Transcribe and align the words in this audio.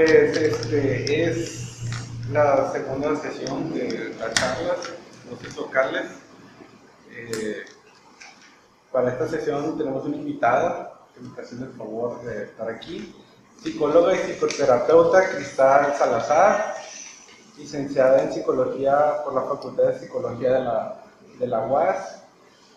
Pues 0.00 0.34
este 0.34 1.28
es 1.28 1.82
la 2.32 2.72
segunda 2.72 3.14
sesión 3.16 3.70
de 3.74 4.14
las 4.18 4.32
charlas, 4.32 4.78
dosis 5.28 5.54
locales. 5.54 6.06
Eh, 7.10 7.64
para 8.90 9.10
esta 9.10 9.28
sesión 9.28 9.76
tenemos 9.76 10.06
una 10.06 10.16
invitada 10.16 11.02
que 11.12 11.20
me 11.20 11.28
está 11.28 11.42
el 11.42 11.72
favor 11.72 12.22
de 12.22 12.44
estar 12.44 12.70
aquí, 12.70 13.14
psicóloga 13.62 14.14
y 14.14 14.20
psicoterapeuta 14.20 15.28
Cristal 15.28 15.94
Salazar, 15.98 16.76
licenciada 17.58 18.22
en 18.22 18.32
psicología 18.32 19.22
por 19.22 19.34
la 19.34 19.42
Facultad 19.42 19.88
de 19.88 19.98
Psicología 19.98 20.52
de 20.54 20.60
la, 20.60 21.04
de 21.38 21.46
la 21.46 21.66
UAS, 21.66 22.22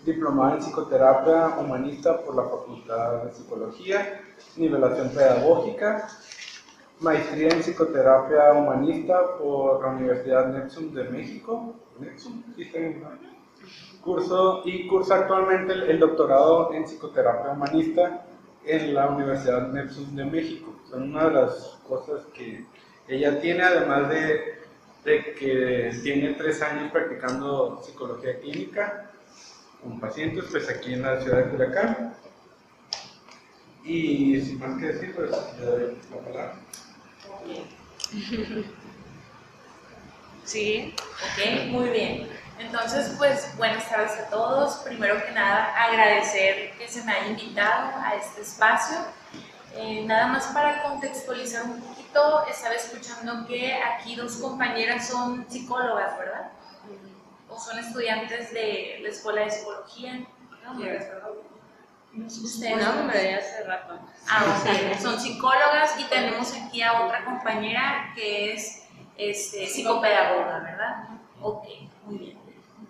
diplomada 0.03 0.55
en 0.55 0.59
psicoterapia 0.59 1.57
humanista 1.57 2.19
por 2.19 2.35
la 2.35 2.43
Facultad 2.43 3.23
de 3.23 3.33
Psicología, 3.33 4.21
nivelación 4.57 5.07
pedagógica, 5.11 6.09
maestría 7.03 7.49
en 7.49 7.59
psicoterapia 7.59 8.53
humanista 8.53 9.37
por 9.37 9.81
la 9.81 9.89
Universidad 9.89 10.47
Nexum 10.47 10.93
de 10.93 11.03
México, 11.03 11.75
Nexum, 11.99 12.41
¿sí 12.55 12.71
curso 14.01 14.61
y 14.65 14.87
cursa 14.87 15.15
actualmente 15.15 15.73
el, 15.73 15.99
doctorado 15.99 16.73
en 16.73 16.83
psicoterapia 16.83 17.51
humanista 17.51 18.25
en 18.65 18.93
la 18.93 19.09
Universidad 19.09 19.71
Nexum 19.71 20.15
de 20.15 20.25
México. 20.25 20.75
Son 20.89 21.03
una 21.03 21.25
de 21.25 21.33
las 21.33 21.79
cosas 21.87 22.25
que 22.33 22.65
ella 23.07 23.39
tiene, 23.39 23.63
además 23.63 24.09
de, 24.09 24.59
de 25.05 25.33
que 25.35 25.91
tiene 26.03 26.33
tres 26.33 26.61
años 26.61 26.91
practicando 26.91 27.81
psicología 27.83 28.39
clínica 28.39 29.11
con 29.81 29.99
pacientes, 29.99 30.45
pues 30.51 30.69
aquí 30.69 30.93
en 30.93 31.01
la 31.01 31.21
ciudad 31.21 31.45
de 31.45 31.49
Culiacán. 31.51 32.15
Y 33.83 34.39
sin 34.39 34.59
más 34.59 34.79
que 34.79 34.87
decir, 34.87 35.13
pues 35.13 35.31
le 35.59 35.65
doy 35.65 35.97
la 36.11 36.17
palabra. 36.17 36.55
Sí, 40.45 40.93
ok, 41.23 41.67
muy 41.69 41.89
bien. 41.89 42.29
Entonces, 42.59 43.15
pues 43.17 43.55
buenas 43.57 43.89
tardes 43.89 44.11
a 44.19 44.29
todos. 44.29 44.75
Primero 44.79 45.23
que 45.25 45.31
nada, 45.31 45.73
agradecer 45.85 46.73
que 46.77 46.87
se 46.87 47.01
me 47.03 47.13
haya 47.13 47.27
invitado 47.27 47.91
a 47.97 48.15
este 48.15 48.41
espacio. 48.41 48.97
Eh, 49.75 50.03
nada 50.05 50.27
más 50.27 50.47
para 50.47 50.83
contextualizar 50.83 51.63
un 51.63 51.81
poquito, 51.81 52.45
estaba 52.47 52.75
escuchando 52.75 53.47
que 53.47 53.73
aquí 53.73 54.15
dos 54.15 54.35
compañeras 54.35 55.07
son 55.07 55.49
psicólogas, 55.49 56.17
¿verdad? 56.19 56.51
O 57.49 57.57
son 57.57 57.79
estudiantes 57.79 58.53
de 58.53 58.99
la 59.01 59.09
Escuela 59.09 59.41
de 59.45 59.51
Psicología. 59.51 60.25
¿no? 60.65 60.77
Ustedes. 62.15 62.77
No, 62.77 63.03
me 63.05 63.35
hace 63.35 63.63
rato. 63.63 63.99
Ah, 64.29 64.61
ok. 64.61 64.99
Son 64.99 65.19
psicólogas 65.19 65.99
y 65.99 66.03
tenemos 66.05 66.53
aquí 66.53 66.81
a 66.81 67.01
otra 67.01 67.25
compañera 67.25 68.11
que 68.15 68.53
es 68.53 68.83
este, 69.17 69.65
psicopedagoga, 69.65 70.59
¿verdad? 70.59 71.07
Ok, 71.41 71.65
muy 72.05 72.17
bien. 72.19 72.39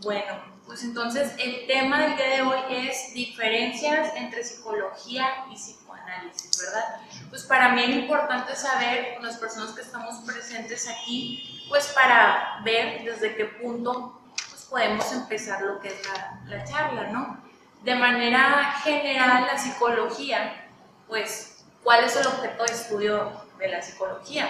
Bueno, 0.01 0.33
pues 0.65 0.83
entonces 0.83 1.33
el 1.39 1.65
tema 1.67 2.01
del 2.01 2.17
día 2.17 2.27
de 2.27 2.41
hoy 2.41 2.59
es 2.69 3.13
diferencias 3.13 4.13
entre 4.15 4.43
psicología 4.43 5.45
y 5.49 5.55
psicoanálisis, 5.55 6.59
¿verdad? 6.59 7.01
Pues 7.29 7.43
para 7.43 7.69
mí 7.69 7.83
es 7.83 7.89
importante 7.95 8.55
saber, 8.55 9.17
las 9.21 9.37
personas 9.37 9.71
que 9.71 9.81
estamos 9.81 10.15
presentes 10.25 10.89
aquí, 10.89 11.65
pues 11.69 11.87
para 11.95 12.59
ver 12.65 13.03
desde 13.05 13.35
qué 13.35 13.45
punto 13.45 14.19
pues 14.49 14.63
podemos 14.69 15.09
empezar 15.13 15.61
lo 15.61 15.79
que 15.79 15.87
es 15.87 16.01
la 16.45 16.65
charla, 16.65 17.07
¿no? 17.07 17.52
De 17.83 17.95
manera 17.95 18.79
general, 18.81 19.45
la 19.45 19.57
psicología, 19.57 20.67
pues, 21.07 21.65
¿cuál 21.83 22.05
es 22.05 22.15
el 22.15 22.25
objeto 22.25 22.63
de 22.63 22.73
estudio 22.73 23.31
de 23.59 23.67
la 23.67 23.81
psicología? 23.81 24.47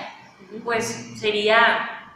Pues 0.64 1.20
sería, 1.20 2.12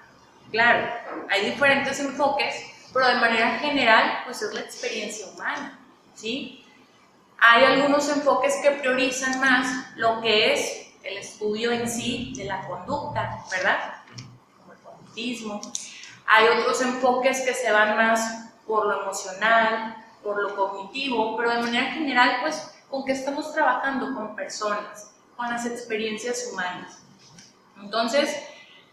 claro, 0.52 0.88
hay 1.30 1.50
diferentes 1.50 2.00
enfoques, 2.00 2.56
pero 2.94 3.08
de 3.08 3.16
manera 3.16 3.58
general, 3.58 4.22
pues 4.26 4.44
es 4.44 4.54
la 4.54 4.62
experiencia 4.62 5.26
humana, 5.28 5.80
¿sí? 6.14 6.64
Hay 7.40 7.64
algunos 7.64 8.08
enfoques 8.10 8.56
que 8.62 8.72
priorizan 8.72 9.40
más 9.40 9.96
lo 9.96 10.22
que 10.22 10.54
es 10.54 10.88
el 11.04 11.18
estudio 11.18 11.72
en 11.72 11.90
sí 11.90 12.34
de 12.36 12.46
la 12.46 12.62
conducta, 12.68 13.44
¿verdad? 13.50 14.04
Como 14.60 14.74
el 14.74 14.80
conductismo. 14.80 15.62
Hay 16.28 16.48
otros 16.48 16.82
enfoques 16.82 17.42
que 17.42 17.54
se 17.54 17.72
van 17.72 17.96
más 17.96 18.50
por 18.68 18.86
lo 18.86 19.02
emocional, 19.02 19.96
por 20.28 20.44
lo 20.44 20.58
cognitivo, 20.58 21.38
pero 21.38 21.52
de 21.52 21.62
manera 21.62 21.86
general, 21.94 22.40
pues, 22.42 22.78
con 22.90 23.06
que 23.06 23.14
estamos 23.14 23.54
trabajando 23.54 24.14
con 24.14 24.36
personas, 24.36 25.16
con 25.38 25.50
las 25.50 25.66
experiencias 25.66 26.50
humanas. 26.52 27.02
Entonces, 27.82 28.36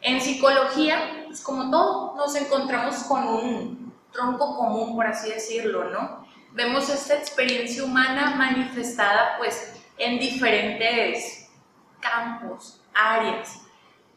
en 0.00 0.21
psicología, 0.21 1.25
pues 1.27 1.43
como 1.43 1.73
todo, 1.73 2.15
nos 2.17 2.37
encontramos 2.37 2.99
con 3.09 3.27
un 3.27 3.93
tronco 4.12 4.56
común, 4.56 4.94
por 4.94 5.09
así 5.09 5.28
decirlo, 5.28 5.91
¿no? 5.91 6.25
Vemos 6.53 6.89
esta 6.89 7.15
experiencia 7.15 7.83
humana 7.83 8.37
manifestada, 8.37 9.37
pues, 9.37 9.83
en 9.99 10.21
diferentes 10.21 11.50
campos, 11.99 12.81
áreas. 12.94 13.61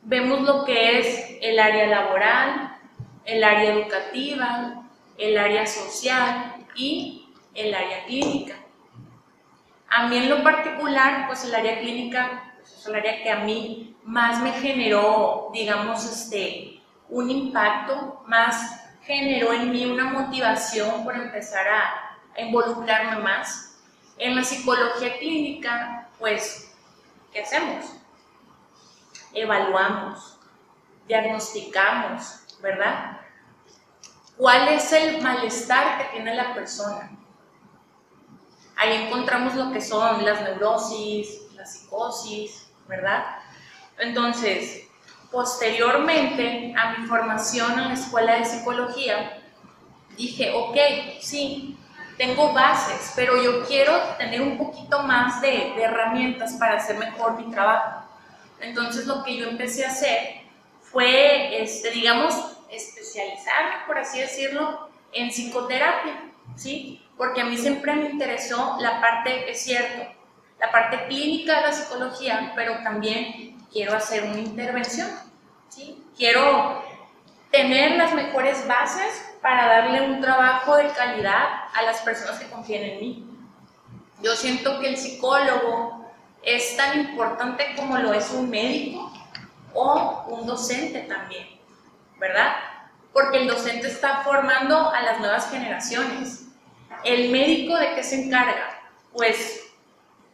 Vemos 0.03 0.41
lo 0.41 0.65
que 0.65 0.99
es 0.99 1.37
el 1.41 1.57
área 1.57 1.87
laboral, 1.87 2.77
el 3.25 3.43
área 3.43 3.73
educativa, 3.73 4.83
el 5.17 5.35
área 5.35 5.65
social, 5.65 6.56
y 6.77 7.27
el 7.53 7.73
área 7.73 8.05
clínica. 8.05 8.55
A 9.89 10.07
mí 10.07 10.17
en 10.17 10.29
lo 10.29 10.43
particular, 10.43 11.27
pues 11.27 11.43
el 11.43 11.55
área 11.55 11.79
clínica 11.79 12.53
pues 12.57 12.71
es 12.71 12.85
el 12.85 12.95
área 12.95 13.23
que 13.23 13.31
a 13.31 13.39
mí 13.39 13.95
más 14.03 14.41
me 14.41 14.51
generó, 14.53 15.49
digamos, 15.53 16.05
este, 16.05 16.81
un 17.09 17.29
impacto, 17.29 18.23
más 18.27 18.85
generó 19.01 19.53
en 19.53 19.71
mí 19.71 19.85
una 19.85 20.05
motivación 20.05 21.03
por 21.03 21.15
empezar 21.15 21.67
a, 21.67 22.17
a 22.35 22.41
involucrarme 22.41 23.17
más. 23.23 23.79
En 24.17 24.35
la 24.35 24.43
psicología 24.43 25.17
clínica, 25.17 26.09
pues, 26.19 26.75
¿qué 27.31 27.41
hacemos? 27.41 27.85
Evaluamos, 29.33 30.39
diagnosticamos, 31.07 32.59
¿verdad? 32.61 33.16
¿Cuál 34.37 34.67
es 34.67 34.93
el 34.93 35.19
malestar 35.21 35.97
que 35.97 36.03
tiene 36.13 36.35
la 36.35 36.53
persona? 36.53 37.09
Ahí 38.75 39.05
encontramos 39.05 39.55
lo 39.55 39.71
que 39.71 39.81
son 39.81 40.23
las 40.23 40.41
neurosis, 40.41 41.51
la 41.55 41.65
psicosis, 41.65 42.67
¿verdad? 42.87 43.25
Entonces, 43.97 44.87
posteriormente 45.31 46.75
a 46.77 46.97
mi 46.97 47.07
formación 47.07 47.79
en 47.79 47.87
la 47.87 47.93
escuela 47.95 48.35
de 48.35 48.45
psicología, 48.45 49.41
dije, 50.15 50.53
ok, 50.53 50.77
sí, 51.19 51.75
tengo 52.17 52.53
bases, 52.53 53.13
pero 53.15 53.41
yo 53.41 53.65
quiero 53.65 53.93
tener 54.19 54.41
un 54.41 54.57
poquito 54.57 55.01
más 55.01 55.41
de, 55.41 55.81
herramientas 55.81 56.53
para 56.53 56.77
hacer 56.77 56.97
mejor 56.97 57.43
mi 57.43 57.51
trabajo. 57.51 58.03
Entonces, 58.59 59.07
lo 59.07 59.23
que 59.23 59.35
yo 59.35 59.47
empecé 59.49 59.83
a 59.83 59.89
hacer 59.89 60.41
fue, 60.81 61.61
este, 61.61 61.89
digamos, 61.89 62.56
especializarme, 62.69 63.85
por 63.85 63.97
así 63.97 64.19
decirlo, 64.19 64.89
en 65.13 65.29
psicoterapia, 65.29 66.31
¿sí? 66.55 67.03
Porque 67.17 67.41
a 67.41 67.45
mí 67.45 67.57
siempre 67.57 67.93
me 67.95 68.09
interesó 68.09 68.77
la 68.79 69.01
parte, 69.01 69.49
es 69.49 69.61
cierto, 69.61 70.03
la 70.59 70.71
parte 70.71 71.05
clínica 71.07 71.57
de 71.57 71.67
la 71.67 71.73
psicología, 71.73 72.53
pero 72.55 72.81
también 72.83 73.57
quiero 73.71 73.95
hacer 73.95 74.23
una 74.23 74.39
intervención, 74.39 75.09
¿sí? 75.69 76.03
Quiero 76.15 76.83
tener 77.51 77.97
las 77.97 78.13
mejores 78.13 78.67
bases 78.67 79.23
para 79.41 79.67
darle 79.67 80.01
un 80.01 80.21
trabajo 80.21 80.75
de 80.75 80.89
calidad 80.89 81.45
a 81.73 81.81
las 81.83 82.01
personas 82.01 82.39
que 82.39 82.49
confían 82.49 82.83
en 82.83 82.99
mí. 82.99 83.25
Yo 84.21 84.35
siento 84.35 84.79
que 84.79 84.89
el 84.89 84.97
psicólogo 84.97 86.05
es 86.41 86.75
tan 86.75 86.99
importante 86.99 87.75
como 87.75 87.97
lo 87.97 88.13
es 88.13 88.31
un 88.31 88.49
médico 88.49 89.11
o 89.73 90.25
un 90.29 90.47
docente 90.47 91.01
también. 91.01 91.56
¿Verdad? 92.19 92.55
Porque 93.13 93.39
el 93.39 93.47
docente 93.47 93.87
está 93.87 94.21
formando 94.23 94.89
a 94.91 95.01
las 95.01 95.19
nuevas 95.19 95.49
generaciones. 95.49 96.45
¿El 97.03 97.31
médico 97.31 97.75
de 97.77 97.95
qué 97.95 98.03
se 98.03 98.25
encarga? 98.25 98.81
Pues 99.13 99.63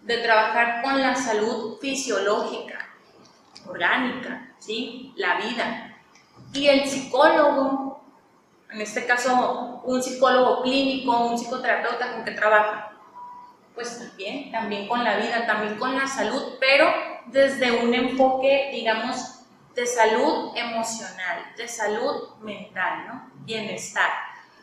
de 0.02 0.18
trabajar 0.18 0.82
con 0.82 1.02
la 1.02 1.16
salud 1.16 1.78
fisiológica, 1.80 2.80
orgánica, 3.68 4.54
¿sí? 4.60 5.14
La 5.16 5.38
vida. 5.38 5.98
Y 6.52 6.68
el 6.68 6.90
psicólogo, 6.90 8.04
en 8.70 8.82
este 8.82 9.06
caso 9.06 9.82
un 9.86 10.04
psicólogo 10.04 10.62
clínico, 10.64 11.28
un 11.28 11.38
psicoterapeuta 11.38 12.14
con 12.14 12.26
qué 12.26 12.32
trabaja, 12.32 12.92
pues 13.74 13.98
también, 13.98 14.52
también 14.52 14.88
con 14.88 15.04
la 15.04 15.18
vida, 15.18 15.46
también 15.48 15.76
con 15.78 15.98
la 15.98 16.08
salud, 16.08 16.56
pero 16.60 16.94
desde 17.28 17.72
un 17.72 17.94
enfoque, 17.94 18.70
digamos, 18.72 19.33
de 19.76 19.86
salud 19.88 20.56
emocional, 20.56 21.54
de 21.58 21.68
salud 21.68 22.36
mental, 22.42 23.08
¿no? 23.08 23.32
Bienestar. 23.46 24.10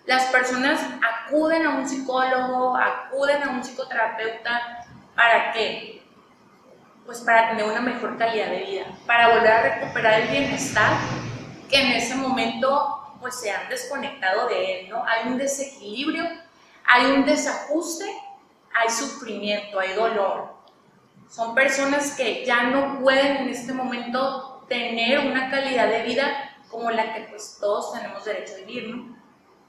Las 0.06 0.24
personas 0.26 0.80
acuden 1.02 1.66
a 1.66 1.70
un 1.70 1.88
psicólogo, 1.88 2.76
acuden 2.76 3.42
a 3.42 3.50
un 3.50 3.62
psicoterapeuta, 3.62 4.86
¿para 5.14 5.52
qué? 5.52 6.00
pues 7.10 7.22
para 7.22 7.48
tener 7.48 7.64
una 7.64 7.80
mejor 7.80 8.16
calidad 8.16 8.50
de 8.50 8.62
vida, 8.62 8.86
para 9.04 9.34
volver 9.34 9.50
a 9.50 9.62
recuperar 9.62 10.20
el 10.20 10.28
bienestar 10.28 10.92
que 11.68 11.80
en 11.80 11.92
ese 11.94 12.14
momento 12.14 13.16
pues 13.20 13.34
se 13.34 13.50
han 13.50 13.68
desconectado 13.68 14.46
de 14.46 14.82
él, 14.82 14.90
¿no? 14.90 15.04
Hay 15.04 15.26
un 15.26 15.36
desequilibrio, 15.36 16.24
hay 16.86 17.06
un 17.06 17.24
desajuste, 17.24 18.04
hay 18.72 18.88
sufrimiento, 18.90 19.80
hay 19.80 19.94
dolor. 19.94 20.54
Son 21.28 21.52
personas 21.52 22.12
que 22.12 22.44
ya 22.44 22.62
no 22.62 23.00
pueden 23.00 23.38
en 23.38 23.48
este 23.48 23.72
momento 23.72 24.49
tener 24.70 25.18
una 25.18 25.50
calidad 25.50 25.88
de 25.88 26.04
vida 26.04 26.54
como 26.70 26.92
la 26.92 27.12
que 27.12 27.22
pues 27.22 27.58
todos 27.60 27.92
tenemos 27.92 28.24
derecho 28.24 28.54
a 28.54 28.64
vivir, 28.64 28.94
¿no? 28.94 29.16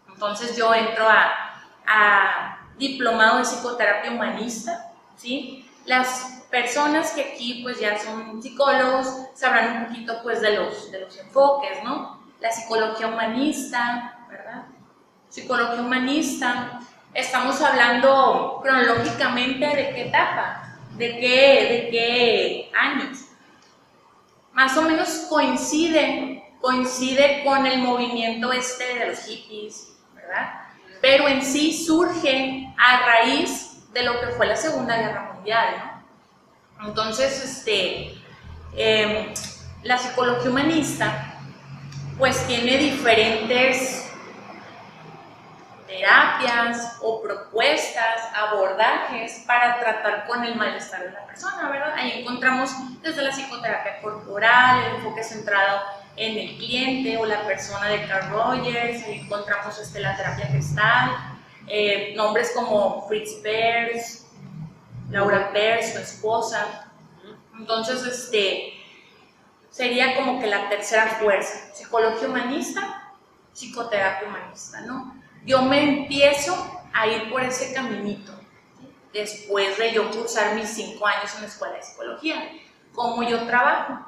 Entonces 0.07 0.55
yo 0.55 0.73
entro 0.73 1.05
a, 1.09 1.47
diplomado 2.77 3.39
de 3.39 3.43
psicoterapia 3.43 4.11
humanista, 4.11 4.91
¿sí? 5.15 5.69
Las 5.85 6.45
personas 6.49 7.11
que 7.11 7.33
aquí 7.33 7.61
pues 7.63 7.79
ya 7.79 7.99
son 7.99 8.41
psicólogos 8.41 9.07
sabrán 9.35 9.77
un 9.77 9.85
poquito 9.87 10.21
pues 10.23 10.41
de 10.41 10.55
los, 10.55 10.91
de 10.91 11.01
los 11.01 11.17
enfoques, 11.17 11.83
¿no? 11.83 12.23
La 12.39 12.51
psicología 12.51 13.07
humanista, 13.07 14.25
¿verdad? 14.29 14.63
Psicología 15.29 15.81
humanista, 15.81 16.79
estamos 17.13 17.61
hablando 17.61 18.59
cronológicamente 18.63 19.65
de 19.65 19.89
qué 19.93 20.07
etapa, 20.07 20.75
de 20.93 21.19
qué, 21.19 21.67
de 21.69 21.89
qué 21.91 22.71
años. 22.75 23.30
Más 24.53 24.77
o 24.77 24.81
menos 24.83 25.09
coincide, 25.29 26.43
coincide 26.59 27.43
con 27.43 27.65
el 27.65 27.79
movimiento 27.79 28.51
este 28.51 28.95
de 28.95 29.07
los 29.07 29.19
hippies, 29.25 29.93
¿verdad? 30.13 30.61
Pero 31.01 31.27
en 31.27 31.41
sí 31.41 31.85
surge 31.85 32.67
a 32.77 33.05
raíz 33.05 33.91
de 33.93 34.03
lo 34.03 34.19
que 34.19 34.27
fue 34.27 34.47
la 34.47 34.55
Segunda 34.55 34.97
Guerra 34.97 35.33
Mundial, 35.33 36.01
¿no? 36.79 36.87
Entonces, 36.87 37.43
este, 37.43 38.15
em, 38.75 39.33
la 39.83 39.97
psicología 39.97 40.49
humanista, 40.49 41.35
pues 42.17 42.45
tiene 42.47 42.77
diferentes 42.77 44.10
terapias 45.91 46.97
o 47.01 47.21
propuestas, 47.21 48.21
abordajes 48.33 49.43
para 49.45 49.77
tratar 49.77 50.25
con 50.25 50.43
el 50.45 50.55
malestar 50.55 51.03
de 51.03 51.11
la 51.11 51.25
persona, 51.25 51.69
¿verdad? 51.69 51.93
Ahí 51.95 52.21
encontramos 52.21 52.71
desde 53.01 53.21
la 53.21 53.31
psicoterapia 53.31 53.99
corporal, 54.01 54.85
el 54.85 54.95
enfoque 54.95 55.21
centrado 55.21 55.81
en 56.15 56.37
el 56.37 56.57
cliente 56.57 57.17
o 57.17 57.25
la 57.25 57.41
persona 57.41 57.89
de 57.89 58.07
Carl 58.07 58.29
Rogers, 58.29 59.03
ahí 59.03 59.19
encontramos 59.25 59.77
este, 59.79 59.99
la 59.99 60.15
terapia 60.15 60.45
gestal, 60.45 61.11
eh, 61.67 62.13
nombres 62.15 62.53
como 62.55 63.05
Fritz 63.09 63.33
Perls, 63.43 64.27
Laura 65.09 65.51
Perls, 65.51 65.91
su 65.91 65.99
esposa. 65.99 66.89
Entonces, 67.59 68.05
este, 68.05 68.73
sería 69.69 70.15
como 70.15 70.39
que 70.39 70.47
la 70.47 70.69
tercera 70.69 71.07
fuerza, 71.07 71.73
psicología 71.73 72.29
humanista, 72.29 73.13
psicoterapia 73.51 74.29
humanista, 74.29 74.81
¿no? 74.81 75.20
Yo 75.45 75.61
me 75.63 75.81
empiezo 75.81 76.81
a 76.93 77.07
ir 77.07 77.29
por 77.31 77.41
ese 77.41 77.73
caminito, 77.73 78.33
después 79.13 79.77
de 79.77 79.93
yo 79.93 80.11
cursar 80.11 80.55
mis 80.55 80.69
cinco 80.69 81.07
años 81.07 81.33
en 81.35 81.41
la 81.41 81.47
escuela 81.47 81.75
de 81.75 81.83
psicología. 81.83 82.51
¿Cómo 82.93 83.23
yo 83.23 83.45
trabajo? 83.45 84.05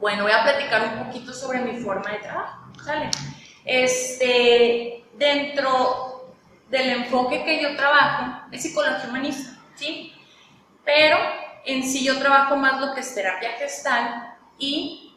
Bueno, 0.00 0.24
voy 0.24 0.32
a 0.32 0.42
platicar 0.42 0.96
un 0.96 1.06
poquito 1.06 1.32
sobre 1.32 1.60
mi 1.60 1.80
forma 1.80 2.10
de 2.10 2.18
trabajo. 2.18 2.66
Este, 3.64 5.04
dentro 5.14 6.34
del 6.68 6.88
enfoque 6.90 7.44
que 7.44 7.62
yo 7.62 7.76
trabajo 7.76 8.46
es 8.50 8.62
psicología 8.62 9.08
humanista, 9.08 9.58
¿sí? 9.76 10.12
Pero 10.84 11.16
en 11.64 11.82
sí 11.82 12.04
yo 12.04 12.18
trabajo 12.18 12.56
más 12.56 12.80
lo 12.80 12.94
que 12.94 13.00
es 13.00 13.14
terapia 13.14 13.52
gestal 13.52 14.36
y 14.58 15.14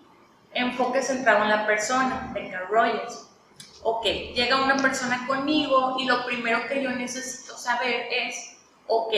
enfoque 0.54 1.02
centrado 1.02 1.44
en 1.44 1.50
la 1.50 1.66
persona, 1.66 2.32
de 2.34 2.50
Carl 2.50 2.68
Rogers. 2.70 3.35
Ok, 3.88 4.04
llega 4.34 4.64
una 4.64 4.78
persona 4.78 5.28
conmigo 5.28 5.98
y 6.00 6.06
lo 6.06 6.26
primero 6.26 6.68
que 6.68 6.82
yo 6.82 6.90
necesito 6.90 7.56
saber 7.56 8.08
es, 8.10 8.58
ok, 8.88 9.14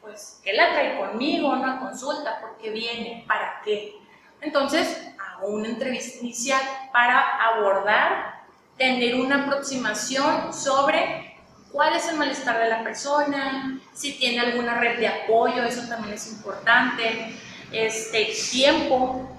pues, 0.00 0.40
¿qué 0.42 0.52
la 0.52 0.72
trae 0.72 0.98
conmigo? 0.98 1.50
Una 1.50 1.78
consulta, 1.78 2.40
¿por 2.40 2.58
qué 2.58 2.70
viene? 2.70 3.24
¿Para 3.28 3.60
qué? 3.64 3.94
Entonces, 4.40 5.00
hago 5.16 5.50
una 5.50 5.68
entrevista 5.68 6.18
inicial 6.24 6.60
para 6.92 7.20
abordar, 7.20 8.40
tener 8.76 9.14
una 9.14 9.44
aproximación 9.44 10.52
sobre 10.52 11.36
cuál 11.70 11.94
es 11.94 12.08
el 12.08 12.16
malestar 12.16 12.58
de 12.58 12.68
la 12.68 12.82
persona, 12.82 13.78
si 13.94 14.14
tiene 14.14 14.40
alguna 14.40 14.74
red 14.74 14.98
de 14.98 15.06
apoyo, 15.06 15.62
eso 15.62 15.88
también 15.88 16.14
es 16.14 16.32
importante, 16.32 17.36
este, 17.70 18.32
tiempo, 18.50 19.30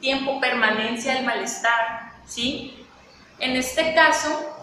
tiempo, 0.00 0.40
permanencia 0.40 1.14
del 1.14 1.24
malestar, 1.24 2.14
¿sí? 2.26 2.84
En 3.40 3.56
este 3.56 3.94
caso, 3.94 4.56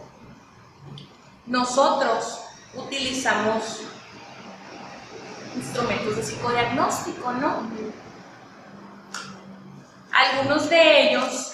nosotros 1.46 2.42
utilizamos 2.74 3.82
instrumentos 5.56 6.18
de 6.18 6.24
psicodiagnóstico, 6.24 7.32
¿no? 7.34 7.70
Algunos 10.12 10.70
de 10.70 11.10
ellos 11.10 11.54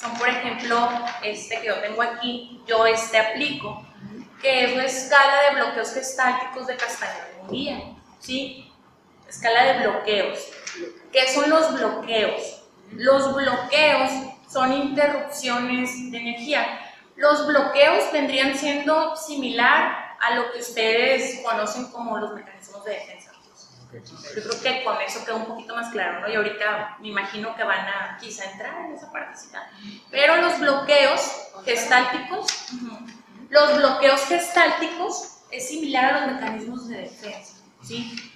son, 0.00 0.16
por 0.18 0.28
ejemplo, 0.28 0.88
este 1.22 1.60
que 1.60 1.66
yo 1.66 1.80
tengo 1.80 2.02
aquí, 2.02 2.62
yo 2.66 2.86
este 2.86 3.18
aplico, 3.18 3.84
que 4.40 4.64
es 4.64 4.76
la 4.76 4.84
escala 4.84 5.42
de 5.42 5.56
bloqueos 5.56 5.92
gestálticos 5.92 6.66
de 6.66 6.76
Castañeda 6.76 7.82
¿sí? 8.18 8.72
Escala 9.28 9.64
de 9.64 9.86
bloqueos. 9.86 10.38
¿Qué 11.12 11.32
son 11.32 11.50
los 11.50 11.74
bloqueos? 11.74 12.62
Los 12.92 13.34
bloqueos 13.34 14.10
son 14.50 14.72
interrupciones 14.72 16.10
de 16.10 16.18
energía. 16.18 16.80
Los 17.16 17.46
bloqueos 17.46 18.12
vendrían 18.12 18.56
siendo 18.56 19.16
similar 19.16 20.16
a 20.20 20.34
lo 20.34 20.52
que 20.52 20.58
ustedes 20.60 21.40
conocen 21.44 21.90
como 21.90 22.18
los 22.18 22.34
mecanismos 22.34 22.84
de 22.84 22.92
defensa. 22.92 23.30
Yo 23.92 24.42
creo 24.42 24.62
que 24.62 24.84
con 24.84 25.00
eso 25.00 25.24
queda 25.24 25.34
un 25.34 25.46
poquito 25.46 25.74
más 25.74 25.90
claro, 25.90 26.20
¿no? 26.20 26.28
Y 26.28 26.36
ahorita 26.36 26.98
me 27.00 27.08
imagino 27.08 27.56
que 27.56 27.64
van 27.64 27.88
a 27.88 28.18
quizá 28.20 28.48
entrar 28.50 28.84
en 28.84 28.92
esa 28.92 29.10
partecita. 29.10 29.68
Pero 30.10 30.36
los 30.36 30.60
bloqueos 30.60 31.48
gestálticos, 31.64 32.68
los 33.48 33.76
bloqueos 33.76 34.20
gestálticos 34.26 35.38
es 35.50 35.68
similar 35.68 36.04
a 36.04 36.20
los 36.20 36.34
mecanismos 36.34 36.88
de 36.88 36.98
defensa, 36.98 37.56
¿sí? 37.82 38.32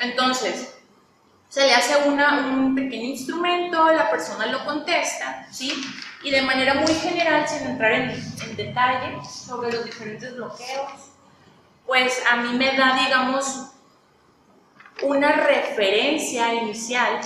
Entonces, 0.00 0.75
se 1.56 1.64
le 1.64 1.74
hace 1.74 1.96
una, 2.06 2.48
un 2.48 2.74
pequeño 2.74 3.04
instrumento, 3.04 3.90
la 3.90 4.10
persona 4.10 4.44
lo 4.44 4.62
contesta, 4.66 5.48
¿sí? 5.50 5.72
Y 6.22 6.30
de 6.30 6.42
manera 6.42 6.74
muy 6.74 6.92
general, 6.92 7.48
sin 7.48 7.66
entrar 7.66 7.92
en, 7.92 8.10
en 8.10 8.56
detalle 8.56 9.24
sobre 9.24 9.72
los 9.72 9.86
diferentes 9.86 10.36
bloqueos, 10.36 10.92
pues 11.86 12.22
a 12.30 12.36
mí 12.36 12.58
me 12.58 12.76
da, 12.76 13.02
digamos, 13.02 13.70
una 15.00 15.32
referencia 15.32 16.52
inicial 16.52 17.20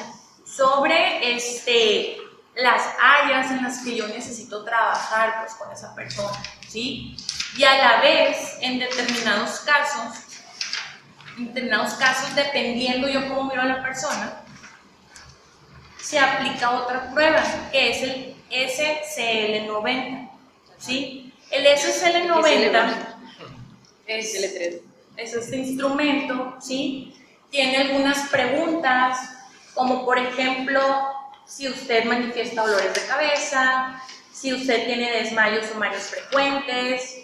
sobre 0.46 1.34
este, 1.34 2.16
las 2.54 2.84
áreas 3.02 3.50
en 3.50 3.64
las 3.64 3.82
que 3.82 3.96
yo 3.96 4.06
necesito 4.06 4.62
trabajar 4.62 5.40
pues, 5.40 5.54
con 5.54 5.72
esa 5.72 5.92
persona, 5.96 6.40
¿sí? 6.68 7.16
Y 7.56 7.64
a 7.64 7.76
la 7.78 8.00
vez, 8.00 8.58
en 8.60 8.78
determinados 8.78 9.58
casos, 9.62 10.29
en 11.40 11.46
determinados 11.46 11.94
casos, 11.94 12.34
dependiendo 12.34 13.08
yo 13.08 13.26
cómo 13.28 13.44
miro 13.44 13.62
a 13.62 13.66
la 13.66 13.82
persona, 13.82 14.42
se 15.98 16.18
aplica 16.18 16.70
otra 16.70 17.10
prueba, 17.12 17.42
que 17.72 17.90
es 17.90 18.02
el 18.02 18.34
SCL90, 18.50 20.30
¿sí? 20.78 21.32
El 21.50 21.66
SCL90 21.66 23.16
es, 24.06 24.34
es 25.16 25.34
este 25.34 25.56
instrumento, 25.56 26.56
¿sí? 26.60 27.14
Tiene 27.50 27.78
algunas 27.78 28.28
preguntas, 28.28 29.18
como 29.74 30.04
por 30.04 30.18
ejemplo, 30.18 30.80
si 31.46 31.68
usted 31.68 32.04
manifiesta 32.04 32.62
dolores 32.62 32.94
de 32.94 33.06
cabeza, 33.06 34.00
si 34.32 34.52
usted 34.52 34.86
tiene 34.86 35.10
desmayos 35.10 35.66
o 35.74 35.78
mareos 35.78 36.04
frecuentes, 36.04 37.19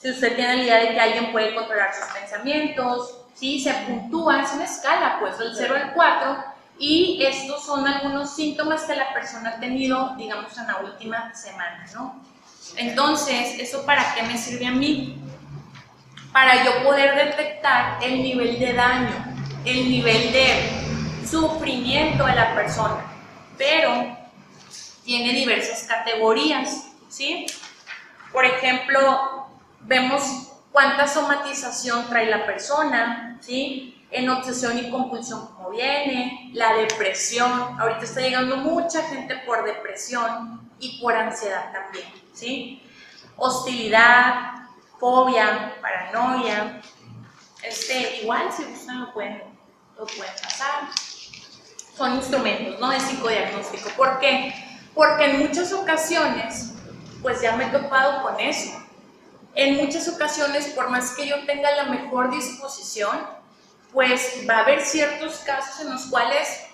si 0.00 0.10
usted 0.10 0.34
tiene 0.34 0.56
la 0.56 0.62
idea 0.62 0.76
de 0.78 0.88
que 0.94 1.00
alguien 1.00 1.32
puede 1.32 1.54
controlar 1.54 1.94
sus 1.94 2.06
pensamientos, 2.06 3.18
¿sí? 3.34 3.60
se 3.60 3.72
puntúa, 3.72 4.42
es 4.42 4.52
una 4.52 4.64
escala, 4.64 5.18
pues 5.20 5.38
del 5.38 5.54
0 5.54 5.74
al 5.74 5.92
4, 5.92 6.44
y 6.78 7.22
estos 7.22 7.64
son 7.66 7.86
algunos 7.86 8.34
síntomas 8.34 8.84
que 8.84 8.96
la 8.96 9.12
persona 9.12 9.50
ha 9.50 9.60
tenido, 9.60 10.14
digamos, 10.16 10.56
en 10.56 10.66
la 10.66 10.78
última 10.78 11.34
semana, 11.34 11.86
¿no? 11.94 12.18
Entonces, 12.76 13.58
¿eso 13.58 13.84
para 13.84 14.14
qué 14.14 14.22
me 14.22 14.38
sirve 14.38 14.66
a 14.66 14.70
mí? 14.70 15.20
Para 16.32 16.64
yo 16.64 16.82
poder 16.82 17.14
detectar 17.14 18.02
el 18.02 18.22
nivel 18.22 18.58
de 18.58 18.72
daño, 18.72 19.24
el 19.66 19.90
nivel 19.90 20.32
de 20.32 21.26
sufrimiento 21.28 22.24
de 22.24 22.34
la 22.34 22.54
persona, 22.54 23.04
pero 23.58 24.16
tiene 25.04 25.34
diversas 25.34 25.82
categorías, 25.86 26.86
¿sí? 27.08 27.44
Por 28.32 28.46
ejemplo, 28.46 29.29
vemos 29.90 30.22
cuánta 30.70 31.08
somatización 31.08 32.08
trae 32.08 32.26
la 32.26 32.46
persona, 32.46 33.36
¿sí? 33.40 34.06
En 34.12 34.30
obsesión 34.30 34.78
y 34.78 34.88
compulsión, 34.88 35.48
cómo 35.48 35.70
viene, 35.70 36.52
la 36.54 36.74
depresión. 36.74 37.50
Ahorita 37.78 38.04
está 38.04 38.20
llegando 38.20 38.56
mucha 38.56 39.02
gente 39.02 39.36
por 39.44 39.64
depresión 39.64 40.70
y 40.78 41.00
por 41.00 41.16
ansiedad 41.16 41.72
también, 41.72 42.06
¿sí? 42.32 42.80
Hostilidad, 43.36 44.52
fobia, 45.00 45.74
paranoia. 45.82 46.80
Este, 47.64 48.22
igual, 48.22 48.48
si 48.56 48.62
gustan, 48.64 49.00
lo 49.00 49.12
pueden, 49.12 49.42
lo 49.98 50.06
pueden 50.06 50.34
pasar. 50.40 50.88
Son 51.96 52.14
instrumentos, 52.14 52.78
¿no? 52.78 52.90
De 52.90 53.00
psicodiagnóstico. 53.00 53.90
¿Por 53.96 54.20
qué? 54.20 54.54
Porque 54.94 55.24
en 55.24 55.40
muchas 55.40 55.72
ocasiones, 55.72 56.74
pues 57.22 57.42
ya 57.42 57.56
me 57.56 57.66
he 57.66 57.70
topado 57.70 58.22
con 58.22 58.38
eso 58.38 58.79
en 59.54 59.76
muchas 59.76 60.08
ocasiones, 60.08 60.66
por 60.68 60.90
más 60.90 61.12
que 61.12 61.26
yo 61.26 61.44
tenga 61.44 61.70
la 61.72 61.84
mejor 61.84 62.30
disposición, 62.30 63.18
pues 63.92 64.44
va 64.48 64.58
a 64.58 64.60
haber 64.60 64.80
ciertos 64.82 65.38
casos 65.38 65.80
en 65.80 65.92
los 65.92 66.06
cuales 66.06 66.66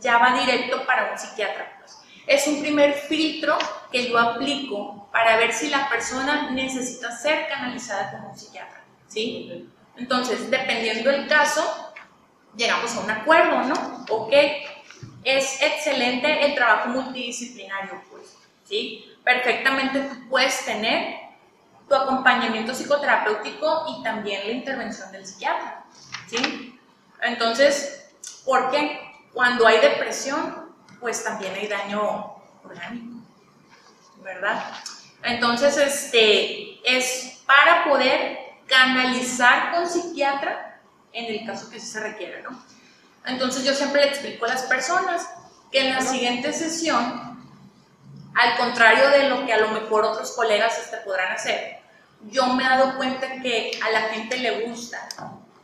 ya 0.00 0.18
va 0.18 0.40
directo 0.40 0.84
para 0.86 1.12
un 1.12 1.18
psiquiatra. 1.18 1.76
Pues. 1.78 1.96
Es 2.26 2.46
un 2.46 2.60
primer 2.60 2.94
filtro 2.94 3.56
que 3.90 4.10
yo 4.10 4.18
aplico 4.18 5.08
para 5.12 5.36
ver 5.36 5.52
si 5.52 5.70
la 5.70 5.88
persona 5.88 6.50
necesita 6.50 7.16
ser 7.16 7.48
canalizada 7.48 8.10
como 8.10 8.30
un 8.30 8.38
psiquiatra, 8.38 8.82
¿sí? 9.08 9.68
Entonces, 9.96 10.50
dependiendo 10.50 11.10
del 11.10 11.26
caso, 11.26 11.92
llegamos 12.56 12.94
a 12.96 13.00
un 13.00 13.10
acuerdo, 13.10 13.62
¿no? 13.62 14.04
Ok, 14.10 14.32
es 15.24 15.62
excelente 15.62 16.46
el 16.46 16.54
trabajo 16.54 16.90
multidisciplinario, 16.90 18.02
pues, 18.10 18.36
¿sí? 18.64 19.04
Perfectamente 19.24 20.00
puedes 20.28 20.64
tener 20.64 21.27
tu 21.88 21.94
acompañamiento 21.94 22.74
psicoterapéutico 22.74 23.86
y 23.88 24.02
también 24.02 24.46
la 24.46 24.52
intervención 24.52 25.10
del 25.10 25.26
psiquiatra, 25.26 25.84
¿sí? 26.28 26.78
Entonces, 27.22 28.10
¿por 28.44 28.70
qué? 28.70 29.00
Cuando 29.32 29.66
hay 29.66 29.80
depresión, 29.80 30.74
pues 31.00 31.24
también 31.24 31.54
hay 31.54 31.66
daño 31.66 32.36
orgánico, 32.64 33.22
¿verdad? 34.22 34.62
Entonces, 35.22 35.76
este, 35.78 36.80
es 36.84 37.42
para 37.46 37.84
poder 37.84 38.38
canalizar 38.66 39.72
con 39.72 39.88
psiquiatra 39.88 40.80
en 41.12 41.24
el 41.26 41.46
caso 41.46 41.70
que 41.70 41.80
se 41.80 42.00
requiere, 42.00 42.42
¿no? 42.42 42.50
Entonces, 43.24 43.64
yo 43.64 43.74
siempre 43.74 44.02
le 44.02 44.08
explico 44.08 44.44
a 44.44 44.48
las 44.48 44.62
personas 44.62 45.28
que 45.72 45.80
en 45.80 45.94
la 45.94 46.02
siguiente 46.02 46.52
sesión, 46.52 47.28
al 48.34 48.56
contrario 48.56 49.08
de 49.10 49.28
lo 49.28 49.44
que 49.44 49.52
a 49.52 49.58
lo 49.58 49.68
mejor 49.70 50.04
otros 50.04 50.32
colegas 50.32 50.78
este, 50.78 50.98
podrán 50.98 51.32
hacer, 51.32 51.77
yo 52.30 52.46
me 52.54 52.64
he 52.64 52.68
dado 52.68 52.96
cuenta 52.96 53.40
que 53.42 53.78
a 53.84 53.90
la 53.90 54.00
gente 54.08 54.36
le 54.38 54.66
gusta 54.66 55.08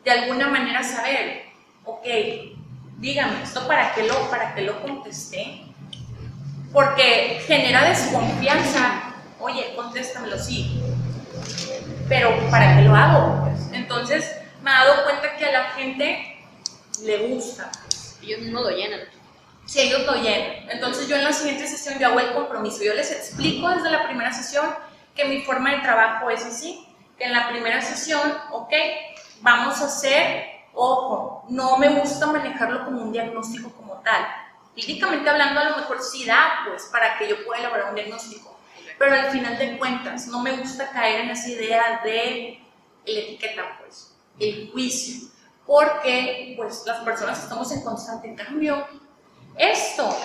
de 0.05 0.11
alguna 0.11 0.49
manera 0.49 0.83
saber, 0.83 1.45
ok, 1.85 2.07
dígame, 2.99 3.43
¿esto 3.43 3.67
para 3.67 3.95
qué 3.95 4.05
lo, 4.05 4.31
para 4.31 4.55
qué 4.55 4.63
lo 4.63 4.81
contesté? 4.83 5.63
Porque 6.73 7.43
genera 7.47 7.89
desconfianza, 7.89 9.15
oye, 9.41 9.75
contéstamelo, 9.75 10.39
sí, 10.39 10.83
pero 12.09 12.31
¿para 12.51 12.77
qué 12.77 12.83
lo 12.83 12.95
hago? 12.95 13.45
Pues? 13.45 13.73
Entonces 13.73 14.31
me 14.63 14.71
he 14.71 14.75
dado 14.75 15.05
cuenta 15.05 15.37
que 15.37 15.45
a 15.47 15.53
la 15.53 15.65
gente 15.71 16.39
le 17.03 17.29
gusta. 17.29 17.71
Ellos 18.23 18.41
no 18.43 18.63
lo 18.63 18.71
llenan. 18.71 19.01
Sí, 19.67 19.81
ellos 19.81 20.05
lo 20.07 20.15
llenan. 20.15 20.69
Entonces 20.71 21.09
yo 21.09 21.17
en 21.17 21.25
la 21.25 21.33
siguiente 21.33 21.67
sesión 21.67 21.99
yo 21.99 22.09
hago 22.09 22.21
el 22.21 22.33
compromiso, 22.33 22.83
yo 22.83 22.95
les 22.95 23.11
explico 23.11 23.69
desde 23.71 23.91
la 23.91 24.05
primera 24.05 24.33
sesión 24.33 24.67
que 25.15 25.25
mi 25.25 25.43
forma 25.43 25.71
de 25.71 25.79
trabajo 25.79 26.31
es 26.31 26.45
así, 26.45 26.87
que 27.17 27.25
en 27.25 27.33
la 27.33 27.49
primera 27.49 27.81
sesión, 27.81 28.37
ok, 28.51 28.73
vamos 29.41 29.81
a 29.81 29.87
hacer, 29.87 30.47
ojo, 30.73 31.45
no 31.49 31.79
me 31.79 31.89
gusta 32.01 32.27
manejarlo 32.27 32.85
como 32.85 33.03
un 33.03 33.13
diagnóstico 33.13 33.71
como 33.71 33.95
tal. 34.01 34.27
Clínicamente 34.75 35.31
hablando, 35.31 35.61
a 35.61 35.71
lo 35.71 35.77
mejor 35.77 36.03
sí 36.03 36.25
da, 36.25 36.65
pues, 36.69 36.89
para 36.91 37.17
que 37.17 37.29
yo 37.29 37.45
pueda 37.45 37.61
elaborar 37.61 37.91
un 37.91 37.95
diagnóstico. 37.95 38.59
Pero 38.99 39.15
al 39.15 39.27
final 39.27 39.57
de 39.57 39.79
cuentas, 39.79 40.27
no 40.27 40.41
me 40.41 40.57
gusta 40.57 40.91
caer 40.91 41.21
en 41.21 41.31
esa 41.31 41.49
idea 41.49 42.01
de 42.03 42.61
la 43.07 43.21
etiqueta, 43.21 43.79
pues, 43.79 44.17
el 44.41 44.71
juicio. 44.73 45.29
Porque, 45.65 46.55
pues, 46.57 46.83
las 46.87 46.99
personas 47.05 47.41
estamos 47.41 47.71
en 47.71 47.83
constante 47.83 48.35
cambio. 48.35 48.85
Esto, 49.57 50.17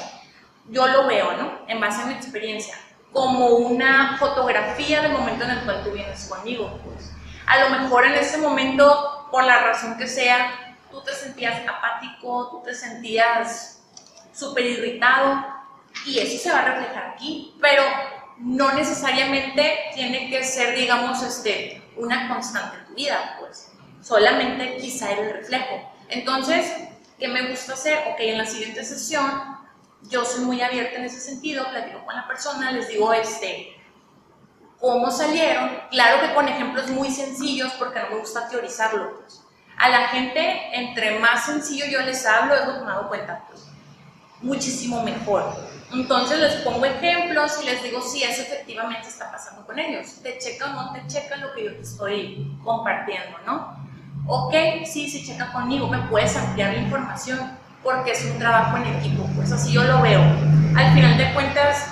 yo 0.69 0.87
lo 0.87 1.05
veo, 1.05 1.33
¿no? 1.33 1.59
En 1.67 1.79
base 1.79 2.01
a 2.01 2.05
mi 2.07 2.13
experiencia 2.15 2.75
como 3.11 3.47
una 3.47 4.17
fotografía 4.17 5.01
del 5.01 5.13
momento 5.13 5.43
en 5.45 5.51
el 5.51 5.59
cual 5.61 5.83
tú 5.83 5.91
vienes 5.91 6.27
conmigo. 6.27 6.79
Pues. 6.83 7.11
A 7.47 7.59
lo 7.59 7.69
mejor 7.69 8.05
en 8.05 8.13
ese 8.13 8.37
momento, 8.37 9.27
por 9.31 9.43
la 9.43 9.59
razón 9.63 9.97
que 9.97 10.07
sea, 10.07 10.77
tú 10.91 11.01
te 11.01 11.13
sentías 11.13 11.67
apático, 11.67 12.49
tú 12.51 12.61
te 12.63 12.73
sentías 12.75 13.81
súper 14.33 14.65
irritado 14.65 15.45
y 16.05 16.19
eso 16.19 16.41
se 16.41 16.51
va 16.51 16.59
a 16.59 16.73
reflejar 16.73 17.13
aquí, 17.15 17.55
pero 17.59 17.83
no 18.37 18.71
necesariamente 18.73 19.77
tiene 19.93 20.29
que 20.29 20.43
ser, 20.43 20.77
digamos, 20.77 21.21
este, 21.23 21.81
una 21.97 22.29
constante 22.29 22.77
en 22.77 22.85
tu 22.85 22.93
vida, 22.93 23.35
pues 23.39 23.71
solamente 24.01 24.77
quizá 24.77 25.11
el 25.11 25.33
reflejo. 25.33 25.91
Entonces, 26.07 26.73
¿qué 27.19 27.27
me 27.27 27.49
gusta 27.49 27.73
hacer? 27.73 27.99
Ok, 28.11 28.19
en 28.19 28.37
la 28.37 28.45
siguiente 28.45 28.83
sesión 28.83 29.58
yo 30.03 30.25
soy 30.25 30.45
muy 30.45 30.61
abierta 30.61 30.97
en 30.97 31.05
ese 31.05 31.19
sentido, 31.19 31.69
platico 31.69 32.05
con 32.05 32.15
la 32.15 32.27
persona, 32.27 32.71
les 32.71 32.87
digo, 32.87 33.13
este, 33.13 33.75
cómo 34.79 35.11
salieron, 35.11 35.69
claro 35.91 36.21
que 36.21 36.33
con 36.33 36.47
ejemplos 36.47 36.89
muy 36.89 37.11
sencillos 37.11 37.71
porque 37.73 37.99
no 37.99 38.09
me 38.11 38.17
gusta 38.17 38.47
teorizarlo. 38.47 39.19
Pues. 39.19 39.41
A 39.77 39.89
la 39.89 40.07
gente, 40.09 40.69
entre 40.73 41.19
más 41.19 41.45
sencillo 41.45 41.85
yo 41.85 42.01
les 42.01 42.25
hablo, 42.25 42.55
es 42.55 42.65
lo 42.65 42.73
que 42.73 42.79
me 42.79 42.85
he 42.85 42.89
dado 42.89 43.09
cuenta, 43.09 43.45
pues, 43.49 43.65
muchísimo 44.41 45.03
mejor. 45.03 45.53
Entonces 45.91 46.39
les 46.39 46.53
pongo 46.61 46.85
ejemplos 46.85 47.59
y 47.61 47.65
les 47.65 47.81
digo 47.81 48.01
si 48.01 48.23
eso 48.23 48.43
efectivamente 48.43 49.07
está 49.07 49.31
pasando 49.31 49.65
con 49.65 49.79
ellos. 49.79 50.21
Te 50.21 50.37
checa 50.37 50.67
o 50.67 50.73
no 50.73 50.93
te 50.93 51.05
checa 51.07 51.35
lo 51.37 51.53
que 51.53 51.65
yo 51.65 51.75
te 51.75 51.81
estoy 51.81 52.57
compartiendo, 52.63 53.37
¿no? 53.45 53.75
Ok, 54.27 54.53
sí, 54.85 55.09
sí 55.09 55.25
checa 55.25 55.51
conmigo, 55.51 55.87
me 55.87 55.97
puedes 56.07 56.37
ampliar 56.37 56.73
la 56.73 56.79
información 56.79 57.58
porque 57.83 58.11
es 58.11 58.25
un 58.25 58.37
trabajo 58.39 58.77
en 58.77 58.87
equipo, 58.87 59.27
pues 59.35 59.51
así 59.51 59.71
yo 59.71 59.83
lo 59.83 60.01
veo. 60.01 60.21
Al 60.75 60.93
final 60.93 61.17
de 61.17 61.33
cuentas, 61.33 61.87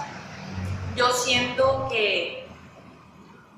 yo 0.96 1.10
siento 1.12 1.88
que 1.89 2.48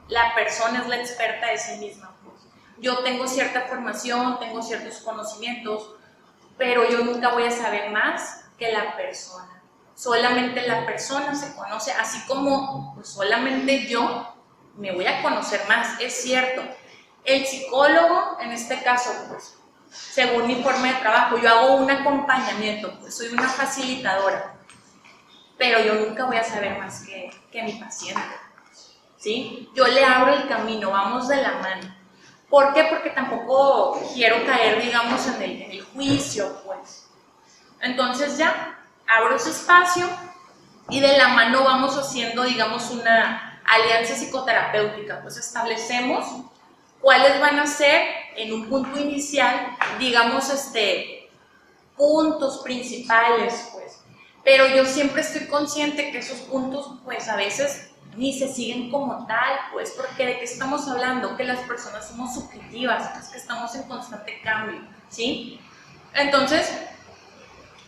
la 0.08 0.34
persona 0.36 0.82
es 0.82 0.88
la 0.88 0.98
experta 0.98 1.48
de 1.48 1.58
sí 1.58 1.78
misma. 1.78 2.16
Pues. 2.24 2.42
Yo 2.80 3.00
tengo 3.00 3.28
cierta 3.28 3.62
formación, 3.62 4.40
tengo 4.40 4.62
ciertos 4.62 4.98
conocimientos, 4.98 5.96
pero 6.58 6.88
yo 6.90 7.04
nunca 7.04 7.30
voy 7.30 7.46
a 7.46 7.52
saber 7.52 7.92
más 7.92 8.46
que 8.58 8.72
la 8.72 8.96
persona. 8.96 9.62
Solamente 9.96 10.68
la 10.68 10.86
persona 10.86 11.36
se 11.36 11.56
conoce, 11.56 11.92
así 11.94 12.26
como 12.28 12.96
pues, 12.96 13.10
solamente 13.10 13.88
yo 13.88 14.34
me 14.78 14.92
voy 14.94 15.08
a 15.08 15.22
conocer 15.22 15.62
más, 15.68 16.00
es 16.00 16.22
cierto. 16.22 16.62
El 17.26 17.46
psicólogo, 17.46 18.38
en 18.40 18.52
este 18.52 18.82
caso, 18.82 19.12
pues 19.30 19.59
según 19.90 20.48
mi 20.48 20.62
forma 20.64 20.88
de 20.88 21.00
trabajo. 21.00 21.38
Yo 21.38 21.50
hago 21.50 21.76
un 21.76 21.90
acompañamiento, 21.90 23.00
pues 23.00 23.18
soy 23.18 23.28
una 23.30 23.48
facilitadora, 23.48 24.56
pero 25.58 25.80
yo 25.80 25.96
nunca 25.96 26.26
voy 26.26 26.38
a 26.38 26.44
saber 26.44 26.78
más 26.78 27.06
que, 27.06 27.32
que 27.52 27.64
mi 27.64 27.74
paciente. 27.74 28.22
¿sí? 29.20 29.70
Yo 29.76 29.86
le 29.86 30.04
abro 30.04 30.34
el 30.34 30.48
camino, 30.48 30.92
vamos 30.92 31.28
de 31.28 31.38
la 31.38 31.52
mano. 31.54 31.96
¿Por 32.50 32.74
qué? 32.74 32.86
Porque 32.90 33.12
tampoco 33.12 34.02
quiero 34.14 34.44
caer, 34.46 34.82
digamos, 34.82 35.28
en 35.28 35.42
el, 35.42 35.62
en 35.62 35.72
el 35.72 35.84
juicio, 35.84 36.62
pues. 36.66 37.08
Entonces 37.82 38.38
ya, 38.38 38.80
abro 39.08 39.36
ese 39.36 39.52
espacio 39.52 40.10
y 40.90 41.00
de 41.00 41.18
la 41.18 41.30
mano 41.30 41.64
vamos 41.64 41.96
haciendo, 41.96 42.44
digamos, 42.44 42.90
una 42.90 43.62
alianza 43.66 44.16
psicoterapéutica. 44.16 45.22
Pues 45.22 45.38
establecemos 45.38 46.26
cuáles 47.00 47.40
van 47.40 47.60
a 47.60 47.68
ser 47.68 48.02
en 48.36 48.54
un 48.54 48.70
punto 48.70 49.00
inicial, 49.00 49.78
digamos, 50.00 50.50
este, 50.50 51.30
puntos 51.96 52.60
principales, 52.64 53.70
pues. 53.74 54.02
Pero 54.44 54.68
yo 54.68 54.86
siempre 54.86 55.22
estoy 55.22 55.48
consciente 55.48 56.12
que 56.12 56.20
esos 56.20 56.40
puntos, 56.40 57.00
pues 57.04 57.28
a 57.28 57.36
veces 57.36 57.90
ni 58.16 58.38
se 58.38 58.48
siguen 58.48 58.90
como 58.90 59.28
tal, 59.28 59.60
pues, 59.72 59.92
porque 59.92 60.26
de 60.26 60.40
qué 60.40 60.46
estamos 60.46 60.88
hablando, 60.88 61.38
que 61.38 61.44
las 61.44 61.60
personas 61.60 62.08
somos 62.08 62.34
subjetivas, 62.34 63.30
que 63.30 63.38
estamos 63.38 63.76
en 63.76 63.84
constante 63.84 64.42
cambio, 64.44 64.82
¿sí? 65.10 65.60
Entonces, 66.14 66.72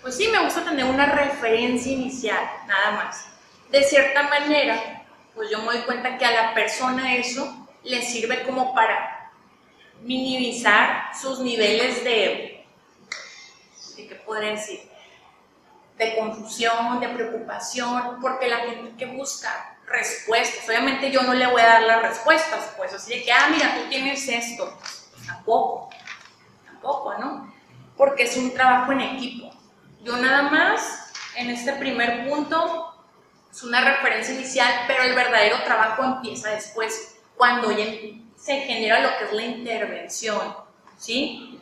pues 0.01 0.15
sí, 0.15 0.27
me 0.31 0.43
gusta 0.43 0.63
tener 0.63 0.85
una 0.85 1.05
referencia 1.05 1.91
inicial, 1.91 2.43
nada 2.67 2.91
más. 2.91 3.25
De 3.71 3.83
cierta 3.83 4.23
manera, 4.23 5.03
pues 5.33 5.49
yo 5.49 5.59
me 5.59 5.65
doy 5.65 5.81
cuenta 5.81 6.17
que 6.17 6.25
a 6.25 6.31
la 6.31 6.53
persona 6.53 7.15
eso 7.15 7.67
le 7.83 8.01
sirve 8.01 8.43
como 8.43 8.73
para 8.73 9.20
minimizar 10.01 11.11
sus 11.19 11.39
niveles 11.39 12.03
de, 12.03 12.65
¿de 13.95 14.07
qué 14.07 14.15
podría 14.25 14.51
decir? 14.51 14.79
De 15.97 16.15
confusión, 16.15 16.99
de 16.99 17.09
preocupación, 17.09 18.19
porque 18.21 18.47
la 18.47 18.57
gente 18.57 18.97
que 18.97 19.05
busca 19.11 19.77
respuestas. 19.85 20.67
Obviamente 20.67 21.11
yo 21.11 21.21
no 21.23 21.33
le 21.33 21.45
voy 21.47 21.61
a 21.61 21.67
dar 21.67 21.83
las 21.83 22.01
respuestas, 22.01 22.73
pues 22.77 22.93
así 22.93 23.13
de 23.13 23.23
que, 23.23 23.31
ah, 23.31 23.49
mira, 23.51 23.75
tú 23.75 23.89
tienes 23.89 24.27
esto. 24.27 24.77
Pues, 24.79 25.25
tampoco, 25.25 25.89
tampoco, 26.65 27.17
¿no? 27.19 27.53
Porque 27.97 28.23
es 28.23 28.35
un 28.37 28.53
trabajo 28.53 28.91
en 28.93 29.01
equipo. 29.01 29.51
Yo 30.03 30.17
nada 30.17 30.43
más, 30.43 31.11
en 31.35 31.51
este 31.51 31.73
primer 31.73 32.27
punto, 32.27 32.95
es 33.51 33.63
una 33.63 33.81
referencia 33.81 34.33
inicial, 34.33 34.73
pero 34.87 35.03
el 35.03 35.13
verdadero 35.13 35.61
trabajo 35.63 36.03
empieza 36.03 36.49
después, 36.49 37.17
cuando 37.35 37.71
ya 37.71 37.85
se 38.41 38.61
genera 38.61 38.99
lo 38.99 39.17
que 39.17 39.25
es 39.25 39.33
la 39.33 39.43
intervención, 39.43 40.55
¿sí? 40.97 41.59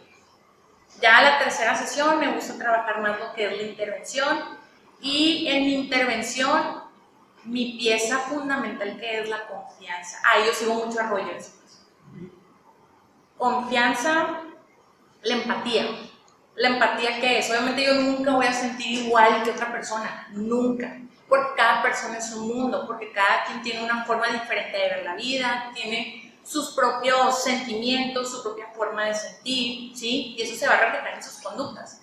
Ya 1.01 1.21
la 1.21 1.39
tercera 1.39 1.75
sesión 1.75 2.19
me 2.19 2.31
gusta 2.31 2.57
trabajar 2.57 3.01
más 3.01 3.19
lo 3.19 3.33
que 3.33 3.47
es 3.47 3.57
la 3.57 3.63
intervención 3.63 4.57
y 5.01 5.47
en 5.47 5.65
mi 5.65 5.73
intervención 5.73 6.83
mi 7.43 7.77
pieza 7.77 8.19
fundamental 8.19 8.97
que 8.97 9.21
es 9.21 9.29
la 9.29 9.45
confianza. 9.47 10.19
Ahí 10.25 10.45
yo 10.45 10.53
sigo 10.53 10.73
mucho 10.85 10.99
a 10.99 11.03
Rogers. 11.03 11.53
Confianza, 13.37 14.41
la 15.23 15.33
empatía. 15.33 15.85
La 16.55 16.69
empatía 16.69 17.19
que 17.19 17.39
es, 17.39 17.49
obviamente 17.49 17.85
yo 17.85 17.93
nunca 17.95 18.31
voy 18.31 18.45
a 18.45 18.53
sentir 18.53 19.05
igual 19.05 19.43
que 19.43 19.51
otra 19.51 19.71
persona, 19.71 20.27
nunca, 20.31 20.97
porque 21.29 21.55
cada 21.55 21.81
persona 21.81 22.17
es 22.17 22.33
un 22.33 22.49
mundo, 22.49 22.85
porque 22.85 23.13
cada 23.13 23.45
quien 23.45 23.61
tiene 23.61 23.83
una 23.83 24.03
forma 24.03 24.27
diferente 24.27 24.77
de 24.77 24.89
ver 24.89 25.05
la 25.05 25.15
vida, 25.15 25.71
tiene 25.73 26.28
sus 26.49 26.71
propios 26.71 27.43
sentimientos, 27.43 28.31
su 28.31 28.41
propia 28.41 28.65
forma 28.75 29.05
de 29.05 29.13
sentir, 29.13 29.95
¿sí? 29.95 30.35
Y 30.35 30.41
eso 30.41 30.55
se 30.55 30.67
va 30.67 30.73
a 30.73 30.85
reflejar 30.85 31.13
en 31.13 31.23
sus 31.23 31.43
conductas. 31.43 32.01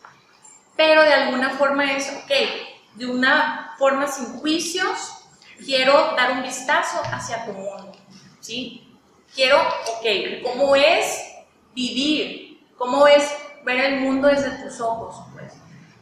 Pero 0.77 1.03
de 1.03 1.13
alguna 1.13 1.51
forma 1.51 1.93
es, 1.93 2.09
ok, 2.11 2.31
de 2.95 3.07
una 3.07 3.75
forma 3.77 4.07
sin 4.07 4.39
juicios, 4.39 5.15
quiero 5.65 6.15
dar 6.17 6.31
un 6.33 6.43
vistazo 6.45 7.03
hacia 7.11 7.45
tu 7.45 7.55
mundo, 7.55 7.93
¿sí? 8.41 8.97
Quiero, 9.35 9.59
ok, 9.61 10.45
¿cómo 10.45 10.77
es 10.77 11.25
vivir? 11.75 12.65
¿Cómo 12.77 13.09
es 13.09 13.29
ver 13.65 13.81
el 13.81 14.01
mundo 14.01 14.29
desde 14.29 14.51
tus 14.63 14.81
ojos? 14.81 15.17
Pues 15.33 15.55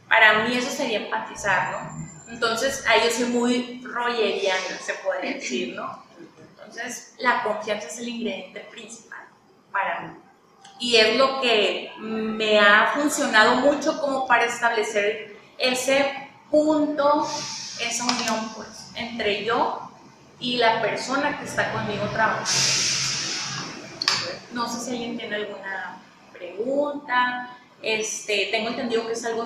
para 0.07 0.43
mí 0.43 0.55
eso 0.55 0.69
sería 0.69 0.99
empatizar, 0.99 1.71
¿no? 1.71 2.31
Entonces, 2.31 2.85
ahí 2.87 3.01
yo 3.05 3.11
soy 3.11 3.25
muy 3.25 3.81
rogeriana, 3.83 4.77
se 4.79 4.93
podría 4.95 5.33
decir, 5.33 5.75
¿no? 5.75 6.04
Entonces, 6.65 7.13
la 7.19 7.43
confianza 7.43 7.87
es 7.87 7.99
el 7.99 8.09
ingrediente 8.09 8.61
principal 8.71 9.19
para 9.71 10.01
mí. 10.01 10.17
Y 10.79 10.97
es 10.97 11.15
lo 11.15 11.39
que 11.41 11.91
me 11.99 12.59
ha 12.59 12.91
funcionado 12.93 13.57
mucho 13.57 14.01
como 14.01 14.27
para 14.27 14.45
establecer 14.45 15.37
ese 15.57 16.29
punto, 16.49 17.27
esa 17.79 18.03
unión, 18.03 18.51
pues, 18.55 18.91
entre 18.95 19.45
yo 19.45 19.89
y 20.39 20.57
la 20.57 20.81
persona 20.81 21.37
que 21.37 21.45
está 21.45 21.71
conmigo 21.71 22.05
trabajando. 22.07 22.49
No 24.51 24.67
sé 24.67 24.79
si 24.79 24.91
alguien 24.91 25.17
tiene 25.17 25.35
alguna 25.35 26.01
pregunta. 26.33 27.57
Este, 27.81 28.49
tengo 28.51 28.69
entendido 28.69 29.05
que 29.05 29.13
es 29.13 29.25
algo 29.25 29.43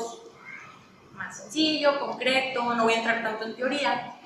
más 1.14 1.38
sencillo, 1.38 2.00
concreto, 2.00 2.74
no 2.74 2.84
voy 2.86 2.94
a 2.94 2.98
entrar 2.98 3.22
tanto 3.22 3.46
en 3.46 3.56
teoría, 3.56 4.19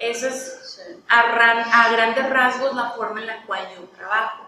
esa 0.00 0.28
es 0.28 0.82
a, 1.08 1.92
grandes 1.92 2.30
rasgos 2.30 2.74
la 2.74 2.90
forma 2.90 3.20
en 3.20 3.26
la 3.26 3.46
cual 3.46 3.60
yo 3.76 3.82
trabajo. 3.96 4.46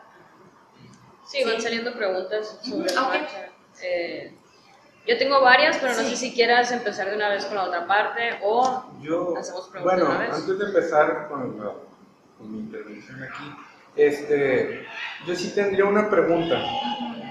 Sí, 1.27 1.45
van 1.45 1.61
saliendo 1.61 1.95
preguntas 1.95 2.59
sobre 2.63 2.91
eh, 3.83 4.35
yo 5.07 5.19
tengo 5.19 5.41
varias, 5.41 5.79
pero 5.79 5.95
no 5.95 6.03
sé 6.03 6.17
si 6.17 6.33
quieras 6.33 6.71
empezar 6.71 7.11
de 7.11 7.17
una 7.17 7.29
vez 7.31 7.45
con 7.47 7.57
la 7.57 7.65
otra 7.65 7.87
parte 7.87 8.39
o 8.43 8.85
yo, 9.01 9.37
hacemos 9.37 9.69
preguntas 9.69 10.01
Bueno, 10.01 10.21
antes 10.21 10.59
de 10.59 10.65
empezar 10.65 11.29
con, 11.29 11.59
mi 12.41 12.59
intervención 12.59 13.23
aquí, 13.23 13.55
este, 13.97 14.87
yo 15.27 15.35
sí 15.35 15.53
tendría 15.55 15.85
una 15.85 16.09
pregunta. 16.09 16.61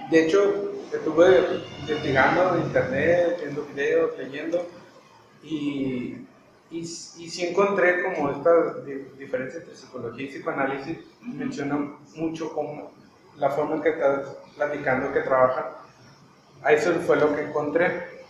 De 0.10 0.26
hecho, 0.26 0.74
estuve 0.92 1.64
investigando 1.80 2.56
en 2.56 2.64
internet, 2.64 3.38
viendo 3.42 3.64
videos, 3.66 4.18
leyendo, 4.18 4.68
y 5.44 6.28
y, 6.72 6.80
y 6.80 6.86
sí 7.30 7.46
encontré 7.46 8.04
como 8.04 8.32
esta 8.32 8.52
diferencia 9.20 9.60
entre 9.60 9.76
psicología 9.76 10.26
y 10.26 10.30
psicoanálisis, 10.30 10.98
menciona 11.22 11.78
mucho 12.16 12.52
como 12.54 12.92
la 13.38 13.50
forma 13.50 13.76
en 13.76 13.82
que 13.82 13.90
estás 13.90 14.38
platicando 14.56 15.12
que 15.12 15.22
trabajan. 15.22 15.66
A 16.64 16.72
eso 16.72 16.94
fue 17.06 17.18
lo 17.18 17.36
que 17.36 17.42
encontré. 17.42 18.22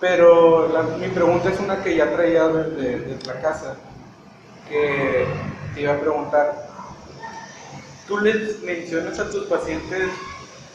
Pero 0.00 0.68
mi 0.98 1.08
pregunta 1.08 1.50
es 1.50 1.60
una 1.60 1.82
que 1.82 1.96
ya 1.96 2.12
traía 2.12 2.48
desde, 2.48 2.98
desde 3.00 3.26
la 3.26 3.40
casa, 3.40 3.76
que 4.68 5.26
te 5.74 5.80
iba 5.80 5.94
a 5.94 6.00
preguntar. 6.00 6.68
¿Tú 8.06 8.18
les 8.18 8.62
mencionas 8.62 9.18
a 9.18 9.30
tus 9.30 9.46
pacientes 9.46 10.10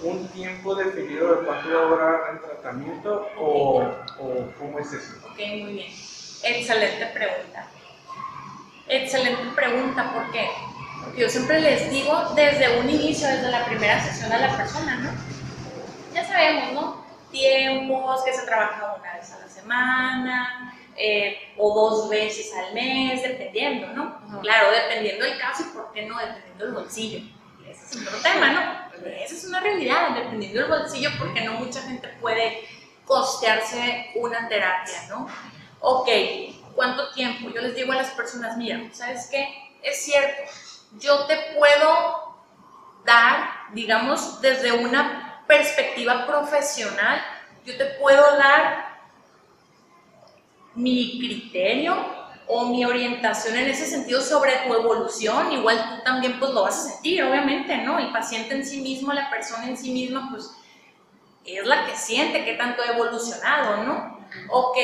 un 0.04 0.28
tiempo 0.30 0.74
definido 0.76 1.36
de 1.36 1.46
cuánto 1.46 1.70
va 1.70 1.82
a 1.82 1.86
durar 1.86 2.22
el 2.34 2.40
tratamiento 2.42 3.28
o, 3.38 3.84
o 4.20 4.48
cómo 4.58 4.80
es 4.80 4.92
eso? 4.92 5.14
Ok, 5.24 5.38
muy 5.38 5.74
bien. 5.74 6.11
Excelente 6.44 7.06
pregunta. 7.08 7.68
Excelente 8.88 9.44
pregunta, 9.56 10.12
¿por 10.14 10.32
qué? 10.32 10.50
Porque 11.04 11.22
yo 11.22 11.30
siempre 11.30 11.60
les 11.62 11.90
digo 11.90 12.34
desde 12.36 12.80
un 12.80 12.90
inicio, 12.90 13.28
desde 13.28 13.50
la 13.50 13.66
primera 13.66 14.04
sesión 14.04 14.32
a 14.32 14.38
la 14.38 14.58
persona, 14.58 14.96
¿no? 14.98 15.12
Ya 16.14 16.26
sabemos, 16.26 16.74
¿no? 16.74 17.06
Tiempos, 17.32 18.24
que 18.24 18.34
se 18.34 18.46
trabaja 18.46 18.96
una 19.00 19.14
vez 19.14 19.32
a 19.32 19.40
la 19.40 19.48
semana, 19.48 20.74
eh, 20.98 21.54
o 21.58 21.74
dos 21.74 22.10
veces 22.10 22.52
al 22.54 22.74
mes, 22.74 23.24
dependiendo, 23.24 23.88
¿no? 23.88 24.42
Claro, 24.42 24.72
dependiendo 24.72 25.26
del 25.26 25.40
caso 25.40 25.64
y 25.64 25.76
por 25.76 25.92
qué 25.94 26.04
no, 26.04 26.18
dependiendo 26.20 26.66
del 26.66 26.74
bolsillo. 26.74 27.20
Ese 27.68 27.86
es 27.86 28.08
otro 28.08 28.20
tema, 28.22 28.52
¿no? 28.52 29.08
Esa 29.08 29.34
es 29.34 29.46
una 29.46 29.62
realidad, 29.62 30.10
dependiendo 30.16 30.60
del 30.60 30.70
bolsillo, 30.70 31.12
porque 31.18 31.42
no 31.42 31.54
mucha 31.54 31.82
gente 31.84 32.08
puede 32.20 32.68
costearse 33.06 34.12
una 34.16 34.48
terapia, 34.48 35.08
¿no? 35.10 35.28
Ok, 35.82 36.10
¿cuánto 36.76 37.12
tiempo? 37.12 37.50
Yo 37.50 37.62
les 37.62 37.76
digo 37.76 37.92
a 37.92 37.98
las 37.98 38.12
personas, 38.12 38.58
mira, 38.58 38.82
¿sabes 38.94 39.28
qué? 39.30 39.48
Es 39.84 40.06
cierto, 40.06 40.44
yo 41.00 41.26
te 41.26 41.36
puedo 41.58 42.36
dar, 43.04 43.50
digamos, 43.74 44.42
desde 44.42 44.72
una 44.72 45.44
perspectiva 45.48 46.26
profesional, 46.26 47.22
yo 47.66 47.78
te 47.78 47.86
puedo 48.00 48.38
dar 48.38 48.92
mi 50.76 51.20
criterio 51.20 51.96
o 52.48 52.66
mi 52.66 52.86
orientación 52.86 53.56
en 53.56 53.70
ese 53.70 53.86
sentido 53.86 54.22
sobre 54.22 54.54
tu 54.68 54.74
evolución, 54.74 55.52
igual 55.52 55.78
tú 55.78 56.04
también 56.04 56.40
pues 56.40 56.52
lo 56.52 56.64
vas 56.64 56.78
a 56.78 56.90
sentir, 56.90 57.24
obviamente, 57.24 57.78
¿no? 57.78 57.98
El 57.98 58.12
paciente 58.12 58.56
en 58.56 58.66
sí 58.66 58.82
mismo, 58.82 59.14
la 59.14 59.30
persona 59.30 59.68
en 59.68 59.78
sí 59.78 59.92
misma, 59.92 60.30
pues 60.32 60.52
es 61.46 61.66
la 61.66 61.86
que 61.86 61.96
siente 61.96 62.46
que 62.46 62.54
tanto 62.54 62.82
ha 62.82 62.94
evolucionado, 62.94 63.84
¿no? 63.84 64.28
Ok, 64.50 64.78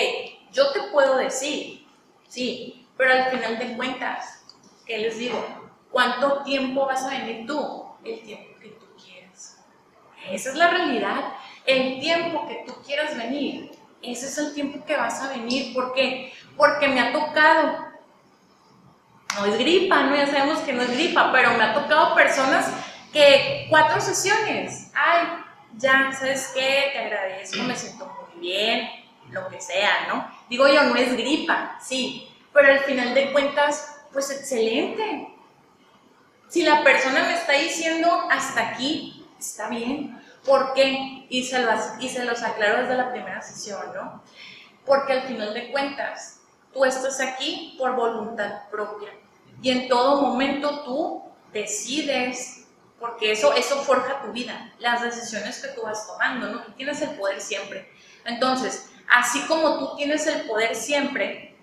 yo 0.51 0.71
te 0.71 0.81
puedo 0.91 1.17
decir, 1.17 1.87
sí, 2.27 2.87
pero 2.97 3.13
al 3.13 3.31
final 3.31 3.59
de 3.59 3.75
cuentas, 3.75 4.43
¿qué 4.85 4.97
les 4.97 5.17
digo? 5.17 5.43
¿Cuánto 5.91 6.43
tiempo 6.43 6.85
vas 6.85 7.03
a 7.03 7.09
venir 7.09 7.45
tú? 7.45 7.85
El 8.03 8.21
tiempo 8.21 8.59
que 8.59 8.69
tú 8.69 8.85
quieras. 9.03 9.57
Esa 10.29 10.49
es 10.49 10.55
la 10.55 10.69
realidad. 10.69 11.33
El 11.65 11.99
tiempo 11.99 12.47
que 12.47 12.63
tú 12.65 12.73
quieras 12.85 13.17
venir, 13.17 13.71
ese 14.01 14.27
es 14.27 14.37
el 14.37 14.53
tiempo 14.53 14.85
que 14.85 14.95
vas 14.95 15.21
a 15.21 15.29
venir. 15.29 15.73
¿Por 15.73 15.93
qué? 15.93 16.33
Porque 16.55 16.87
me 16.87 16.99
ha 16.99 17.11
tocado. 17.11 17.87
No 19.35 19.45
es 19.45 19.57
gripa, 19.57 20.03
¿no? 20.03 20.15
Ya 20.15 20.27
sabemos 20.27 20.59
que 20.59 20.73
no 20.73 20.81
es 20.81 20.91
gripa, 20.91 21.31
pero 21.31 21.51
me 21.51 21.63
ha 21.63 21.73
tocado 21.73 22.15
personas 22.15 22.71
que 23.11 23.67
cuatro 23.69 23.99
sesiones. 24.01 24.91
Ay, 24.95 25.27
ya, 25.77 26.11
¿sabes 26.11 26.51
qué? 26.55 26.89
Te 26.93 26.99
agradezco, 26.99 27.61
me 27.63 27.75
siento 27.75 28.05
muy 28.05 28.41
bien, 28.41 28.89
lo 29.29 29.47
que 29.49 29.61
sea, 29.61 30.07
¿no? 30.07 30.36
Digo 30.49 30.67
yo, 30.67 30.83
no 30.83 30.95
es 30.95 31.13
gripa, 31.13 31.77
sí, 31.81 32.29
pero 32.53 32.71
al 32.71 32.79
final 32.79 33.13
de 33.13 33.31
cuentas, 33.31 34.01
pues 34.13 34.31
excelente. 34.31 35.33
Si 36.47 36.63
la 36.63 36.83
persona 36.83 37.23
me 37.23 37.33
está 37.33 37.53
diciendo 37.53 38.27
hasta 38.31 38.69
aquí, 38.69 39.25
está 39.37 39.67
bien. 39.69 40.21
¿Por 40.45 40.73
qué? 40.73 41.25
Y 41.29 41.43
se, 41.43 41.59
los, 41.59 41.81
y 41.99 42.07
se 42.07 42.23
los 42.23 42.41
aclaro 42.41 42.81
desde 42.81 42.95
la 42.95 43.11
primera 43.11 43.41
sesión, 43.41 43.81
¿no? 43.93 44.23
Porque 44.85 45.13
al 45.13 45.23
final 45.23 45.53
de 45.53 45.71
cuentas, 45.71 46.39
tú 46.73 46.85
estás 46.85 47.19
aquí 47.19 47.75
por 47.77 47.95
voluntad 47.95 48.69
propia. 48.71 49.09
Y 49.61 49.71
en 49.71 49.89
todo 49.89 50.21
momento 50.21 50.83
tú 50.83 51.23
decides, 51.51 52.65
porque 52.99 53.33
eso, 53.33 53.53
eso 53.53 53.81
forja 53.81 54.21
tu 54.21 54.31
vida, 54.31 54.73
las 54.79 55.01
decisiones 55.01 55.61
que 55.61 55.69
tú 55.69 55.81
vas 55.81 56.07
tomando, 56.07 56.47
¿no? 56.47 56.61
Tienes 56.75 57.01
el 57.01 57.09
poder 57.11 57.41
siempre. 57.41 57.91
Entonces, 58.23 58.89
así 59.09 59.41
como 59.47 59.79
tú 59.79 59.95
tienes 59.95 60.25
el 60.27 60.41
poder 60.47 60.75
siempre 60.75 61.55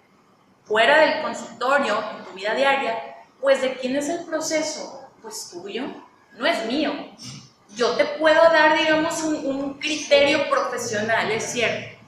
fuera 0.64 0.98
del 0.98 1.22
consultorio, 1.22 2.02
en 2.16 2.24
tu 2.24 2.32
vida 2.32 2.54
diaria, 2.54 3.16
pues 3.40 3.60
de 3.60 3.74
quién 3.74 3.96
es 3.96 4.08
el 4.08 4.24
proceso? 4.24 5.08
Pues 5.20 5.50
tuyo, 5.50 5.84
no 6.32 6.46
es 6.46 6.64
mío. 6.66 6.92
Yo 7.76 7.90
te 7.96 8.04
puedo 8.04 8.40
dar, 8.42 8.78
digamos, 8.78 9.22
un, 9.22 9.74
criterio 9.78 10.48
profesional, 10.48 11.30
es 11.30 11.44
cierto. 11.44 11.98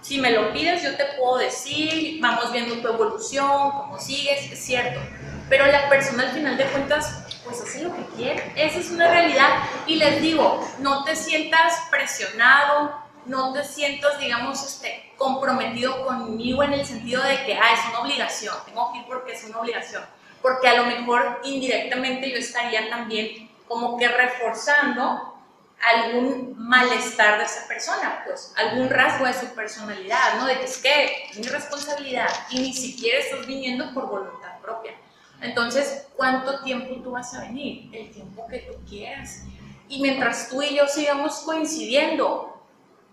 Si 0.00 0.20
me 0.20 0.30
lo 0.30 0.52
pides, 0.52 0.82
yo 0.82 0.96
te 0.96 1.04
puedo 1.18 1.38
decir, 1.38 2.20
vamos 2.20 2.52
viendo 2.52 2.76
tu 2.76 2.88
evolución, 2.88 3.70
cómo 3.72 3.98
sigues, 3.98 4.52
es 4.52 4.64
cierto. 4.64 5.00
Pero 5.48 5.66
la 5.66 5.88
persona 5.88 6.24
al 6.24 6.30
final 6.30 6.56
de 6.56 6.64
cuentas, 6.66 7.40
pues 7.44 7.60
hace 7.60 7.82
lo 7.82 7.94
que 7.94 8.04
quiere. 8.16 8.52
Esa 8.56 8.78
es 8.78 8.90
una 8.90 9.08
realidad. 9.08 9.64
Y 9.86 9.96
les 9.96 10.22
digo, 10.22 10.66
no 10.78 11.04
te 11.04 11.16
sientas 11.16 11.74
presionado, 11.90 13.03
no 13.26 13.52
te 13.52 13.64
sientas, 13.64 14.18
digamos, 14.18 14.62
este, 14.64 15.12
comprometido 15.16 16.04
conmigo 16.06 16.62
en 16.62 16.74
el 16.74 16.86
sentido 16.86 17.22
de 17.22 17.44
que, 17.44 17.54
ah, 17.54 17.72
es 17.72 17.90
una 17.90 18.00
obligación, 18.00 18.54
tengo 18.66 18.92
que 18.92 18.98
ir 18.98 19.04
porque 19.06 19.32
es 19.32 19.44
una 19.44 19.60
obligación. 19.60 20.04
Porque 20.42 20.68
a 20.68 20.74
lo 20.74 20.84
mejor 20.86 21.40
indirectamente 21.44 22.30
yo 22.30 22.36
estaría 22.36 22.88
también 22.90 23.50
como 23.66 23.96
que 23.96 24.08
reforzando 24.08 25.34
algún 25.82 26.54
malestar 26.56 27.38
de 27.38 27.44
esa 27.44 27.66
persona, 27.66 28.22
pues 28.26 28.52
algún 28.56 28.88
rasgo 28.88 29.26
de 29.26 29.34
su 29.34 29.46
personalidad, 29.54 30.38
¿no? 30.38 30.46
De 30.46 30.58
que 30.58 30.64
es 30.64 30.78
que 30.78 31.28
es 31.30 31.38
mi 31.38 31.46
responsabilidad 31.46 32.28
y 32.50 32.60
ni 32.60 32.72
siquiera 32.72 33.18
estás 33.18 33.46
viniendo 33.46 33.92
por 33.92 34.08
voluntad 34.08 34.58
propia. 34.62 34.92
Entonces, 35.40 36.06
¿cuánto 36.16 36.62
tiempo 36.62 37.02
tú 37.02 37.10
vas 37.10 37.34
a 37.34 37.42
venir? 37.42 37.90
El 37.92 38.10
tiempo 38.10 38.46
que 38.48 38.60
tú 38.60 38.72
quieras. 38.88 39.42
Y 39.88 40.00
mientras 40.00 40.48
tú 40.48 40.62
y 40.62 40.76
yo 40.76 40.86
sigamos 40.88 41.40
coincidiendo, 41.40 42.53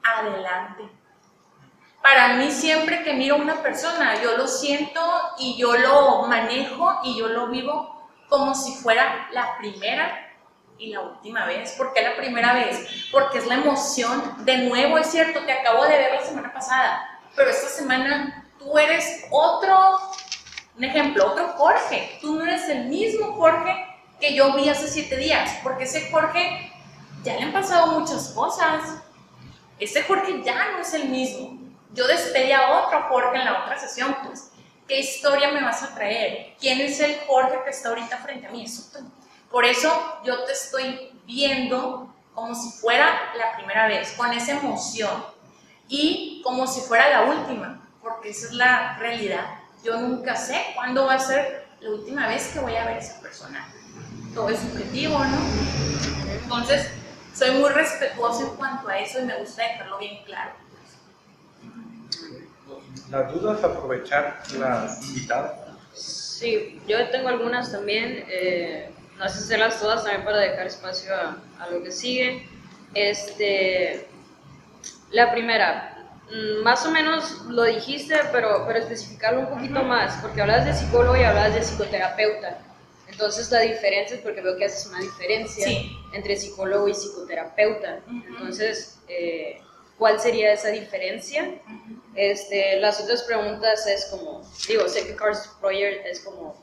adelante. 0.04 0.90
Para 2.02 2.30
mí 2.36 2.52
siempre 2.52 3.04
que 3.04 3.14
miro 3.14 3.36
a 3.36 3.40
una 3.40 3.62
persona, 3.62 4.22
yo 4.22 4.36
lo 4.36 4.48
siento 4.48 5.02
y 5.38 5.58
yo 5.58 5.78
lo 5.78 6.24
manejo 6.24 7.00
y 7.04 7.18
yo 7.18 7.28
lo 7.28 7.48
vivo 7.48 8.10
como 8.28 8.56
si 8.56 8.74
fuera 8.76 9.28
la 9.32 9.58
primera 9.58 10.32
y 10.80 10.88
la 10.88 11.02
última 11.02 11.46
vez. 11.46 11.74
¿Por 11.74 11.94
qué 11.94 12.02
la 12.02 12.16
primera 12.16 12.54
vez? 12.54 13.08
Porque 13.12 13.38
es 13.38 13.46
la 13.46 13.56
emoción. 13.56 14.46
De 14.46 14.58
nuevo, 14.70 14.98
es 14.98 15.08
cierto, 15.08 15.42
te 15.46 15.52
acabo 15.52 15.84
de 15.86 15.98
ver 15.98 16.14
la 16.16 16.26
semana 16.26 16.52
pasada, 16.52 17.20
pero 17.36 17.52
esta 17.52 17.68
semana 17.68 18.50
tú 18.58 18.78
eres 18.80 19.26
otro, 19.30 20.00
un 20.76 20.84
ejemplo, 20.84 21.32
otro 21.32 21.50
Jorge. 21.50 22.18
Tú 22.20 22.36
no 22.36 22.44
eres 22.44 22.68
el 22.68 22.86
mismo 22.86 23.34
Jorge 23.34 23.88
que 24.20 24.34
yo 24.34 24.54
vi 24.54 24.70
hace 24.70 24.88
siete 24.88 25.18
días, 25.18 25.60
porque 25.62 25.84
ese 25.84 26.10
Jorge 26.10 26.72
ya 27.24 27.36
le 27.36 27.44
han 27.44 27.54
pasado 27.54 28.00
muchas 28.00 28.30
cosas. 28.30 29.04
Ese 29.82 30.04
Jorge 30.04 30.44
ya 30.44 30.74
no 30.74 30.80
es 30.80 30.94
el 30.94 31.10
mismo. 31.10 31.60
Yo 31.94 32.08
despedí 32.08 32.52
a 32.52 32.70
otro 32.70 33.02
Jorge 33.10 33.40
en 33.40 33.46
la 33.46 33.64
otra 33.64 33.80
sesión, 33.80 34.16
pues. 34.24 34.52
¿Qué 34.88 35.00
historia 35.00 35.52
me 35.52 35.64
vas 35.64 35.82
a 35.82 35.96
traer? 35.96 36.56
¿Quién 36.60 36.80
es 36.82 37.00
el 37.00 37.20
Jorge 37.26 37.60
que 37.64 37.72
está 37.72 37.90
ahorita 37.90 38.18
frente 38.20 38.46
a 38.46 38.52
mí? 38.52 38.64
Eso 38.64 38.84
por 39.50 39.66
eso 39.66 40.22
yo 40.24 40.44
te 40.46 40.54
estoy 40.54 41.12
viendo 41.26 42.14
como 42.34 42.54
si 42.56 42.80
fuera 42.80 43.34
la 43.36 43.56
primera 43.58 43.88
vez, 43.88 44.14
con 44.16 44.32
esa 44.32 44.52
emoción 44.54 45.26
y 45.90 46.42
como 46.44 46.68
si 46.68 46.80
fuera 46.82 47.10
la 47.10 47.24
última, 47.24 47.90
porque 48.02 48.30
esa 48.30 48.48
es 48.48 48.54
la 48.54 48.98
realidad. 49.00 49.46
Yo 49.84 50.00
nunca 50.00 50.36
sé 50.36 50.64
cuándo 50.76 51.06
va 51.06 51.16
a 51.16 51.20
ser 51.20 51.68
la 51.82 51.90
última 51.90 52.28
vez 52.28 52.50
que 52.54 52.60
voy 52.60 52.76
a 52.76 52.86
ver 52.86 52.98
a 52.98 53.00
esa 53.00 53.20
persona. 53.20 53.68
Todo 54.34 54.50
es 54.50 54.60
subjetivo, 54.60 55.18
¿no? 55.20 55.40
Entonces, 56.32 56.88
soy 57.34 57.52
muy 57.52 57.70
respetuoso 57.70 58.48
en 58.48 58.56
cuanto 58.56 58.88
a 58.90 59.00
eso 59.00 59.20
y 59.20 59.24
me 59.24 59.38
gusta 59.38 59.64
dejarlo 59.64 59.98
bien 60.00 60.24
claro. 60.26 60.52
¿Las 63.10 63.34
dudas 63.34 63.64
aprovechar 63.64 64.42
la 64.58 64.98
invitada? 65.08 65.78
Sí, 65.94 66.82
yo 66.88 67.10
tengo 67.10 67.28
algunas 67.30 67.72
también. 67.72 68.26
Eh, 68.30 68.90
no 69.18 69.30
sé 69.30 69.40
hacerlas 69.40 69.80
todas 69.80 70.04
también 70.04 70.24
para 70.24 70.38
dejar 70.38 70.68
espacio 70.68 71.14
a, 71.14 71.38
a, 71.60 71.70
lo 71.70 71.84
que 71.84 71.92
sigue. 71.92 72.48
Este, 72.94 74.08
la 75.12 75.32
primera, 75.32 75.96
mm, 76.32 76.64
más 76.64 76.86
o 76.86 76.92
menos 76.92 77.42
lo 77.48 77.64
dijiste, 77.64 78.18
pero, 78.32 78.66
pero 78.66 78.80
especificarlo 78.80 79.42
un 79.42 79.50
poquito 79.50 79.84
más, 79.84 80.16
porque 80.22 80.42
hablas 80.42 80.66
de 80.66 80.74
psicólogo 80.74 81.18
y 81.18 81.24
hablas 81.24 81.54
de 81.54 81.62
psicoterapeuta. 81.62 82.60
Entonces 83.12 83.52
la 83.52 83.60
diferencia 83.60 84.16
es 84.16 84.22
porque 84.22 84.42
veo 84.42 84.58
que 84.58 84.66
haces 84.66 84.88
una 84.88 85.00
diferencia 85.00 85.68
entre 86.14 86.36
psicólogo 86.38 86.88
y 86.88 86.94
psicoterapeuta. 86.94 88.02
Entonces, 88.08 89.00
eh, 89.08 89.62
¿cuál 89.98 90.20
sería 90.20 90.54
esa 90.54 90.70
diferencia? 90.70 91.60
este, 92.16 92.80
las 92.80 93.00
otras 93.02 93.24
preguntas 93.24 93.88
es 93.88 94.06
como, 94.06 94.42
digo, 94.68 94.88
sé 94.88 95.06
que 95.06 95.16
Carl 95.16 95.36
Sproyer 95.36 96.06
es 96.06 96.22
como 96.22 96.62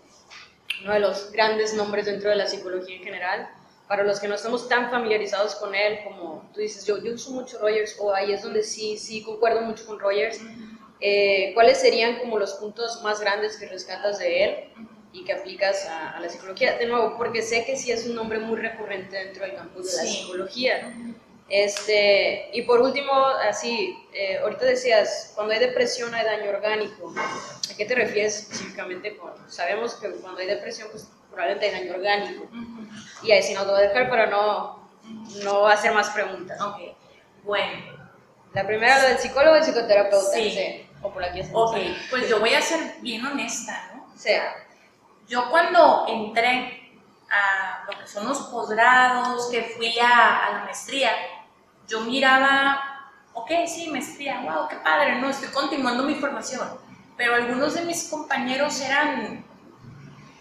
uno 0.83 0.93
de 0.93 1.01
los 1.01 1.33
grandes 1.33 1.75
nombres 1.75 2.07
dentro 2.07 2.31
de 2.31 2.37
la 2.37 2.47
psicología 2.47 2.97
en 2.97 3.03
general. 3.03 3.49
Para 3.89 4.05
los 4.05 4.21
que 4.21 4.29
no 4.29 4.35
estamos 4.35 4.69
tan 4.69 4.91
familiarizados 4.91 5.55
con 5.55 5.75
él, 5.75 6.01
como 6.05 6.47
tú 6.53 6.61
dices, 6.61 6.85
yo, 6.85 7.03
yo 7.03 7.15
uso 7.15 7.31
mucho 7.31 7.59
Rogers, 7.59 7.97
o 7.99 8.13
ahí 8.13 8.33
es 8.33 8.43
donde 8.43 8.63
sí, 8.63 8.99
sí 8.99 9.23
concuerdo 9.23 9.63
mucho 9.63 9.87
con 9.87 9.99
Rogers, 9.99 10.41
eh, 11.01 11.53
¿cuáles 11.55 11.79
serían 11.79 12.19
como 12.19 12.39
los 12.39 12.53
puntos 12.55 13.03
más 13.03 13.21
grandes 13.21 13.57
que 13.57 13.67
rescatas 13.67 14.19
de 14.19 14.45
él 14.45 14.57
y 15.13 15.25
que 15.25 15.33
aplicas 15.33 15.87
a, 15.87 16.19
la 16.21 16.29
psicología? 16.29 16.77
De 16.79 16.87
nuevo, 16.87 17.17
porque 17.17 17.43
sé 17.43 17.65
que 17.65 17.77
sí 17.77 17.91
es 17.91 18.07
un 18.07 18.15
nombre 18.15 18.39
muy 18.39 18.59
recurrente 18.59 19.17
dentro 19.17 19.45
del 19.45 19.55
campo 19.55 19.81
de 19.81 19.87
la 19.87 20.03
psicología. 20.03 20.93
Este, 21.49 22.51
y 22.53 22.63
por 22.63 22.81
último, 22.81 23.13
así, 23.49 23.99
eh, 24.13 24.39
ahorita 24.39 24.67
decías, 24.67 25.33
cuando 25.35 25.55
hay 25.55 25.61
depresión 25.61 26.15
hay 26.15 26.25
daño 26.25 26.51
orgánico. 26.51 27.15
¿A 27.17 27.77
qué 27.77 27.87
te 27.87 27.95
refieres 27.95 28.41
específicamente? 28.41 29.17
Con, 29.17 29.33
sabemos 29.51 29.95
que 29.95 30.11
cuando 30.11 30.41
hay 30.41 30.47
depresión, 30.47 30.89
pues 30.91 31.09
probablemente 31.31 31.67
hay 31.67 31.81
daño 31.81 31.95
orgánico. 31.95 32.49
Y 33.23 33.33
ahí 33.33 33.43
sí 33.43 33.55
no 33.55 33.63
te 33.63 33.71
voy 33.71 33.81
a 33.81 33.89
dejar 33.89 34.11
para 34.11 34.27
no, 34.27 34.91
no 35.43 35.67
hacer 35.67 35.93
más 35.93 36.11
preguntas. 36.11 36.61
Ok, 36.61 36.81
bueno. 37.45 37.97
La 38.53 38.67
primera, 38.67 39.03
lo 39.03 39.09
del 39.09 39.19
psicólogo 39.19 39.57
y 39.57 39.63
psicoterapeuta. 39.63 40.33
Sí. 40.33 40.87
o 41.03 41.13
por 41.13 41.23
aquí 41.23 41.43
Ok, 41.53 41.77
pues 42.11 42.29
yo 42.29 42.41
voy 42.41 42.55
a 42.55 42.61
ser 42.61 42.97
bien 43.01 43.25
honesta, 43.25 43.93
¿no? 43.95 44.13
O 44.15 44.19
sea, 44.19 44.55
yo 45.29 45.51
cuando 45.51 46.07
entré 46.09 46.91
a 47.31 47.85
lo 47.87 47.99
que 47.99 48.07
son 48.07 48.27
los 48.27 48.39
posgrados, 48.39 49.49
que 49.51 49.75
fui 49.77 49.99
a, 49.99 50.47
a 50.47 50.51
la 50.53 50.59
maestría, 50.65 51.11
yo 51.87 52.01
miraba, 52.01 53.13
ok, 53.35 53.51
sí, 53.67 53.91
maestría, 53.91 54.41
wow, 54.41 54.69
qué 54.69 54.77
padre, 54.77 55.21
no, 55.21 55.29
estoy 55.29 55.49
continuando 55.49 56.05
mi 56.05 56.15
formación, 56.15 56.67
pero 57.17 57.35
algunos 57.35 57.75
de 57.75 57.85
mis 57.85 58.09
compañeros 58.09 58.81
eran 58.81 59.45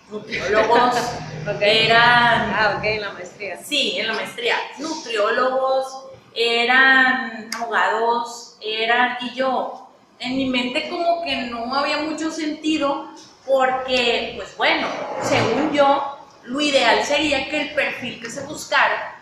nutriólogos, 0.09 0.95
eran... 1.61 2.53
Ah, 2.53 2.75
ok, 2.77 2.83
en 2.85 3.01
la 3.01 3.11
maestría. 3.11 3.61
Sí, 3.61 3.97
en 3.99 4.07
la 4.07 4.13
maestría, 4.13 4.55
nutriólogos, 4.77 6.05
eran 6.33 7.49
abogados, 7.55 8.57
eran, 8.61 9.17
y 9.21 9.33
yo, 9.33 9.89
en 10.19 10.37
mi 10.37 10.45
mente 10.49 10.89
como 10.89 11.23
que 11.23 11.35
no 11.43 11.73
había 11.75 11.97
mucho 11.99 12.31
sentido 12.31 13.09
porque, 13.47 14.33
pues 14.35 14.55
bueno, 14.57 14.87
según 15.21 15.71
yo, 15.71 16.17
lo 16.43 16.61
ideal 16.61 17.03
sería 17.03 17.49
que 17.49 17.61
el 17.61 17.73
perfil 17.73 18.21
que 18.21 18.29
se 18.29 18.45
buscara 18.45 19.15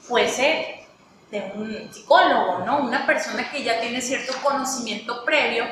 fuese 0.00 0.86
de 1.30 1.52
un 1.54 1.92
psicólogo, 1.92 2.64
¿no? 2.64 2.78
Una 2.78 3.06
persona 3.06 3.50
que 3.50 3.62
ya 3.62 3.80
tiene 3.80 4.00
cierto 4.00 4.34
conocimiento 4.42 5.24
previo 5.24 5.64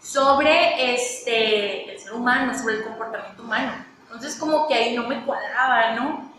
sobre 0.00 0.94
este, 0.94 1.92
el 1.92 1.98
ser 1.98 2.12
humano, 2.12 2.56
sobre 2.56 2.76
el 2.76 2.84
comportamiento 2.84 3.42
humano. 3.42 3.72
Entonces 4.02 4.36
como 4.36 4.68
que 4.68 4.74
ahí 4.74 4.94
no 4.94 5.08
me 5.08 5.24
cuadraba, 5.24 5.94
¿no? 5.94 6.30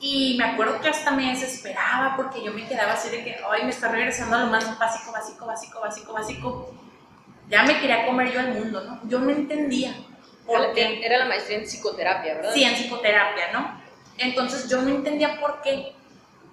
Y 0.00 0.36
me 0.38 0.44
acuerdo 0.44 0.80
que 0.80 0.88
hasta 0.88 1.10
me 1.10 1.30
desesperaba 1.30 2.16
porque 2.16 2.42
yo 2.42 2.52
me 2.52 2.66
quedaba 2.66 2.92
así 2.92 3.08
de 3.08 3.24
que, 3.24 3.36
ay, 3.50 3.64
me 3.64 3.70
está 3.70 3.88
regresando 3.88 4.36
a 4.36 4.40
lo 4.40 4.46
más 4.46 4.78
básico, 4.78 5.12
básico, 5.12 5.46
básico, 5.46 5.80
básico, 5.80 6.12
básico. 6.12 6.74
Ya 7.48 7.62
me 7.64 7.80
quería 7.80 8.06
comer 8.06 8.32
yo 8.32 8.40
el 8.40 8.54
mundo, 8.54 8.82
¿no? 8.84 9.00
Yo 9.08 9.18
no 9.18 9.30
entendía. 9.30 9.94
Era 10.48 11.18
la 11.18 11.24
maestría 11.26 11.58
en 11.58 11.64
psicoterapia, 11.64 12.34
¿verdad? 12.34 12.54
Sí, 12.54 12.64
en 12.64 12.74
psicoterapia, 12.74 13.52
¿no? 13.52 13.80
Entonces 14.16 14.68
yo 14.68 14.80
no 14.82 14.88
entendía 14.88 15.38
por 15.40 15.60
qué 15.62 15.92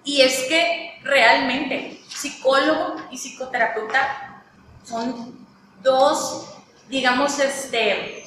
y 0.06 0.22
es 0.22 0.44
que 0.44 1.00
realmente 1.02 2.00
psicólogo 2.08 2.96
y 3.10 3.18
psicoterapeuta 3.18 4.42
son 4.84 5.46
dos, 5.82 6.54
digamos, 6.88 7.38
este, 7.40 8.24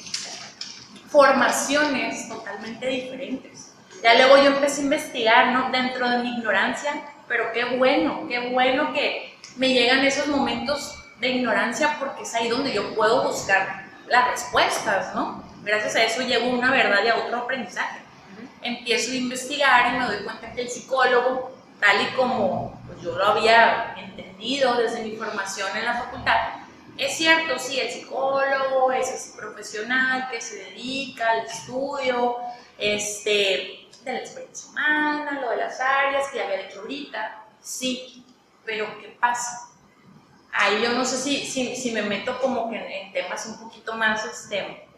formaciones 1.08 2.28
totalmente 2.28 2.86
diferentes. 2.86 3.72
Ya 4.02 4.14
luego 4.14 4.36
yo 4.36 4.54
empecé 4.54 4.82
a 4.82 4.84
investigar, 4.84 5.52
¿no? 5.52 5.70
Dentro 5.70 6.08
de 6.08 6.18
mi 6.18 6.36
ignorancia, 6.36 7.02
pero 7.26 7.50
qué 7.52 7.76
bueno, 7.76 8.26
qué 8.28 8.50
bueno 8.50 8.92
que 8.92 9.38
me 9.56 9.72
llegan 9.72 10.04
esos 10.04 10.26
momentos 10.26 11.02
de 11.18 11.28
ignorancia 11.28 11.96
porque 11.98 12.22
es 12.22 12.34
ahí 12.34 12.48
donde 12.48 12.74
yo 12.74 12.94
puedo 12.94 13.26
buscar 13.26 13.86
las 14.06 14.30
respuestas, 14.30 15.14
¿no? 15.14 15.42
Gracias 15.62 15.96
a 15.96 16.04
eso 16.04 16.22
llevo 16.22 16.48
una 16.50 16.70
verdad 16.70 17.04
y 17.04 17.08
a 17.08 17.16
otro 17.16 17.38
aprendizaje. 17.38 18.00
Empiezo 18.62 19.12
a 19.12 19.14
investigar 19.14 19.94
y 19.94 19.98
me 19.98 20.06
doy 20.06 20.24
cuenta 20.24 20.52
que 20.52 20.62
el 20.62 20.70
psicólogo 20.70 21.52
tal 21.80 22.02
y 22.02 22.06
como 22.14 22.80
pues, 22.86 23.00
yo 23.02 23.16
lo 23.16 23.24
había 23.24 23.94
entendido 23.96 24.74
desde 24.74 25.02
mi 25.02 25.16
formación 25.16 25.74
en 25.76 25.84
la 25.86 25.94
facultad, 25.94 26.60
es 26.98 27.16
cierto, 27.16 27.58
sí, 27.58 27.80
el 27.80 27.90
psicólogo 27.90 28.92
es 28.92 29.08
ese 29.08 29.38
profesional 29.38 30.28
que 30.30 30.38
se 30.40 30.56
dedica 30.56 31.30
al 31.30 31.46
estudio 31.46 32.36
este, 32.76 33.88
de 34.04 34.12
la 34.12 34.18
experiencia 34.18 34.68
humana, 34.70 35.40
lo 35.40 35.50
de 35.50 35.56
las 35.56 35.80
áreas 35.80 36.28
que 36.28 36.36
ya 36.38 36.44
había 36.44 36.66
dicho 36.66 36.80
ahorita, 36.80 37.44
sí, 37.62 38.22
pero 38.66 38.86
¿qué 39.00 39.16
pasa? 39.18 39.70
ahí 40.52 40.82
yo 40.82 40.92
no 40.92 41.04
sé 41.04 41.16
si, 41.16 41.46
si, 41.46 41.76
si 41.76 41.92
me 41.92 42.02
meto 42.02 42.38
como 42.40 42.68
que 42.70 42.76
en, 42.76 42.90
en 42.90 43.12
temas 43.12 43.46
un 43.46 43.58
poquito 43.58 43.94
más 43.94 44.24
este, 44.24 44.89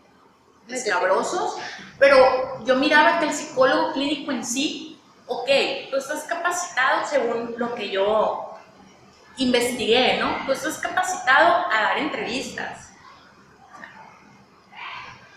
escabrosos, 0.68 1.56
pero 1.98 2.64
yo 2.64 2.76
miraba 2.76 3.18
que 3.18 3.26
el 3.26 3.34
psicólogo 3.34 3.92
clínico 3.92 4.32
en 4.32 4.44
sí, 4.44 5.00
ok, 5.26 5.48
tú 5.90 5.96
estás 5.96 6.24
capacitado 6.24 7.06
según 7.06 7.54
lo 7.56 7.74
que 7.74 7.90
yo 7.90 8.54
investigué, 9.36 10.18
¿no? 10.18 10.44
Tú 10.46 10.52
estás 10.52 10.78
capacitado 10.78 11.66
a 11.70 11.82
dar 11.82 11.98
entrevistas, 11.98 12.90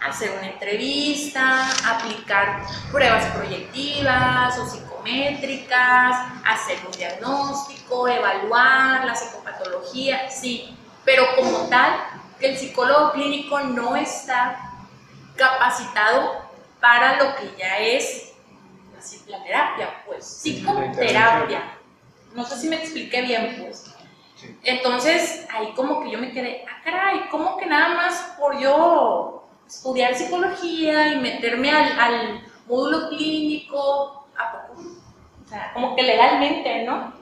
hacer 0.05 0.31
una 0.37 0.47
entrevista, 0.47 1.67
aplicar 1.85 2.63
pruebas 2.91 3.25
proyectivas 3.35 4.57
o 4.59 4.67
psicométricas, 4.67 6.27
hacer 6.45 6.79
un 6.85 6.91
diagnóstico, 6.91 8.07
evaluar 8.07 9.05
la 9.05 9.15
psicopatología, 9.15 10.29
sí, 10.29 10.77
pero 11.03 11.23
como 11.35 11.67
tal, 11.69 11.95
que 12.39 12.51
el 12.51 12.57
psicólogo 12.57 13.13
clínico 13.13 13.59
no 13.61 13.95
está 13.95 14.74
capacitado 15.35 16.43
para 16.79 17.17
lo 17.17 17.35
que 17.35 17.55
ya 17.57 17.77
es 17.79 18.33
la 19.27 19.43
terapia, 19.43 20.03
pues, 20.05 20.25
psicoterapia. 20.25 21.77
No 22.33 22.45
sé 22.45 22.57
si 22.59 22.67
me 22.69 22.75
expliqué 22.77 23.21
bien, 23.21 23.55
pues. 23.63 23.91
Sí. 24.35 24.57
Entonces, 24.63 25.47
ahí 25.51 25.73
como 25.75 26.03
que 26.03 26.11
yo 26.11 26.19
me 26.19 26.31
quedé, 26.31 26.65
ah, 26.69 26.81
caray, 26.83 27.29
como 27.29 27.57
que 27.57 27.65
nada 27.65 27.95
más 27.95 28.35
por 28.37 28.59
yo 28.59 29.47
estudiar 29.67 30.13
psicología 30.15 31.07
y 31.09 31.17
meterme 31.19 31.71
al, 31.71 31.99
al 31.99 32.45
módulo 32.67 33.09
clínico, 33.09 34.27
¿a 34.37 34.51
poco? 34.67 34.81
O 35.45 35.47
sea, 35.47 35.71
como 35.73 35.95
que 35.95 36.03
legalmente, 36.03 36.83
¿no? 36.83 37.13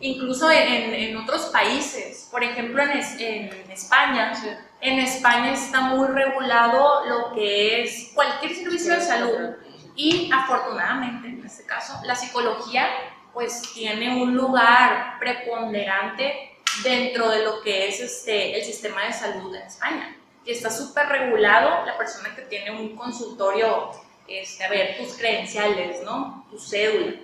Incluso 0.00 0.50
en, 0.50 0.92
en 0.92 1.16
otros 1.16 1.46
países, 1.46 2.28
por 2.30 2.42
ejemplo 2.42 2.82
en, 2.82 2.90
es- 2.90 3.18
en 3.20 3.70
España, 3.70 4.32
en 4.80 4.98
España 5.00 5.52
está 5.52 5.80
muy 5.82 6.08
regulado 6.08 7.04
lo 7.06 7.32
que 7.32 7.82
es 7.82 8.10
cualquier 8.14 8.54
servicio 8.54 8.94
de 8.94 9.00
salud 9.00 9.56
y 9.94 10.30
afortunadamente 10.32 11.28
en 11.28 11.44
este 11.44 11.64
caso 11.64 11.98
la 12.04 12.14
psicología 12.14 12.88
pues 13.32 13.62
tiene 13.74 14.22
un 14.22 14.34
lugar 14.34 15.18
preponderante 15.18 16.56
dentro 16.82 17.28
de 17.30 17.44
lo 17.44 17.62
que 17.62 17.88
es 17.88 18.00
este, 18.00 18.58
el 18.58 18.64
sistema 18.64 19.04
de 19.04 19.12
salud 19.12 19.54
en 19.54 19.62
España 19.62 20.16
y 20.46 20.52
está 20.52 20.70
súper 20.70 21.08
regulado 21.08 21.84
la 21.84 21.98
persona 21.98 22.34
que 22.34 22.42
tiene 22.42 22.70
un 22.70 22.94
consultorio, 22.94 23.90
este, 24.28 24.64
a 24.64 24.70
ver, 24.70 24.96
tus 24.96 25.16
credenciales, 25.16 26.02
¿no? 26.04 26.46
Tu 26.50 26.58
cédula. 26.58 27.14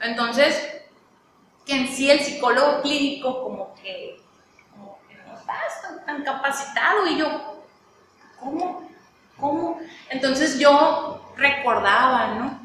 Entonces, 0.00 0.80
que 1.66 1.74
en 1.74 1.88
sí 1.88 2.10
el 2.10 2.20
psicólogo 2.20 2.80
clínico 2.80 3.42
como 3.42 3.74
que, 3.74 4.16
que 4.16 4.19
estás 5.50 5.82
tan, 5.82 6.06
tan 6.06 6.24
capacitado 6.24 7.06
y 7.06 7.18
yo, 7.18 7.64
¿cómo? 8.38 8.88
¿Cómo? 9.38 9.80
Entonces 10.08 10.58
yo 10.58 11.32
recordaba, 11.36 12.34
¿no? 12.34 12.60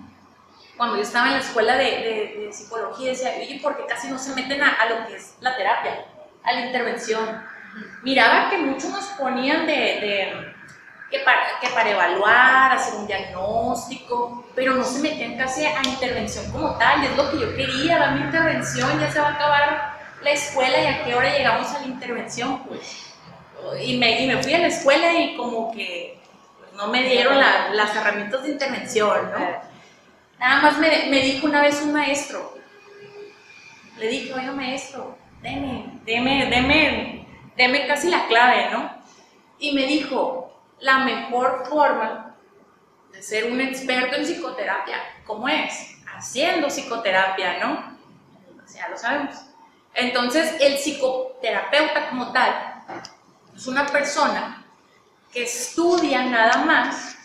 Cuando 0.77 0.97
yo 0.97 1.03
estaba 1.03 1.27
en 1.27 1.33
la 1.33 1.39
escuela 1.39 1.77
de, 1.77 2.49
psicología, 2.51 3.11
decía, 3.11 3.31
oye, 3.37 3.59
¿por 3.61 3.77
qué 3.77 3.85
casi 3.85 4.09
no 4.09 4.19
se 4.19 4.33
meten 4.35 4.61
a, 4.61 4.85
lo 4.89 5.07
que 5.07 5.15
es 5.15 5.35
la 5.39 5.55
terapia, 5.55 6.05
a 6.43 6.53
la 6.53 6.65
intervención? 6.65 7.43
Miraba 8.03 8.49
que 8.49 8.57
muchos 8.57 8.89
nos 8.89 9.05
ponían 9.17 9.65
de, 9.65 10.53
que, 11.09 11.19
para, 11.19 11.59
que 11.61 11.69
para 11.69 11.89
evaluar, 11.89 12.73
hacer 12.73 12.95
un 12.95 13.07
diagnóstico, 13.07 14.45
pero 14.53 14.75
no 14.75 14.83
se 14.83 14.99
metían 14.99 15.37
casi 15.37 15.65
a 15.65 15.81
intervención 15.83 16.51
como 16.51 16.77
tal, 16.77 17.03
y 17.03 17.07
es 17.07 17.17
lo 17.17 17.31
que 17.31 17.39
yo 17.39 17.55
quería, 17.55 17.97
dar 17.97 18.15
mi 18.15 18.21
intervención, 18.21 18.99
ya 18.99 19.11
se 19.11 19.19
va 19.19 19.29
a 19.29 19.33
acabar 19.33 19.94
la 20.25 20.31
escuela 20.31 20.81
y 20.81 20.85
a 20.87 21.03
qué 21.05 21.13
hora 21.15 21.37
llegamos 21.37 21.71
a 21.71 21.79
la 21.81 21.85
intervención, 21.87 22.63
pues. 22.63 23.13
Y 23.81 23.97
me, 23.97 24.21
y 24.21 24.27
me 24.27 24.41
fui 24.43 24.53
a 24.53 24.59
la 24.59 24.67
escuela 24.67 25.13
y 25.13 25.37
como 25.37 25.71
que 25.71 26.19
no 26.73 26.87
me 26.87 27.03
dieron 27.03 27.37
la- 27.39 27.69
las 27.69 27.95
herramientas 27.95 28.43
de 28.43 28.49
intervención, 28.49 29.31
¿no? 29.31 29.39
Nada 30.39 30.61
más 30.61 30.77
me, 30.79 31.05
me 31.09 31.21
dijo 31.21 31.45
una 31.47 31.61
vez 31.61 31.79
un 31.81 31.93
maestro, 31.93 32.57
le 33.97 34.07
dije, 34.07 34.33
oiga 34.33 34.51
maestro, 34.51 35.17
deme, 35.41 35.99
deme, 36.05 36.47
deme, 36.47 37.27
deme 37.55 37.87
casi 37.87 38.09
la 38.09 38.27
clave, 38.27 38.69
¿no? 38.71 38.91
Y 39.59 39.71
me 39.73 39.83
dijo, 39.85 40.53
la 40.79 40.99
mejor 40.99 41.65
forma 41.69 42.35
de 43.13 43.21
ser 43.21 43.45
un 43.51 43.61
experto 43.61 44.15
en 44.17 44.23
psicoterapia, 44.25 44.97
¿cómo 45.25 45.47
es? 45.47 45.97
Haciendo 46.17 46.67
psicoterapia, 46.67 47.59
¿no? 47.59 47.95
Ya 48.73 48.89
lo 48.89 48.97
sabemos. 48.97 49.35
Entonces, 49.95 50.55
el 50.59 50.77
psicoterapeuta 50.77 52.09
como 52.09 52.31
tal 52.31 52.83
es 53.55 53.65
una 53.67 53.85
persona 53.87 54.65
que 55.31 55.43
estudia 55.43 56.23
nada 56.25 56.65
más 56.65 57.15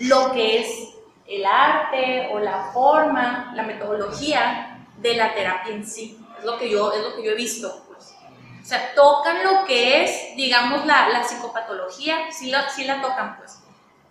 lo 0.00 0.32
que 0.32 0.60
es 0.60 0.88
el 1.26 1.46
arte 1.46 2.28
o 2.32 2.38
la 2.38 2.70
forma, 2.72 3.52
la 3.54 3.62
metodología 3.62 4.86
de 4.98 5.14
la 5.14 5.34
terapia 5.34 5.74
en 5.74 5.86
sí. 5.86 6.18
Es 6.38 6.44
lo 6.44 6.58
que 6.58 6.68
yo, 6.68 6.92
es 6.92 7.02
lo 7.02 7.16
que 7.16 7.24
yo 7.24 7.32
he 7.32 7.36
visto. 7.36 7.84
Pues. 7.88 8.14
O 8.60 8.64
sea, 8.64 8.94
tocan 8.94 9.44
lo 9.44 9.64
que 9.64 10.04
es, 10.04 10.36
digamos, 10.36 10.84
la, 10.86 11.08
la 11.08 11.24
psicopatología, 11.24 12.30
sí 12.30 12.50
la, 12.50 12.68
sí 12.68 12.84
la 12.84 13.00
tocan, 13.00 13.36
pues, 13.38 13.60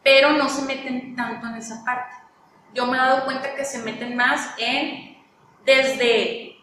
pero 0.04 0.32
no 0.32 0.49
se 0.49 0.63
meten 0.63 1.15
tanto 1.15 1.47
en 1.47 1.56
esa 1.56 1.84
parte. 1.84 2.15
Yo 2.73 2.86
me 2.86 2.97
he 2.97 2.99
dado 2.99 3.25
cuenta 3.25 3.54
que 3.54 3.65
se 3.65 3.80
meten 3.80 4.15
más 4.15 4.54
en, 4.58 5.17
desde, 5.65 6.58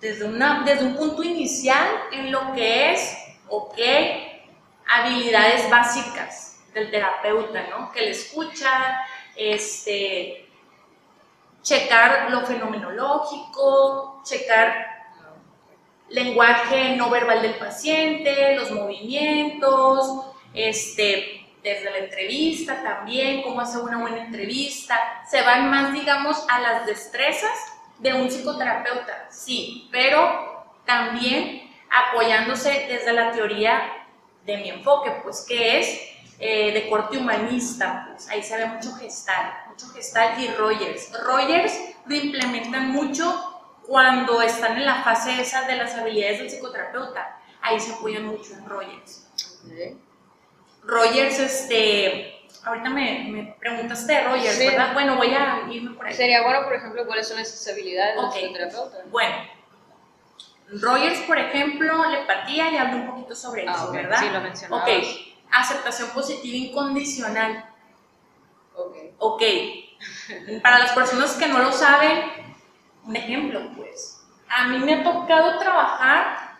desde, 0.00 0.24
una, 0.24 0.62
desde 0.64 0.84
un 0.84 0.96
punto 0.96 1.22
inicial, 1.22 1.86
en 2.12 2.30
lo 2.32 2.52
que 2.52 2.92
es, 2.92 3.16
ok, 3.48 3.78
habilidades 4.88 5.70
básicas 5.70 6.60
del 6.74 6.90
terapeuta, 6.90 7.66
¿no? 7.70 7.90
Que 7.92 8.02
le 8.02 8.10
escucha, 8.10 9.00
este, 9.34 10.48
checar 11.62 12.30
lo 12.30 12.42
fenomenológico, 12.42 14.22
checar 14.24 14.96
lenguaje 16.08 16.94
no 16.96 17.10
verbal 17.10 17.42
del 17.42 17.54
paciente, 17.54 18.54
los 18.56 18.70
movimientos, 18.70 20.26
este, 20.54 21.46
desde 21.62 21.90
la 21.90 21.98
entrevista 21.98 22.80
también, 22.82 23.42
cómo 23.42 23.60
hacer 23.60 23.82
una 23.82 23.98
buena 23.98 24.24
entrevista. 24.24 25.24
Se 25.28 25.42
van 25.42 25.68
más, 25.70 25.92
digamos, 25.92 26.44
a 26.48 26.60
las 26.60 26.86
destrezas 26.86 27.75
de 27.98 28.12
un 28.12 28.28
psicoterapeuta, 28.28 29.28
sí, 29.30 29.88
pero 29.90 30.66
también 30.84 31.70
apoyándose 31.90 32.86
desde 32.88 33.12
la 33.12 33.32
teoría 33.32 33.82
de 34.44 34.58
mi 34.58 34.70
enfoque, 34.70 35.12
pues 35.22 35.44
que 35.46 35.80
es 35.80 36.00
eh, 36.38 36.72
de 36.72 36.88
corte 36.88 37.16
humanista, 37.18 38.08
pues 38.10 38.28
ahí 38.28 38.42
se 38.42 38.56
ve 38.56 38.66
mucho 38.66 38.92
gestal, 38.94 39.54
mucho 39.68 39.88
gestal 39.88 40.40
y 40.40 40.48
Rogers. 40.48 41.12
Rogers 41.24 41.80
lo 42.06 42.14
implementan 42.14 42.90
mucho 42.90 43.56
cuando 43.86 44.42
están 44.42 44.76
en 44.76 44.84
la 44.84 45.02
fase 45.02 45.40
esa 45.40 45.62
de 45.62 45.76
las 45.76 45.94
habilidades 45.94 46.38
del 46.38 46.50
psicoterapeuta, 46.50 47.38
ahí 47.62 47.80
se 47.80 47.92
apoyan 47.94 48.26
mucho 48.26 48.52
en 48.54 48.66
Rogers. 48.66 49.26
Rogers, 50.82 51.38
este, 51.38 52.35
ahorita 52.66 52.90
me, 52.90 53.28
me 53.30 53.56
preguntaste 53.58 54.12
de 54.12 54.20
Rogers, 54.24 54.56
Sí. 54.56 54.66
¿verdad? 54.66 54.92
Bueno, 54.92 55.16
voy 55.16 55.32
a 55.34 55.62
irme 55.70 55.94
por 55.96 56.06
ahí. 56.06 56.14
Sería 56.14 56.42
bueno, 56.42 56.64
por 56.64 56.74
ejemplo, 56.74 57.06
cuáles 57.06 57.28
son 57.28 57.38
esas 57.38 57.66
habilidades 57.72 58.16
Ok. 58.18 58.34
del 58.34 58.52
terapeuta. 58.52 58.98
Bueno, 59.10 59.36
Rogers, 60.80 61.20
por 61.20 61.38
ejemplo, 61.38 62.04
la 62.10 62.20
empatía, 62.20 62.70
ya 62.72 62.82
hablé 62.82 62.96
un 62.96 63.06
poquito 63.06 63.34
sobre 63.36 63.66
Ah, 63.68 63.72
eso, 63.76 63.92
¿verdad? 63.92 64.18
sí, 64.18 64.28
lo 64.30 64.40
mencionabas. 64.40 64.88
Ok, 64.88 65.04
aceptación 65.52 66.10
positiva 66.10 66.56
incondicional. 66.56 67.64
Ok. 68.74 68.96
Ok, 69.18 69.42
para 70.62 70.80
las 70.80 70.92
personas 70.92 71.34
que 71.34 71.46
no 71.46 71.58
lo 71.58 71.72
saben, 71.72 72.24
un 73.04 73.14
ejemplo, 73.16 73.60
pues. 73.76 74.20
A 74.48 74.68
mí 74.68 74.78
me 74.80 74.94
ha 74.94 75.04
tocado 75.04 75.58
trabajar 75.58 76.56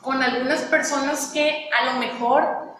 con 0.00 0.22
algunas 0.22 0.62
personas 0.62 1.30
que 1.32 1.68
a 1.78 1.84
lo 1.86 1.92
mejor, 1.98 2.74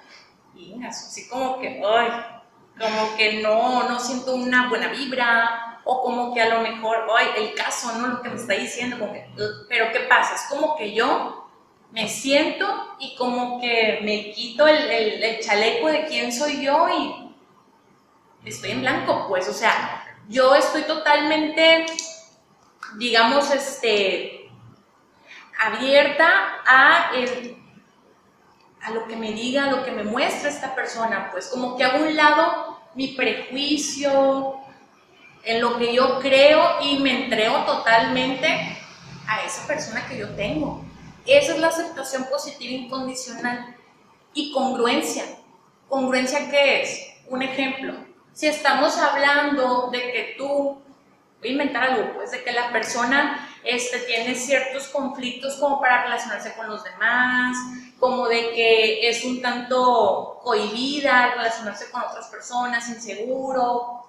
así 0.88 1.28
como 1.28 1.58
que, 1.60 1.82
ay, 1.84 2.41
como 2.78 3.16
que 3.16 3.42
no, 3.42 3.88
no 3.88 3.98
siento 4.00 4.34
una 4.34 4.68
buena 4.68 4.88
vibra, 4.88 5.80
o 5.84 6.02
como 6.02 6.32
que 6.32 6.40
a 6.40 6.48
lo 6.48 6.60
mejor, 6.60 7.06
ay, 7.16 7.26
el 7.36 7.54
caso, 7.54 7.92
¿no? 7.98 8.06
Lo 8.08 8.22
que 8.22 8.28
me 8.28 8.36
está 8.36 8.54
diciendo, 8.54 8.98
como 8.98 9.12
que, 9.12 9.26
pero 9.68 9.90
¿qué 9.92 10.00
pasa? 10.00 10.34
Es 10.36 10.42
como 10.48 10.76
que 10.76 10.94
yo 10.94 11.48
me 11.90 12.08
siento 12.08 12.94
y 13.00 13.16
como 13.16 13.60
que 13.60 14.00
me 14.02 14.30
quito 14.32 14.66
el, 14.66 14.76
el- 14.90 15.22
el 15.22 15.40
chaleco 15.40 15.88
de 15.88 16.06
quién 16.06 16.32
soy 16.32 16.64
yo 16.64 16.88
y 16.88 17.34
estoy 18.48 18.70
en 18.70 18.80
blanco, 18.80 19.26
pues, 19.28 19.48
o 19.48 19.52
sea, 19.52 20.04
yo 20.28 20.54
estoy 20.54 20.82
totalmente, 20.82 21.84
digamos, 22.96 23.50
este, 23.52 24.50
abierta 25.60 26.28
a, 26.66 27.10
el- 27.14 27.56
a 28.82 28.90
lo 28.90 29.06
que 29.06 29.16
me 29.16 29.32
diga, 29.32 29.64
a 29.64 29.70
lo 29.70 29.84
que 29.84 29.92
me 29.92 30.04
muestra 30.04 30.48
esta 30.48 30.74
persona, 30.74 31.28
pues, 31.30 31.48
como 31.48 31.76
que 31.76 31.84
a 31.84 31.94
un 31.96 32.16
lado 32.16 32.80
mi 32.94 33.08
prejuicio, 33.08 34.62
en 35.44 35.60
lo 35.60 35.78
que 35.78 35.94
yo 35.94 36.20
creo 36.20 36.80
y 36.82 36.98
me 36.98 37.24
entrego 37.24 37.64
totalmente 37.64 38.46
a 39.26 39.44
esa 39.44 39.66
persona 39.66 40.06
que 40.06 40.18
yo 40.18 40.28
tengo. 40.30 40.84
Esa 41.26 41.54
es 41.54 41.58
la 41.58 41.68
aceptación 41.68 42.24
positiva 42.24 42.72
incondicional 42.72 43.76
y 44.34 44.52
congruencia. 44.52 45.24
¿Congruencia 45.88 46.50
qué 46.50 46.82
es? 46.82 47.06
Un 47.28 47.42
ejemplo. 47.42 47.94
Si 48.32 48.46
estamos 48.46 48.96
hablando 48.98 49.90
de 49.90 50.12
que 50.12 50.34
tú, 50.38 50.82
voy 51.40 51.48
a 51.48 51.52
inventar 51.52 51.84
algo, 51.84 52.14
pues 52.14 52.30
de 52.30 52.42
que 52.42 52.52
la 52.52 52.72
persona 52.72 53.48
este, 53.64 54.00
tiene 54.00 54.34
ciertos 54.34 54.88
conflictos 54.88 55.56
como 55.56 55.80
para 55.80 56.04
relacionarse 56.04 56.54
con 56.54 56.68
los 56.68 56.82
demás, 56.82 57.56
como 57.98 58.26
de 58.28 58.52
que 58.52 59.08
es 59.08 59.24
un 59.24 59.40
tanto 59.40 60.40
cohibida 60.42 61.34
relacionarse 61.34 61.90
con 61.90 62.02
otras 62.02 62.26
personas, 62.26 62.88
inseguro. 62.88 64.08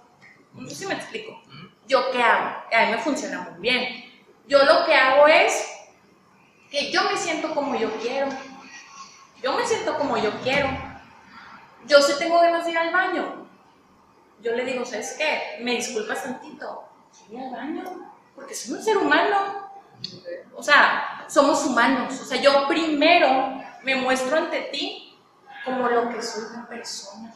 No 0.54 0.70
sé 0.70 0.76
si 0.76 0.86
me 0.86 0.96
explico. 0.96 1.42
¿Yo 1.88 2.12
qué 2.12 2.22
hago? 2.22 2.64
A 2.72 2.86
mí 2.86 2.92
me 2.92 2.98
funciona 2.98 3.42
muy 3.42 3.62
bien. 3.62 4.12
Yo 4.48 4.64
lo 4.64 4.86
que 4.86 4.96
hago 4.96 5.28
es 5.28 5.70
que 6.72 6.92
yo 6.92 7.04
me 7.04 7.18
siento 7.18 7.54
como 7.54 7.76
yo 7.76 7.92
quiero. 8.00 8.30
Yo 9.42 9.54
me 9.54 9.66
siento 9.66 9.98
como 9.98 10.18
yo 10.18 10.32
quiero. 10.42 10.70
Yo 11.86 12.02
sí 12.02 12.14
tengo 12.18 12.40
ganas 12.40 12.66
de 12.66 12.72
ir 12.72 12.78
al 12.78 12.92
baño. 12.92 13.46
Yo 14.42 14.54
le 14.56 14.66
digo, 14.66 14.86
¿sabes 14.86 15.16
qué? 15.18 15.60
Me 15.62 15.76
disculpas 15.76 16.24
tantito. 16.24 16.84
Ir 17.30 17.40
al 17.40 17.52
baño. 17.52 18.13
Porque 18.36 18.56
soy 18.56 18.76
un 18.76 18.84
ser 18.84 18.98
humano. 18.98 19.72
O 20.56 20.64
sea, 20.64 21.26
somos 21.28 21.66
humanos. 21.66 22.20
O 22.20 22.26
sea, 22.26 22.42
yo 22.42 22.68
primero 22.68 23.62
me 23.84 23.96
muestro 23.96 24.38
ante 24.38 24.62
ti 24.72 25.18
como 25.66 25.88
lo 25.88 26.10
que 26.10 26.22
soy 26.22 26.44
una 26.54 26.68
persona. 26.68 27.34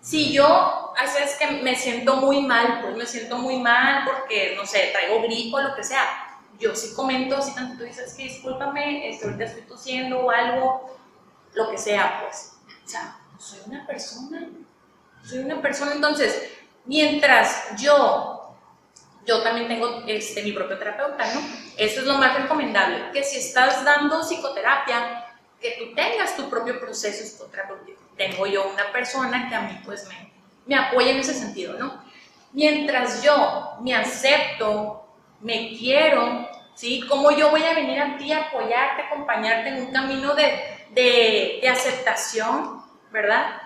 Si 0.00 0.34
yo, 0.34 0.92
es 1.02 1.36
que 1.36 1.62
me 1.62 1.74
siento 1.74 2.16
muy 2.16 2.42
mal, 2.42 2.82
pues 2.82 2.94
me 2.94 3.06
siento 3.06 3.38
muy 3.38 3.58
mal 3.58 4.04
porque, 4.04 4.54
no 4.54 4.66
sé, 4.66 4.90
traigo 4.92 5.22
gripo 5.22 5.58
lo 5.58 5.74
que 5.74 5.82
sea. 5.82 6.04
Yo 6.58 6.74
sí 6.74 6.92
comento, 6.94 7.40
si 7.40 7.54
tanto 7.54 7.78
tú 7.78 7.84
dices 7.84 8.12
que 8.12 8.24
discúlpame, 8.24 9.08
este, 9.08 9.24
ahorita 9.24 9.44
estoy 9.44 9.62
tosiendo 9.62 10.20
o 10.20 10.30
algo, 10.30 10.98
lo 11.54 11.70
que 11.70 11.78
sea, 11.78 12.20
pues. 12.20 12.52
O 12.84 12.88
sea, 12.88 13.16
soy 13.38 13.60
una 13.66 13.86
persona. 13.86 14.46
Soy 15.24 15.38
una 15.38 15.62
persona. 15.62 15.92
Entonces, 15.92 16.50
mientras 16.84 17.74
yo, 17.78 18.33
yo 19.26 19.42
también 19.42 19.68
tengo 19.68 20.02
este, 20.06 20.42
mi 20.42 20.52
propio 20.52 20.78
terapeuta, 20.78 21.24
¿no? 21.34 21.40
Eso 21.76 22.00
es 22.00 22.06
lo 22.06 22.18
más 22.18 22.34
recomendable. 22.34 23.10
Que 23.12 23.24
si 23.24 23.38
estás 23.38 23.84
dando 23.84 24.22
psicoterapia, 24.22 25.26
que 25.60 25.76
tú 25.78 25.94
tengas 25.94 26.36
tu 26.36 26.48
propio 26.50 26.78
proceso 26.78 27.24
psicoterapéutico. 27.24 28.02
Tengo 28.16 28.46
yo 28.46 28.68
una 28.68 28.92
persona 28.92 29.48
que 29.48 29.54
a 29.54 29.62
mí 29.62 29.80
pues 29.84 30.06
me, 30.08 30.32
me 30.66 30.76
apoya 30.76 31.10
en 31.10 31.18
ese 31.18 31.34
sentido, 31.34 31.74
¿no? 31.78 32.04
Mientras 32.52 33.22
yo 33.22 33.78
me 33.80 33.94
acepto, 33.94 35.08
me 35.40 35.74
quiero, 35.76 36.48
¿sí? 36.74 37.04
¿Cómo 37.08 37.30
yo 37.30 37.50
voy 37.50 37.64
a 37.64 37.74
venir 37.74 37.98
a 38.00 38.16
ti 38.16 38.32
a 38.32 38.42
apoyarte, 38.42 39.02
acompañarte 39.02 39.70
en 39.70 39.86
un 39.86 39.92
camino 39.92 40.34
de, 40.34 40.60
de, 40.90 41.58
de 41.62 41.68
aceptación, 41.68 42.82
¿verdad? 43.10 43.62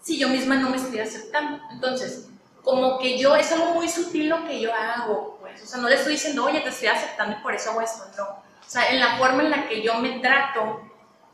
Si 0.00 0.18
yo 0.18 0.28
misma 0.28 0.56
no 0.56 0.70
me 0.70 0.76
estoy 0.76 1.00
aceptando. 1.00 1.62
Entonces, 1.70 2.27
como 2.62 2.98
que 2.98 3.18
yo, 3.18 3.36
es 3.36 3.50
algo 3.52 3.74
muy 3.74 3.88
sutil 3.88 4.28
lo 4.28 4.44
que 4.46 4.60
yo 4.60 4.72
hago, 4.74 5.38
pues, 5.40 5.62
o 5.62 5.66
sea, 5.66 5.78
no 5.80 5.88
le 5.88 5.94
estoy 5.94 6.12
diciendo, 6.12 6.44
oye, 6.44 6.60
te 6.60 6.68
estoy 6.68 6.88
aceptando 6.88 7.36
y 7.38 7.42
por 7.42 7.54
eso 7.54 7.70
hago 7.70 7.80
esto, 7.80 8.04
no. 8.16 8.24
O 8.24 8.70
sea, 8.70 8.90
en 8.90 9.00
la 9.00 9.16
forma 9.16 9.42
en 9.42 9.50
la 9.50 9.68
que 9.68 9.82
yo 9.82 9.94
me 9.94 10.18
trato, 10.20 10.82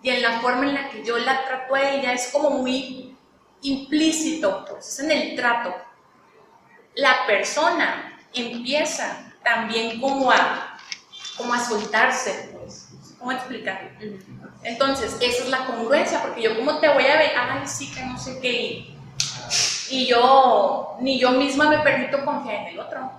y 0.04 0.10
en 0.10 0.22
la 0.22 0.38
forma 0.40 0.66
en 0.66 0.74
la 0.74 0.90
que 0.90 1.02
yo 1.02 1.16
la 1.16 1.44
trato 1.46 1.74
a 1.74 1.90
ella 1.90 2.12
es 2.12 2.28
como 2.30 2.50
muy 2.50 3.16
implícito, 3.62 4.66
pues 4.68 4.86
es 4.86 4.98
en 5.00 5.10
el 5.10 5.34
trato. 5.34 5.74
La 6.94 7.26
persona 7.26 8.20
empieza 8.34 9.32
también 9.42 10.00
como 10.00 10.30
a, 10.30 10.78
como 11.38 11.54
a 11.54 11.58
soltarse, 11.58 12.50
pues, 12.52 12.90
¿cómo 13.18 13.32
explicar? 13.32 13.96
Entonces, 14.62 15.16
esa 15.20 15.44
es 15.44 15.48
la 15.48 15.64
congruencia, 15.64 16.20
porque 16.20 16.42
yo 16.42 16.54
como 16.54 16.78
te 16.80 16.88
voy 16.88 17.06
a 17.06 17.16
ver, 17.16 17.32
ay, 17.34 17.66
sí, 17.66 17.90
que 17.90 18.02
no 18.02 18.18
sé 18.18 18.38
qué, 18.40 18.93
y, 19.90 20.06
yo, 20.06 20.96
ni 21.00 21.18
yo 21.18 21.30
misma 21.32 21.68
me 21.68 21.78
permito 21.78 22.24
confiar 22.24 22.62
en 22.62 22.66
el 22.68 22.80
otro, 22.80 23.10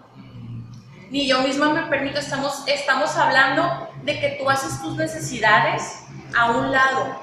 ni 1.10 1.28
yo 1.28 1.41
misma 1.41 1.69
me 1.69 1.84
permito, 1.84 2.19
estamos, 2.19 2.63
estamos 2.67 3.15
hablando 3.15 3.89
de 4.04 4.19
que 4.19 4.38
tú 4.39 4.49
haces 4.49 4.82
tus 4.82 4.95
necesidades 4.95 6.04
a 6.36 6.51
un 6.51 6.71
lado 6.71 7.15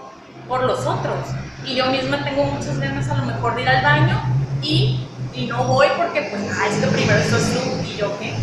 por 0.49 0.63
los 0.65 0.87
otros. 0.87 1.29
Y 1.65 1.75
yo 1.77 1.87
misma 1.87 2.25
tengo 2.25 2.45
muchas 2.45 2.79
ganas 2.79 3.09
a 3.09 3.17
lo 3.17 3.27
mejor 3.27 3.55
de 3.55 3.63
ir 3.63 3.69
al 3.69 3.83
baño 3.83 4.23
y, 4.63 5.07
y 5.35 5.47
no 5.47 5.65
voy 5.65 5.87
porque 5.97 6.23
pues, 6.23 6.43
ah, 6.59 6.69
es 6.69 6.77
que 6.77 6.87
primero 6.89 7.19
esto 7.19 7.37
es 7.37 7.53
tú 7.53 7.61
y 7.87 7.97
yo 7.97 8.19
qué. 8.19 8.35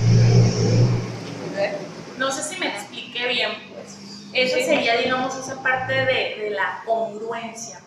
No 2.18 2.32
sé 2.32 2.44
si 2.44 2.60
me 2.60 2.68
expliqué 2.68 3.28
bien, 3.28 3.52
pues. 3.74 3.98
Eso 4.34 4.58
sería, 4.58 4.98
digamos, 4.98 5.36
esa 5.36 5.62
parte 5.64 5.94
de, 5.94 6.36
de 6.44 6.50
la 6.52 6.82
congruencia. 6.86 7.80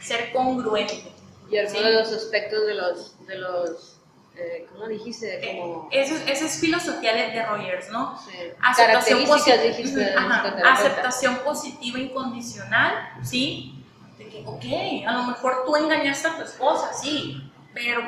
Ser 0.00 0.32
congruente. 0.32 1.13
Y 1.50 1.58
algunos 1.58 1.84
de 1.84 1.92
los 1.92 2.12
aspectos 2.12 2.66
de 2.66 2.74
los, 2.74 3.26
de 3.26 3.36
los 3.36 3.94
eh, 4.36 4.66
¿cómo 4.72 4.88
dijiste? 4.88 5.38
Eh, 5.38 5.60
Como... 5.60 5.88
Eso, 5.92 6.16
esa 6.26 6.46
es 6.46 6.58
filosofía 6.58 7.14
de, 7.14 7.44
Rogers, 7.46 7.90
¿no? 7.90 8.18
Sí. 8.18 8.36
Aceptación, 8.60 9.24
positiva, 9.26 10.72
aceptación 10.72 11.38
positiva 11.38 11.98
incondicional, 12.00 13.10
¿sí? 13.22 13.84
De 14.18 14.28
que, 14.28 14.42
ok, 14.44 15.06
a 15.06 15.12
lo 15.12 15.22
mejor 15.24 15.64
tú 15.64 15.76
engañaste 15.76 16.28
a 16.28 16.36
tu 16.36 16.42
esposa, 16.42 16.92
sí, 16.92 17.48
pero 17.72 18.02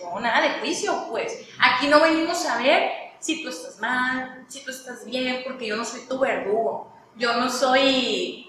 no, 0.00 0.20
nada 0.20 0.42
de 0.42 0.60
juicio, 0.60 1.06
pues. 1.10 1.48
Aquí 1.58 1.88
no 1.88 2.00
venimos 2.00 2.46
a 2.46 2.58
ver 2.58 2.90
si 3.18 3.42
tú 3.42 3.48
estás 3.48 3.80
mal, 3.80 4.44
si 4.48 4.64
tú 4.64 4.70
estás 4.70 5.04
bien, 5.04 5.42
porque 5.44 5.66
yo 5.66 5.76
no 5.76 5.84
soy 5.84 6.06
tu 6.06 6.20
verdugo, 6.20 6.92
yo 7.16 7.34
no 7.34 7.50
soy 7.50 8.47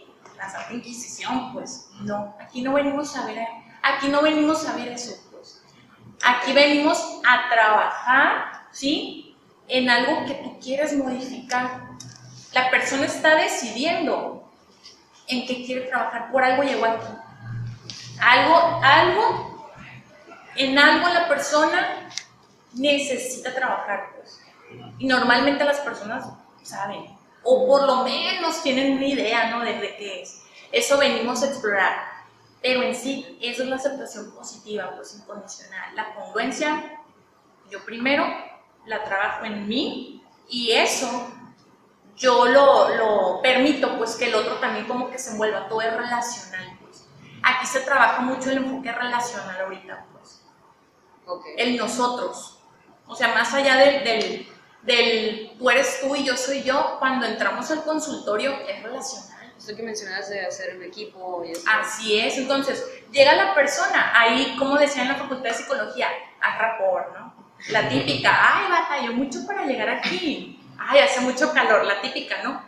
Inquisición, 0.72 1.54
pues. 1.54 1.90
No, 2.02 2.36
aquí 2.40 2.62
no 2.62 2.74
venimos 2.74 3.16
a 3.16 3.26
ver, 3.26 3.46
aquí 3.82 4.08
no 4.08 4.22
venimos 4.22 4.68
a 4.68 4.76
ver 4.76 4.90
eso 4.90 5.16
Aquí 6.24 6.52
venimos 6.52 7.22
a 7.26 7.50
trabajar, 7.50 8.68
¿sí? 8.72 9.38
En 9.68 9.90
algo 9.90 10.26
que 10.26 10.34
tú 10.36 10.60
quieres 10.60 10.96
modificar. 10.98 11.88
La 12.54 12.70
persona 12.70 13.06
está 13.06 13.36
decidiendo 13.36 14.52
en 15.28 15.48
qué 15.48 15.64
quiere 15.66 15.88
trabajar. 15.88 16.32
Por 16.32 16.44
algo 16.44 16.64
llegó 16.64 16.86
aquí. 16.86 17.08
Algo, 18.20 18.82
algo, 18.84 19.74
en 20.58 20.78
algo 20.78 21.08
la 21.08 21.28
persona 21.30 22.10
necesita 22.74 23.54
trabajar. 23.54 24.10
Pues. 24.18 24.42
Y 24.98 25.08
normalmente 25.08 25.64
las 25.64 25.80
personas 25.80 26.26
saben, 26.64 27.06
o 27.44 27.68
por 27.68 27.84
lo 27.86 28.04
menos 28.04 28.62
tienen 28.62 28.98
una 28.98 29.06
idea, 29.06 29.50
¿no? 29.50 29.64
De, 29.64 29.74
de 29.74 29.96
qué 29.96 30.22
es. 30.22 30.44
Eso 30.72 30.98
venimos 30.98 31.42
a 31.44 31.48
explorar. 31.48 32.10
Pero 32.62 32.84
en 32.84 32.94
sí, 32.94 33.38
eso 33.42 33.64
es 33.64 33.70
la 33.70 33.78
aceptación 33.78 34.32
positiva, 34.32 34.92
pues 34.96 35.16
incondicional. 35.16 35.96
La 35.96 36.14
congruencia, 36.14 37.02
yo 37.70 37.84
primero 37.86 38.26
la 38.86 39.04
trabajo 39.04 39.46
en 39.46 39.68
mí 39.68 40.24
y 40.50 40.72
eso 40.72 41.32
yo 42.20 42.46
lo, 42.48 42.96
lo, 42.96 43.42
permito, 43.42 43.98
pues 43.98 44.16
que 44.18 44.26
el 44.26 44.36
otro 44.36 44.56
también 44.56 44.86
como 44.86 45.10
que 45.10 45.18
se 45.18 45.32
envuelva, 45.32 45.70
todo 45.70 45.82
es 45.82 45.96
relacional, 45.96 46.78
pues. 46.82 47.08
Aquí 47.42 47.66
se 47.66 47.80
trabaja 47.80 48.22
mucho 48.22 48.52
el 48.52 48.58
enfoque 48.58 48.92
relacional 48.92 49.62
ahorita, 49.62 50.06
pues. 50.12 50.44
El 51.56 51.78
nosotros. 51.78 52.60
O 53.08 53.16
sea, 53.16 53.30
más 53.30 53.54
allá 53.54 53.78
del, 53.78 54.04
del, 54.04 54.48
del 54.84 55.52
tú 55.58 55.70
eres 55.70 56.00
tú 56.02 56.16
y 56.16 56.24
yo 56.24 56.38
soy 56.38 56.64
yo, 56.64 56.98
cuando 57.00 57.26
entramos 57.26 57.70
al 57.72 57.84
consultorio 57.84 58.54
es 58.68 58.82
relacional 58.82 59.30
esto 59.60 59.76
que 59.76 59.84
mencionas 59.84 60.30
de 60.30 60.46
hacer 60.46 60.78
un 60.78 60.84
equipo 60.84 61.44
y 61.46 61.52
Así 61.68 62.18
es, 62.18 62.38
entonces 62.38 63.04
llega 63.12 63.34
la 63.34 63.54
persona, 63.54 64.14
ahí 64.16 64.56
como 64.58 64.78
decía 64.78 65.02
en 65.02 65.10
la 65.10 65.16
facultad 65.16 65.50
de 65.50 65.54
psicología, 65.54 66.08
a 66.42 66.58
rapor, 66.58 67.14
¿no? 67.14 67.34
La 67.70 67.90
típica, 67.90 68.32
ay, 68.42 68.72
batalló 68.72 69.14
mucho 69.14 69.46
para 69.46 69.66
llegar 69.66 69.90
aquí, 69.90 70.62
ay, 70.78 71.00
hace 71.00 71.20
mucho 71.22 71.54
calor, 71.54 71.86
la 71.86 72.00
típica, 72.02 72.42
¿no? 72.42 72.64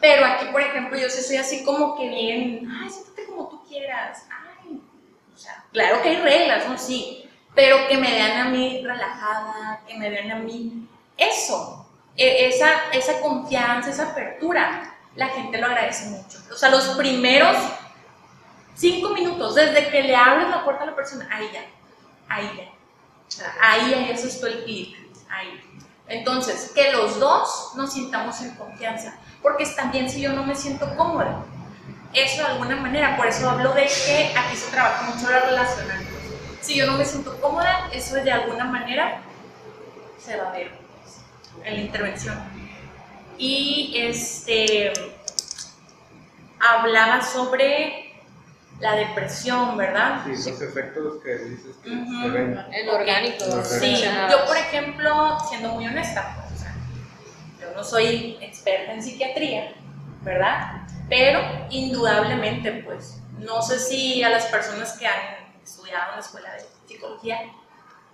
Pero 0.00 0.26
aquí, 0.26 0.46
por 0.46 0.60
ejemplo, 0.62 0.98
yo 0.98 1.08
sí 1.08 1.22
soy 1.22 1.36
así 1.36 1.64
como 1.64 1.96
que 1.96 2.08
bien, 2.08 2.68
ay, 2.68 2.90
siéntate 2.90 3.26
como 3.26 3.48
tú 3.48 3.64
quieras, 3.68 4.26
ay, 4.30 4.82
o 5.32 5.38
sea, 5.38 5.64
claro 5.72 6.02
que 6.02 6.08
hay 6.08 6.16
reglas, 6.16 6.68
¿no? 6.68 6.76
Sí, 6.76 7.30
pero 7.54 7.86
que 7.86 7.96
me 7.96 8.10
vean 8.10 8.46
a 8.46 8.50
mí 8.50 8.82
relajada, 8.84 9.80
que 9.86 9.96
me 9.96 10.10
vean 10.10 10.32
a 10.32 10.36
mí, 10.36 10.88
eso, 11.20 11.86
e, 12.16 12.48
esa, 12.48 12.90
esa 12.92 13.20
confianza, 13.20 13.90
esa 13.90 14.10
apertura, 14.10 14.96
la 15.14 15.28
gente 15.28 15.58
lo 15.58 15.66
agradece 15.66 16.06
mucho. 16.10 16.38
O 16.50 16.56
sea, 16.56 16.70
los 16.70 16.88
primeros 16.96 17.56
cinco 18.74 19.10
minutos, 19.10 19.54
desde 19.54 19.88
que 19.90 20.02
le 20.02 20.16
abres 20.16 20.48
la 20.48 20.64
puerta 20.64 20.84
a 20.84 20.86
la 20.86 20.96
persona, 20.96 21.28
ahí 21.30 21.50
ya, 21.52 21.64
ahí 22.28 22.50
ya. 22.56 23.44
Ahí, 23.62 23.94
ahí 23.94 24.10
eso 24.10 24.26
es 24.26 24.42
el 24.42 24.64
clic, 24.64 24.96
ahí. 25.30 25.60
Entonces, 26.08 26.72
que 26.74 26.90
los 26.90 27.20
dos 27.20 27.72
nos 27.76 27.92
sintamos 27.92 28.40
en 28.40 28.56
confianza, 28.56 29.16
porque 29.40 29.64
también 29.66 30.10
si 30.10 30.20
yo 30.20 30.32
no 30.32 30.42
me 30.42 30.56
siento 30.56 30.96
cómoda, 30.96 31.44
eso 32.12 32.42
de 32.42 32.48
alguna 32.48 32.74
manera, 32.76 33.16
por 33.16 33.28
eso 33.28 33.48
hablo 33.48 33.72
de 33.72 33.86
que 33.86 34.34
aquí 34.36 34.56
se 34.56 34.70
trabaja 34.72 35.04
mucho 35.04 35.30
la 35.30 35.40
relacional. 35.40 36.04
Si 36.60 36.74
yo 36.74 36.86
no 36.86 36.94
me 36.94 37.04
siento 37.04 37.40
cómoda, 37.40 37.88
eso 37.92 38.16
de 38.16 38.32
alguna 38.32 38.64
manera 38.64 39.20
se 40.18 40.36
va 40.36 40.48
a 40.48 40.52
ver 40.52 40.79
en 41.64 41.74
la 41.74 41.80
intervención. 41.80 42.36
y 43.38 43.94
este 43.96 44.92
hablaba 46.60 47.22
sobre 47.22 48.12
la 48.80 48.94
depresión, 48.96 49.76
¿verdad? 49.76 50.22
Sí, 50.24 50.50
los 50.50 50.60
efectos 50.62 51.22
que 51.22 51.36
dices 51.38 51.76
que 51.82 51.90
se 51.90 52.28
ven. 52.30 52.66
El 52.72 52.88
orgánico. 52.88 53.44
Sí, 53.64 54.02
yo 54.30 54.46
por 54.46 54.56
ejemplo, 54.56 55.38
siendo 55.48 55.70
muy 55.70 55.86
honesta, 55.86 56.36
pues, 56.36 56.60
o 56.60 56.62
sea, 56.62 56.74
yo 57.60 57.76
no 57.76 57.84
soy 57.84 58.38
experta 58.40 58.92
en 58.92 59.02
psiquiatría, 59.02 59.74
¿verdad? 60.22 60.82
Pero 61.08 61.40
indudablemente, 61.70 62.72
pues, 62.84 63.20
no 63.38 63.62
sé 63.62 63.78
si 63.78 64.22
a 64.22 64.30
las 64.30 64.46
personas 64.46 64.98
que 64.98 65.06
han 65.06 65.20
estudiado 65.62 66.10
en 66.10 66.16
la 66.16 66.20
escuela 66.20 66.52
de 66.52 66.64
psicología, 66.86 67.40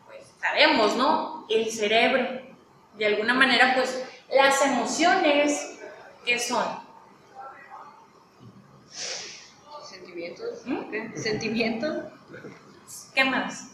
pues 0.06 0.24
sabemos, 0.40 0.96
¿no? 0.96 1.46
El 1.48 1.70
cerebro, 1.70 2.40
de 2.96 3.06
alguna 3.06 3.34
manera, 3.34 3.74
pues, 3.74 4.02
las 4.34 4.60
emociones, 4.62 5.78
¿qué 6.24 6.38
son? 6.38 6.64
Sentimientos. 9.88 10.62
¿Mm? 10.64 10.90
¿Qué? 10.90 11.12
Sentimientos. 11.18 12.04
¿Qué 13.14 13.24
más? 13.24 13.68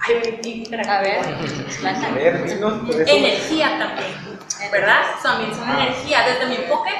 Ay, 0.00 0.66
me 0.70 0.80
A 0.88 1.00
ver. 1.00 1.18
A 1.24 2.10
ver, 2.12 2.44
dinos, 2.48 2.72
por 2.86 3.00
eso. 3.00 3.12
energía 3.16 3.78
también, 3.78 4.38
¿verdad? 4.70 5.02
También 5.22 5.54
son 5.54 5.68
Ah. 5.68 5.82
energía. 5.86 6.22
Desde 6.26 6.46
mi 6.46 6.54
enfoque, 6.56 6.90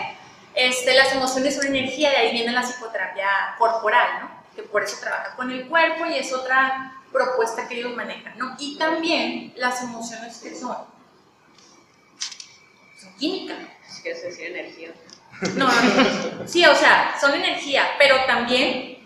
este, 0.55 0.95
las 0.95 1.13
emociones 1.13 1.55
son 1.55 1.67
energía, 1.67 2.11
de 2.11 2.17
ahí 2.17 2.33
viene 2.33 2.53
la 2.53 2.63
psicoterapia 2.63 3.29
corporal, 3.59 4.09
¿no? 4.21 4.31
Que 4.57 4.63
por 4.65 4.83
eso 4.83 4.97
trabaja 5.01 5.37
con 5.37 5.51
el 5.51 5.69
cuerpo 5.69 6.07
y 6.07 6.17
es 6.17 6.33
otra 6.33 6.93
propuesta 7.13 7.69
que 7.69 7.79
ellos 7.79 7.95
manejan, 7.95 8.37
¿no? 8.37 8.57
Y 8.59 8.77
también 8.77 9.53
las 9.57 9.81
emociones 9.83 10.39
que 10.39 10.55
son, 10.55 10.77
son 13.01 13.15
químicas. 13.17 13.59
Es 13.89 14.01
que 14.01 14.15
se 14.15 14.29
decía 14.29 14.49
energía. 14.49 14.91
No, 15.57 15.67
no, 15.67 16.41
no. 16.41 16.49
Sí, 16.49 16.65
o 16.67 16.75
sea, 16.75 17.17
son 17.21 17.35
energía, 17.35 17.87
pero 17.99 18.25
también 18.27 18.99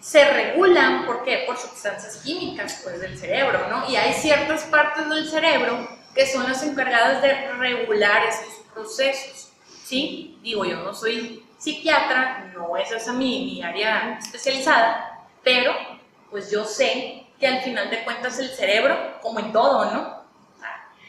se 0.00 0.24
regulan, 0.24 1.06
¿por 1.06 1.24
qué? 1.24 1.44
Por 1.46 1.56
sustancias 1.56 2.18
químicas, 2.18 2.80
pues, 2.82 3.00
del 3.00 3.18
cerebro, 3.18 3.68
¿no? 3.70 3.88
Y 3.88 3.96
hay 3.96 4.12
ciertas 4.12 4.64
partes 4.64 5.08
del 5.08 5.28
cerebro 5.28 5.88
que 6.14 6.26
son 6.26 6.44
las 6.44 6.62
encargadas 6.62 7.22
de 7.22 7.52
regular 7.52 8.22
estos 8.26 8.54
procesos, 8.72 9.48
¿sí? 9.84 10.38
Digo, 10.42 10.64
yo 10.64 10.76
no 10.76 10.92
soy 10.92 11.44
psiquiatra, 11.58 12.52
no 12.54 12.76
es 12.76 12.90
esa 12.90 13.12
mi, 13.12 13.46
mi 13.46 13.62
área 13.62 14.18
especializada, 14.20 15.26
pero, 15.42 15.74
pues, 16.30 16.50
yo 16.50 16.64
sé 16.64 17.26
que 17.40 17.46
al 17.46 17.62
final 17.62 17.88
de 17.88 18.04
cuentas 18.04 18.38
el 18.38 18.50
cerebro, 18.50 19.20
como 19.22 19.38
en 19.38 19.52
todo, 19.52 19.86
¿no? 19.86 20.24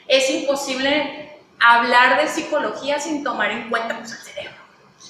Es 0.08 0.30
imposible 0.30 1.35
hablar 1.74 2.22
de 2.22 2.28
psicología 2.28 3.00
sin 3.00 3.24
tomar 3.24 3.52
en 3.52 3.70
cuenta 3.70 3.98
pues, 3.98 4.12
el 4.12 4.18
cerebro. 4.20 4.56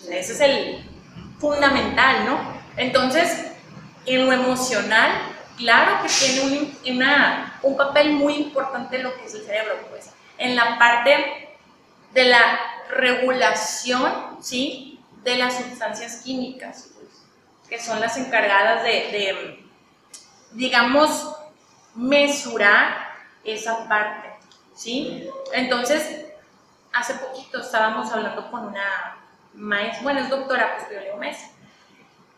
Ese 0.09 0.33
es 0.33 0.41
el 0.41 0.89
fundamental, 1.39 2.25
¿no? 2.25 2.39
Entonces, 2.77 3.45
en 4.05 4.25
lo 4.25 4.31
emocional, 4.33 5.11
claro 5.57 6.03
que 6.03 6.09
tiene 6.09 6.41
un, 6.85 6.95
una- 6.95 7.59
un 7.63 7.75
papel 7.77 8.11
muy 8.11 8.35
importante 8.35 8.99
lo 8.99 9.15
que 9.17 9.25
es 9.25 9.33
el 9.35 9.45
cerebro, 9.45 9.75
pues, 9.89 10.09
en 10.37 10.55
la 10.55 10.77
parte 10.77 11.49
de 12.13 12.23
la 12.25 12.59
regulación, 12.89 14.37
¿sí? 14.41 14.99
De 15.23 15.37
las 15.37 15.55
sustancias 15.57 16.17
químicas, 16.23 16.89
pues, 16.95 17.07
que 17.69 17.81
son 17.81 17.99
las 17.99 18.17
encargadas 18.17 18.83
de, 18.83 18.89
de, 18.89 19.65
digamos, 20.51 21.35
mesurar 21.95 23.09
esa 23.43 23.87
parte, 23.87 24.29
¿sí? 24.75 25.27
Entonces, 25.53 26.24
hace 26.95 27.15
poquito 27.15 27.59
estábamos 27.59 28.11
hablando 28.11 28.49
con 28.49 28.67
una 28.67 29.17
maestra, 29.53 30.03
bueno, 30.03 30.21
es 30.21 30.29
doctora, 30.29 30.77
pues 30.77 30.89
yo 30.89 30.99
le 30.99 31.05
digo 31.05 31.17
maestra, 31.17 31.49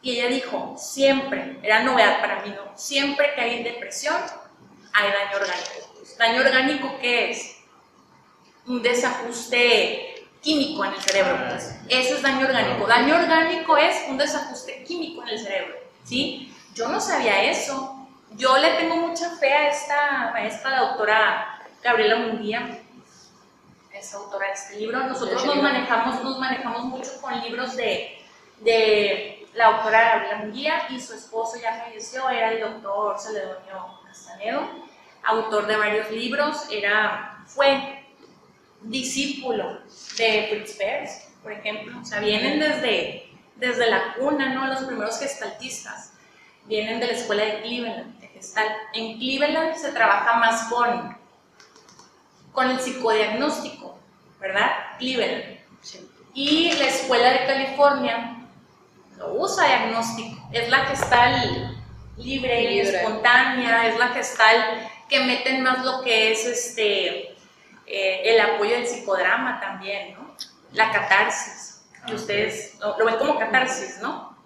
y 0.01 0.11
ella 0.11 0.27
dijo, 0.27 0.75
siempre, 0.77 1.59
era 1.61 1.83
novedad 1.83 2.19
para 2.19 2.41
mí, 2.41 2.49
¿no? 2.49 2.75
Siempre 2.75 3.33
que 3.35 3.41
hay 3.41 3.63
depresión, 3.63 4.15
hay 4.93 5.11
daño 5.11 5.37
orgánico. 5.37 5.93
¿Daño 6.17 6.41
orgánico 6.41 6.97
qué 6.99 7.31
es? 7.31 7.57
Un 8.65 8.81
desajuste 8.81 10.27
químico 10.41 10.85
en 10.85 10.93
el 10.93 11.01
cerebro, 11.01 11.37
pues. 11.49 11.75
Eso 11.89 12.15
es 12.15 12.21
daño 12.21 12.47
orgánico. 12.47 12.87
Daño 12.87 13.15
orgánico 13.15 13.77
es 13.77 13.95
un 14.07 14.17
desajuste 14.17 14.83
químico 14.83 15.23
en 15.23 15.29
el 15.29 15.39
cerebro, 15.39 15.75
¿sí? 16.03 16.55
Yo 16.73 16.87
no 16.89 16.99
sabía 16.99 17.43
eso. 17.43 18.07
Yo 18.31 18.57
le 18.57 18.71
tengo 18.73 18.95
mucha 18.95 19.29
fe 19.37 19.51
a 19.51 19.69
esta 19.69 20.29
maestra, 20.31 20.71
la 20.71 20.79
doctora 20.81 21.59
Gabriela 21.81 22.17
Munguía, 22.17 22.79
es 23.99 24.13
autora 24.13 24.47
de 24.47 24.53
este 24.53 24.77
libro. 24.77 24.99
Nosotros 24.99 25.45
nos 25.45 25.61
manejamos, 25.61 26.23
nos 26.23 26.39
manejamos 26.39 26.83
mucho 26.85 27.21
con 27.21 27.39
libros 27.41 27.75
de, 27.75 28.23
de 28.59 29.47
la 29.53 29.67
autora 29.67 30.15
Gabriela 30.15 30.37
Munguía 30.37 30.87
y 30.89 30.99
su 30.99 31.13
esposo 31.13 31.57
ya 31.61 31.83
falleció, 31.83 32.29
era 32.29 32.51
el 32.51 32.61
doctor 32.61 33.19
Celedonio 33.19 33.99
Castanedo, 34.05 34.69
autor 35.23 35.67
de 35.67 35.75
varios 35.75 36.11
libros, 36.11 36.67
era, 36.71 37.43
fue 37.45 38.05
discípulo 38.81 39.79
de 40.17 40.47
Fritz 40.49 40.77
Perls, 40.77 41.27
por 41.41 41.51
ejemplo. 41.51 41.99
O 41.99 42.05
sea, 42.05 42.19
vienen 42.19 42.59
desde, 42.59 43.29
desde 43.55 43.89
la 43.89 44.13
cuna, 44.15 44.53
¿no? 44.53 44.67
Los 44.67 44.83
primeros 44.83 45.19
gestaltistas 45.19 46.13
vienen 46.65 46.99
de 46.99 47.07
la 47.07 47.13
escuela 47.13 47.43
de 47.43 47.61
Cleveland, 47.61 48.19
de 48.19 48.27
Gestalt. 48.27 48.73
En 48.93 49.17
Cleveland 49.17 49.75
se 49.75 49.91
trabaja 49.91 50.37
más 50.37 50.63
con, 50.65 51.17
con 52.51 52.69
el 52.69 52.79
psicodiagnóstico, 52.79 53.86
¿verdad? 54.39 54.71
Cleveland. 54.99 55.59
Sí. 55.81 56.09
Y 56.33 56.71
la 56.73 56.85
escuela 56.85 57.31
de 57.31 57.45
California 57.45 58.37
lo 59.17 59.33
usa 59.33 59.67
diagnóstico. 59.67 60.49
Es 60.51 60.69
la 60.69 60.85
gestal 60.85 61.77
libre 62.17 62.73
y 62.73 62.79
espontánea, 62.79 63.87
es 63.87 63.97
la 63.97 64.09
gestal 64.09 64.89
que 65.09 65.21
meten 65.21 65.63
más 65.63 65.83
lo 65.85 66.01
que 66.01 66.31
es 66.31 66.45
este 66.45 67.37
eh, 67.85 68.21
el 68.25 68.39
apoyo 68.41 68.75
del 68.75 68.87
psicodrama 68.87 69.59
también, 69.61 70.13
¿no? 70.13 70.35
La 70.73 70.91
catarsis. 70.91 71.85
Que 72.05 72.15
ustedes 72.15 72.77
lo, 72.79 72.97
lo 72.97 73.05
ven 73.05 73.17
como 73.17 73.39
catarsis, 73.39 73.99
¿no? 74.01 74.37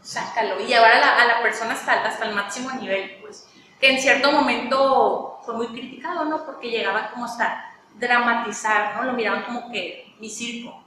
Sácalo 0.00 0.60
y 0.60 0.66
llevar 0.66 0.92
a 0.92 0.98
la, 1.00 1.16
a 1.16 1.24
la 1.26 1.42
persona 1.42 1.74
hasta, 1.74 2.04
hasta 2.04 2.26
el 2.26 2.34
máximo 2.34 2.70
nivel, 2.72 3.18
pues. 3.20 3.46
Que 3.80 3.90
en 3.90 4.00
cierto 4.00 4.32
momento 4.32 5.40
fue 5.44 5.54
muy 5.54 5.68
criticado, 5.68 6.24
¿no? 6.24 6.44
Porque 6.44 6.70
llegaba 6.70 7.10
como 7.10 7.26
hasta 7.26 7.67
dramatizar, 7.98 8.96
¿no? 8.96 9.04
Lo 9.04 9.12
miraban 9.12 9.42
como 9.44 9.70
que 9.70 10.14
mi 10.18 10.28
circo. 10.30 10.84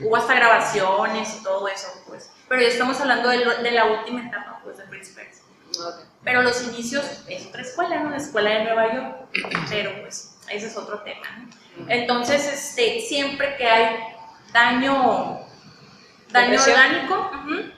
Hubo 0.00 0.16
hasta 0.16 0.34
grabaciones 0.34 1.36
y 1.38 1.42
todo 1.42 1.68
eso, 1.68 1.88
pues. 2.08 2.32
Pero 2.48 2.60
ya 2.62 2.68
estamos 2.68 3.00
hablando 3.00 3.28
de, 3.28 3.44
lo- 3.44 3.62
de 3.62 3.70
la 3.70 3.84
última 3.86 4.26
etapa, 4.26 4.60
pues, 4.64 4.76
de 4.78 4.84
Prince 4.84 5.12
Percy. 5.14 5.40
Ok. 5.80 6.04
Pero 6.24 6.42
los 6.42 6.62
inicios 6.64 7.04
es 7.28 7.46
otra 7.46 7.62
escuela, 7.62 8.00
¿no? 8.00 8.10
La 8.10 8.16
escuela 8.16 8.50
de 8.50 8.64
Nueva 8.64 8.92
York. 8.92 9.16
Pero 9.70 10.02
pues 10.02 10.36
ese 10.50 10.66
es 10.66 10.76
otro 10.76 11.00
tema, 11.00 11.26
¿no? 11.38 11.88
Entonces, 11.88 12.44
este, 12.46 13.00
siempre 13.00 13.56
que 13.56 13.66
hay 13.66 13.96
daño, 14.52 15.40
daño 16.30 16.60
orgánico, 16.62 17.30
ujú, 17.44 17.72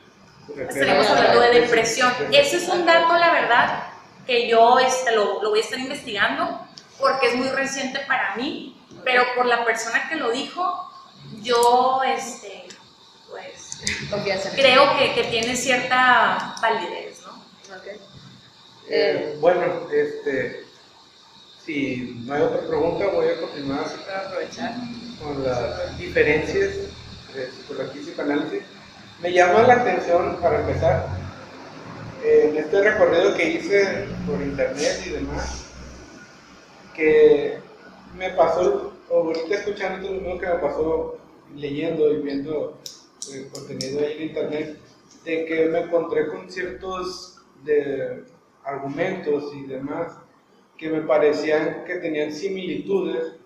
Se 0.56 0.62
estaremos 0.80 1.06
hablando 1.08 1.40
de 1.40 1.60
depresión. 1.60 2.12
Ese 2.32 2.56
es 2.56 2.68
un 2.68 2.84
dato, 2.84 3.16
la 3.16 3.30
verdad, 3.32 3.84
que 4.26 4.48
yo 4.48 4.78
este, 4.80 5.14
lo, 5.14 5.42
lo 5.42 5.50
voy 5.50 5.60
a 5.60 5.62
estar 5.62 5.78
investigando 5.78 6.63
porque 7.04 7.26
es 7.26 7.34
muy 7.34 7.48
reciente 7.48 8.00
para 8.08 8.34
mí, 8.34 8.74
pero 9.04 9.24
por 9.36 9.44
la 9.44 9.62
persona 9.62 10.08
que 10.08 10.16
lo 10.16 10.30
dijo, 10.30 10.90
yo, 11.42 12.00
este, 12.02 12.64
pues, 13.28 13.82
creo 14.54 14.96
que, 14.96 15.12
que 15.14 15.24
tiene 15.24 15.54
cierta 15.54 16.54
validez, 16.62 17.20
¿no? 17.26 17.32
Ok. 17.76 18.00
Eh, 18.88 19.36
bueno, 19.38 19.86
este, 19.92 20.64
si 21.62 22.22
no 22.24 22.32
hay 22.32 22.40
otra 22.40 22.66
pregunta, 22.66 23.06
voy 23.08 23.28
a 23.28 23.38
continuar 23.38 23.84
Para 24.06 24.20
aprovechar. 24.20 24.72
con 25.22 25.44
las 25.44 25.98
diferencias 25.98 26.70
de 27.34 27.50
psicología 27.50 28.00
y 28.00 28.04
psicoanálisis. 28.04 28.62
Me 29.20 29.30
llama 29.30 29.64
la 29.64 29.74
atención, 29.74 30.38
para 30.40 30.60
empezar, 30.60 31.06
en 32.24 32.56
este 32.56 32.80
recorrido 32.80 33.34
que 33.34 33.50
hice 33.50 34.08
por 34.26 34.40
internet 34.40 35.02
y 35.04 35.10
demás, 35.10 35.63
que 36.94 37.58
me 38.16 38.30
pasó, 38.30 38.92
o 39.10 39.14
ahorita 39.14 39.54
escuchando 39.54 40.08
lo 40.08 40.20
mismo 40.20 40.38
que 40.38 40.46
me 40.46 40.54
pasó 40.54 41.18
leyendo 41.54 42.12
y 42.12 42.22
viendo 42.22 42.78
eh, 43.32 43.48
contenido 43.52 44.00
ahí 44.00 44.16
en 44.16 44.22
internet, 44.28 44.78
de 45.24 45.44
que 45.44 45.66
me 45.66 45.80
encontré 45.80 46.28
con 46.28 46.50
ciertos 46.50 47.38
de, 47.64 48.24
argumentos 48.64 49.52
y 49.54 49.64
demás 49.64 50.16
que 50.76 50.88
me 50.88 51.02
parecían 51.02 51.84
que 51.84 51.96
tenían 51.96 52.32
similitudes 52.32 53.36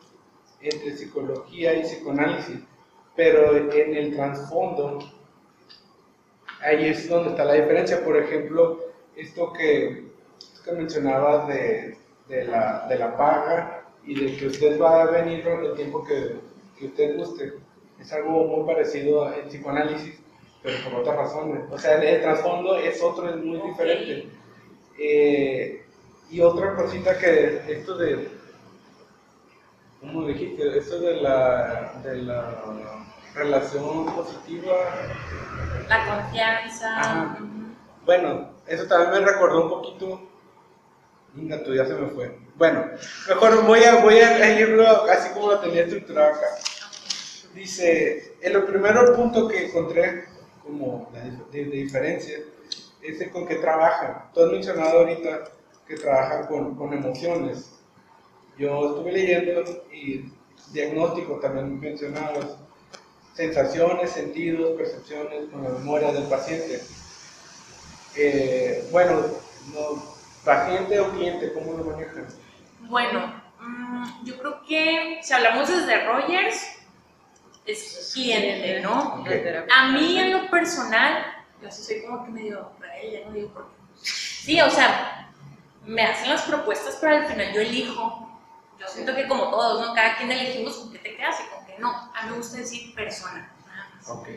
entre 0.61 0.96
psicología 0.96 1.74
y 1.74 1.82
psicoanálisis, 1.82 2.59
pero 3.14 3.57
en 3.57 3.94
el 3.94 4.14
trasfondo, 4.14 4.99
ahí 6.61 6.86
es 6.86 7.09
donde 7.09 7.30
está 7.30 7.44
la 7.44 7.55
diferencia. 7.55 8.05
Por 8.05 8.16
ejemplo, 8.16 8.80
esto 9.14 9.53
que, 9.53 10.05
que 10.64 10.72
mencionabas 10.72 11.49
de, 11.49 11.99
de 12.29 12.45
la, 12.45 12.87
de 12.89 12.99
la 12.99 13.16
paga 13.16 13.85
y 14.05 14.14
de 14.14 14.37
que 14.37 14.47
usted 14.47 14.81
va 14.81 15.03
a 15.03 15.07
venir 15.07 15.47
el 15.47 15.74
tiempo 15.74 16.05
que, 16.05 16.37
que 16.79 16.87
usted 16.87 17.16
guste. 17.16 17.55
Es 18.01 18.12
algo 18.12 18.45
muy 18.45 18.66
parecido 18.66 19.24
al 19.24 19.43
psicoanálisis, 19.49 20.18
pero 20.62 20.76
por 20.85 21.01
otras 21.01 21.16
razones. 21.16 21.64
O 21.70 21.79
sea, 21.79 22.01
el 22.03 22.20
trasfondo 22.20 22.76
es 22.76 23.03
otro, 23.03 23.29
es 23.29 23.37
muy 23.37 23.61
diferente. 23.61 24.29
Eh, 24.99 25.85
y 26.31 26.41
otra 26.41 26.74
cosita 26.74 27.18
que 27.18 27.62
esto 27.68 27.97
de, 27.97 28.29
¿cómo 30.01 30.26
dijiste? 30.26 30.79
Esto 30.79 31.01
de 31.01 31.16
la, 31.16 32.01
de 32.05 32.22
la 32.22 33.05
relación 33.35 34.07
positiva. 34.14 34.74
La 35.89 36.07
confianza. 36.07 37.01
Ajá. 37.01 37.39
Bueno, 38.05 38.51
eso 38.66 38.87
también 38.87 39.24
me 39.24 39.31
recordó 39.31 39.64
un 39.64 39.70
poquito. 39.70 40.28
Venga, 41.39 41.62
tú 41.62 41.72
ya 41.72 41.86
se 41.86 41.95
me 41.95 42.09
fue. 42.09 42.36
Bueno, 42.57 42.84
mejor 43.28 43.64
voy 43.64 43.84
a, 43.84 44.03
voy 44.03 44.18
a 44.18 44.39
leerlo 44.39 44.84
así 45.05 45.32
como 45.32 45.53
lo 45.53 45.61
tenía 45.61 45.82
estructurado 45.82 46.34
acá. 46.34 46.47
Dice, 47.55 48.34
el 48.41 48.64
primer 48.64 48.97
punto 49.14 49.47
que 49.47 49.66
encontré 49.66 50.24
como 50.64 51.11
de, 51.53 51.64
diferencia 51.64 52.39
es 53.03 53.20
el 53.20 53.30
con 53.30 53.47
que 53.47 53.57
trabajan. 53.57 54.30
Tú 54.34 54.43
has 54.43 54.51
mencionado 54.51 54.99
ahorita 54.99 55.45
que 55.86 55.95
trabajan 55.97 56.47
con, 56.47 56.93
emociones. 56.93 57.70
Yo 58.59 58.89
estuve 58.89 59.12
leyendo 59.12 59.62
y 59.93 60.32
diagnóstico 60.72 61.39
también 61.39 61.78
mencionados, 61.78 62.59
sensaciones, 63.34 64.11
sentidos, 64.11 64.76
percepciones 64.76 65.49
con 65.53 65.62
la 65.62 65.70
memoria 65.70 66.11
del 66.12 66.24
paciente. 66.24 66.82
Eh, 68.16 68.89
bueno, 68.91 69.22
no, 69.72 70.18
paciente 70.49 70.99
o 70.99 71.11
cliente, 71.11 71.53
¿cómo 71.53 71.74
lo 71.74 71.84
manejan? 71.84 72.26
Bueno, 72.80 73.42
mm, 73.61 74.24
yo 74.24 74.38
creo 74.38 74.62
que 74.66 75.20
si 75.22 75.34
hablamos 75.34 75.68
desde 75.68 76.07
Rogers, 76.07 76.78
es 77.66 78.12
cliente, 78.14 78.80
¿no? 78.80 79.24
A 79.70 79.88
mí 79.92 80.18
en 80.18 80.32
lo 80.32 80.51
personal, 80.51 81.22
yo 81.62 81.70
sí 81.70 81.82
soy 81.82 82.03
como 82.03 82.24
que 82.24 82.30
medio 82.30 82.72
rebelde, 82.80 83.24
no 83.26 83.32
digo 83.32 83.49
por 83.51 83.68
qué. 83.68 83.74
Sí, 84.03 84.59
o 84.62 84.70
sea, 84.70 85.30
me 85.84 86.03
hacen 86.03 86.30
las 86.30 86.42
propuestas, 86.42 86.96
pero 86.99 87.16
al 87.16 87.26
final 87.26 87.53
yo 87.53 87.61
elijo. 87.61 88.40
Yo 88.80 88.86
siento 88.88 89.14
que 89.14 89.28
como 89.28 89.51
todos, 89.51 89.86
¿no? 89.86 89.92
Cada 89.92 90.16
quien 90.16 90.32
elegimos 90.32 90.76
con 90.76 90.92
qué 90.92 90.99
te 90.99 91.14
quedas 91.14 91.36
y 91.40 91.55
con 91.55 91.66
qué 91.66 91.74
no. 91.78 91.90
A 91.90 92.22
mí 92.22 92.30
me 92.30 92.36
gusta 92.38 92.57
decir 92.57 92.94
persona. 92.94 93.53
Ok. 94.07 94.28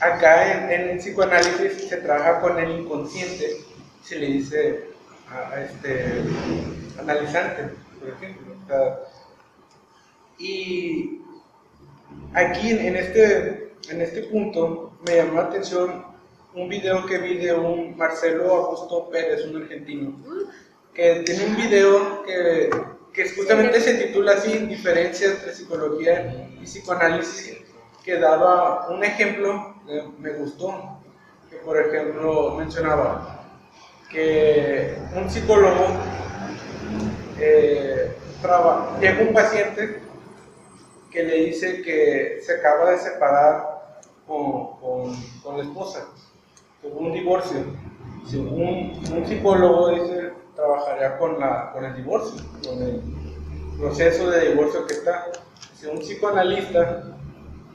Acá 0.00 0.52
en, 0.52 0.70
en 0.70 0.90
el 0.90 0.98
psicoanálisis 0.98 1.88
se 1.88 1.96
trabaja 1.98 2.40
con 2.40 2.58
el 2.58 2.80
inconsciente, 2.80 3.64
se 4.08 4.18
le 4.18 4.26
dice 4.26 4.84
a, 5.30 5.50
a 5.52 5.64
este 5.64 6.22
analizante, 6.98 7.74
por 8.00 8.08
ejemplo. 8.08 8.54
O 8.64 8.66
sea, 8.66 9.00
y 10.38 11.20
aquí 12.32 12.70
en, 12.70 12.78
en 12.78 12.96
este, 12.96 13.74
en 13.90 14.00
este 14.00 14.22
punto 14.24 14.92
me 15.06 15.16
llamó 15.16 15.34
la 15.34 15.48
atención 15.48 16.06
un 16.54 16.68
video 16.70 17.04
que 17.04 17.18
vi 17.18 17.36
de 17.36 17.52
un 17.52 17.96
Marcelo 17.98 18.54
Augusto 18.54 19.10
Pérez, 19.10 19.44
un 19.44 19.62
argentino, 19.62 20.16
que 20.94 21.22
tiene 21.26 21.44
un 21.44 21.56
video 21.56 22.22
que, 22.22 22.70
que 23.12 23.28
justamente 23.30 23.78
se 23.80 23.94
titula 23.94 24.32
así, 24.32 24.56
Diferencias 24.58 25.34
entre 25.34 25.54
psicología 25.54 26.48
y 26.60 26.64
psicoanálisis, 26.64 27.58
que 28.02 28.18
daba 28.18 28.88
un 28.88 29.04
ejemplo, 29.04 29.74
que 29.86 30.02
me 30.18 30.32
gustó, 30.32 30.98
que 31.50 31.56
por 31.58 31.78
ejemplo 31.78 32.54
mencionaba 32.56 33.37
que 34.10 34.96
un 35.14 35.28
psicólogo 35.30 35.86
eh, 37.38 38.16
llega 39.00 39.22
un 39.22 39.34
paciente 39.34 40.00
que 41.10 41.22
le 41.22 41.34
dice 41.44 41.82
que 41.82 42.40
se 42.44 42.54
acaba 42.54 42.90
de 42.90 42.98
separar 42.98 43.78
con, 44.26 44.76
con- 44.80 45.16
con 45.42 45.56
la 45.58 45.64
esposa, 45.64 46.06
tuvo 46.82 47.00
un 47.00 47.12
divorcio. 47.12 47.58
Según 48.26 48.92
un 49.10 49.26
psicólogo 49.26 49.88
dice, 49.90 50.32
trabajaría 50.54 51.16
con, 51.18 51.40
la, 51.40 51.72
con 51.72 51.84
el 51.84 51.96
divorcio, 51.96 52.42
con 52.66 52.82
el 52.82 53.02
proceso 53.78 54.30
de 54.30 54.50
divorcio 54.50 54.86
que 54.86 54.94
está. 54.94 55.26
Si 55.78 55.86
un 55.86 55.98
psicoanalista 56.00 57.04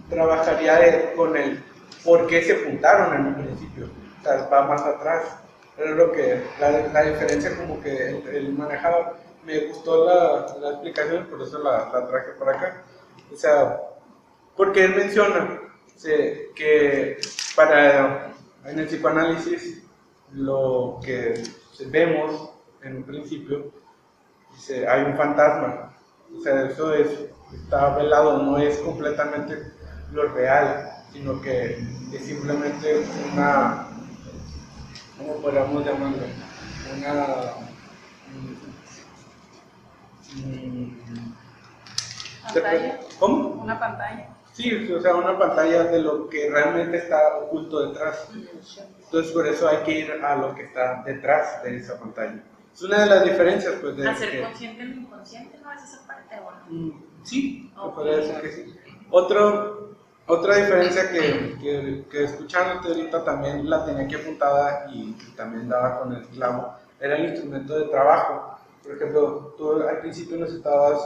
trabajaría 0.09 1.13
con 1.15 1.35
el 1.35 1.63
por 2.03 2.27
qué 2.27 2.43
se 2.43 2.63
juntaron 2.65 3.15
en 3.15 3.25
un 3.27 3.35
principio, 3.35 3.85
o 4.19 4.23
sea, 4.23 4.47
va 4.51 4.67
más 4.67 4.81
atrás. 4.81 5.23
Pero 5.75 5.95
lo 5.95 6.11
que, 6.11 6.41
la, 6.59 6.69
la 6.71 7.01
diferencia 7.03 7.57
como 7.57 7.81
que 7.81 8.09
él, 8.09 8.23
él 8.31 8.53
manejaba, 8.53 9.13
me 9.43 9.59
gustó 9.67 10.05
la, 10.05 10.55
la 10.59 10.69
explicación, 10.71 11.25
por 11.27 11.41
eso 11.41 11.57
la, 11.59 11.89
la 11.91 12.07
traje 12.07 12.31
por 12.37 12.49
acá. 12.49 12.83
O 13.31 13.35
sea, 13.35 13.79
porque 14.55 14.85
él 14.85 14.95
menciona 14.95 15.59
se- 15.95 16.51
que 16.55 17.17
para 17.55 18.31
en 18.65 18.79
el 18.79 18.87
psicoanálisis 18.87 19.83
lo 20.31 20.99
que 21.03 21.41
vemos 21.87 22.51
en 22.81 22.97
un 22.97 23.03
principio 23.03 23.71
dice 24.55 24.87
hay 24.87 25.03
un 25.03 25.15
fantasma 25.15 25.93
o 26.35 26.41
sea 26.41 26.65
eso 26.65 26.93
es 26.93 27.07
está 27.53 27.95
velado 27.95 28.41
no 28.41 28.57
es 28.57 28.77
completamente 28.79 29.57
lo 30.11 30.27
real 30.29 30.91
sino 31.11 31.41
que 31.41 31.77
es 32.13 32.25
simplemente 32.25 33.03
una 33.31 33.87
cómo 35.23 35.41
podríamos 35.41 35.85
llamarlo 35.85 36.17
una 36.97 37.13
mm, 40.35 40.45
mm, 40.45 41.33
Pantalla. 42.53 42.99
¿Cómo? 43.19 43.47
Una 43.61 43.79
pantalla. 43.79 44.27
Sí, 44.53 44.91
o 44.91 45.01
sea, 45.01 45.15
una 45.15 45.37
pantalla 45.39 45.85
de 45.85 45.99
lo 46.01 46.29
que 46.29 46.49
realmente 46.51 46.97
está 46.97 47.37
oculto 47.37 47.87
detrás. 47.87 48.27
Entonces, 49.05 49.31
por 49.31 49.47
eso 49.47 49.67
hay 49.67 49.77
que 49.77 49.99
ir 49.99 50.11
a 50.11 50.35
lo 50.35 50.53
que 50.53 50.63
está 50.63 51.01
detrás 51.03 51.63
de 51.63 51.77
esa 51.77 51.97
pantalla. 51.99 52.43
Es 52.73 52.81
una 52.81 52.99
de 53.01 53.05
las 53.07 53.23
diferencias, 53.23 53.75
pues, 53.81 53.95
de 53.97 54.09
Hacer 54.09 54.31
que- 54.31 54.41
consciente 54.41 54.83
lo 54.83 54.95
inconsciente, 55.01 55.57
¿no? 55.63 55.71
Es 55.71 55.83
esa 55.83 56.05
parte, 56.05 56.35
bueno. 56.39 56.59
Mm, 56.69 57.03
Sí, 57.23 57.71
me 57.73 57.81
Ok. 57.83 57.95
podría 57.95 58.17
decir 58.17 58.41
que 58.41 58.51
sí. 58.51 58.75
Otro, 59.09 59.95
otra 60.27 60.55
diferencia 60.57 61.11
que, 61.11 61.57
que, 61.59 62.05
que 62.09 62.23
escuchándote 62.23 62.89
ahorita 62.89 63.23
también 63.23 63.69
la 63.69 63.85
tenía 63.85 64.03
aquí 64.03 64.15
apuntada 64.15 64.87
y, 64.91 65.15
y 65.19 65.33
también 65.35 65.67
daba 65.69 65.99
con 65.99 66.13
el 66.13 66.25
clavo, 66.27 66.73
era 66.99 67.17
el 67.17 67.31
instrumento 67.31 67.77
de 67.77 67.85
trabajo. 67.89 68.57
Por 68.81 68.95
ejemplo, 68.95 69.53
tú 69.57 69.81
al 69.81 69.99
principio 69.99 70.37
nos 70.37 70.53
estabas, 70.53 71.01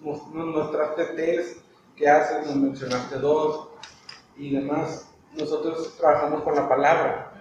nos, 0.00 0.26
mostraste 0.28 1.04
test 1.06 1.60
que 1.96 2.08
haces, 2.08 2.46
nos 2.46 2.56
mencionaste 2.56 3.16
dos 3.18 3.68
y 4.36 4.54
demás. 4.54 5.08
Nosotros 5.34 5.96
trabajamos 5.98 6.42
con 6.42 6.54
la 6.54 6.68
palabra, 6.68 7.32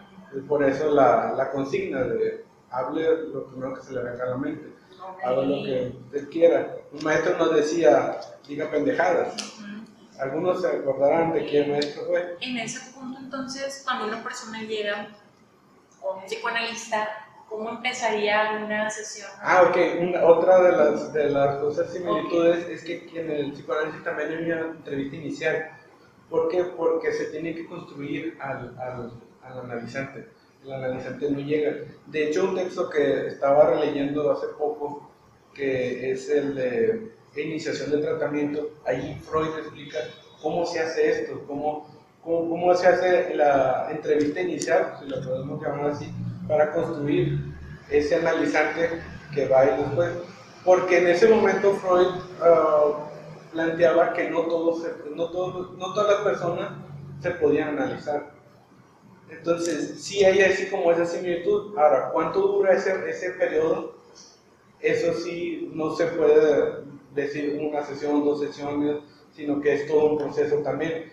por 0.48 0.64
eso 0.64 0.92
la, 0.92 1.34
la 1.34 1.52
consigna 1.52 2.04
de 2.04 2.46
hable 2.70 3.28
lo 3.28 3.46
primero 3.48 3.74
que 3.76 3.82
se 3.82 3.94
le 3.94 4.04
venga 4.04 4.24
a 4.24 4.28
la 4.28 4.38
mente 4.38 4.78
haga 5.24 5.42
lo 5.42 5.64
que 5.64 5.94
usted 6.06 6.30
quiera. 6.30 6.76
Un 6.92 7.04
maestro 7.04 7.38
nos 7.38 7.56
decía, 7.56 8.20
diga 8.48 8.70
pendejadas. 8.70 9.36
Algunos 10.20 10.62
se 10.62 10.68
acordarán 10.68 11.34
de 11.34 11.46
quién 11.46 11.72
maestro 11.72 12.06
fue. 12.06 12.38
En 12.42 12.58
ese 12.58 12.92
punto, 12.92 13.20
entonces, 13.20 13.82
cuando 13.86 14.08
una 14.08 14.24
persona 14.24 14.62
llega 14.64 15.10
con 16.02 16.20
un 16.20 16.26
psicoanalista, 16.26 17.08
¿cómo 17.48 17.70
empezaría 17.70 18.62
una 18.66 18.90
sesión? 18.90 19.30
Ah, 19.42 19.64
ok. 19.70 19.78
Una- 20.02 20.26
otra 20.26 20.62
de 20.64 20.72
las, 20.72 21.14
de 21.14 21.30
las 21.30 21.58
cosas 21.58 21.92
similitudes 21.92 22.68
es 22.68 22.84
que 22.84 23.10
en 23.20 23.30
el 23.32 23.52
psicoanálisis 23.54 24.04
también 24.04 24.30
hay 24.30 24.44
una 24.52 24.62
entrevista 24.72 25.16
inicial. 25.16 25.72
¿Por 26.30 26.50
qué? 26.50 26.64
Porque 26.64 27.14
se 27.14 27.26
tiene 27.26 27.56
que 27.56 27.66
construir 27.68 28.38
al, 28.42 28.76
al, 28.80 29.12
al 29.44 29.60
analizante. 29.60 30.28
El 30.64 30.74
analizante 30.74 31.30
no 31.32 31.40
llega. 31.40 31.86
De 32.08 32.28
hecho, 32.28 32.44
un 32.46 32.56
texto 32.56 32.90
que 32.90 33.28
estaba 33.28 33.70
releyendo 33.70 34.30
hace 34.32 34.48
poco, 34.58 35.10
que 35.54 36.12
es 36.12 36.30
el 36.30 36.56
de 36.56 37.12
iniciación 37.42 37.92
de 37.92 37.98
tratamiento, 38.00 38.70
ahí 38.86 39.20
Freud 39.30 39.50
explica 39.60 39.98
cómo 40.42 40.66
se 40.66 40.80
hace 40.80 41.10
esto, 41.12 41.44
cómo, 41.48 41.88
cómo, 42.24 42.50
cómo 42.50 42.76
se 42.76 42.88
hace 42.88 43.34
la 43.36 43.88
entrevista 43.92 44.42
inicial, 44.42 44.98
si 45.00 45.10
lo 45.10 45.22
podemos 45.24 45.62
llamar 45.62 45.92
así, 45.92 46.12
para 46.48 46.72
construir 46.72 47.40
ese 47.90 48.16
analizante 48.16 49.02
que 49.34 49.48
va 49.48 49.62
a 49.62 49.66
ir 49.66 49.86
después. 49.86 50.10
Porque 50.64 50.98
en 51.00 51.08
ese 51.08 51.28
momento 51.30 51.74
Freud 51.74 52.08
ah, 52.42 53.10
planteaba 53.54 54.14
que 54.14 54.30
no, 54.30 54.42
todos 54.42 54.86
no, 55.16 55.30
todos- 55.32 55.78
no 55.78 55.94
todas 55.94 56.14
las 56.16 56.22
personas 56.24 56.72
se 57.22 57.32
podían 57.32 57.70
analizar. 57.70 58.32
Entonces, 59.30 60.02
sí 60.04 60.24
hay 60.24 60.42
así 60.42 60.68
como 60.70 60.92
esa 60.92 61.06
similitud. 61.06 61.78
Ahora, 61.78 62.10
¿cuánto 62.14 62.40
dura 62.42 62.74
ese, 62.74 63.10
ese 63.10 63.32
periodo? 63.32 63.96
Eso 64.80 65.14
sí, 65.14 65.70
no 65.74 65.96
se 65.96 66.06
puede 66.08 66.86
decir 67.24 67.60
una 67.62 67.84
sesión, 67.84 68.24
dos 68.24 68.40
sesiones, 68.40 68.98
sino 69.36 69.62
que 69.62 69.74
es 69.74 69.88
todo 69.88 70.06
un 70.12 70.18
proceso 70.18 70.58
también. 70.58 71.12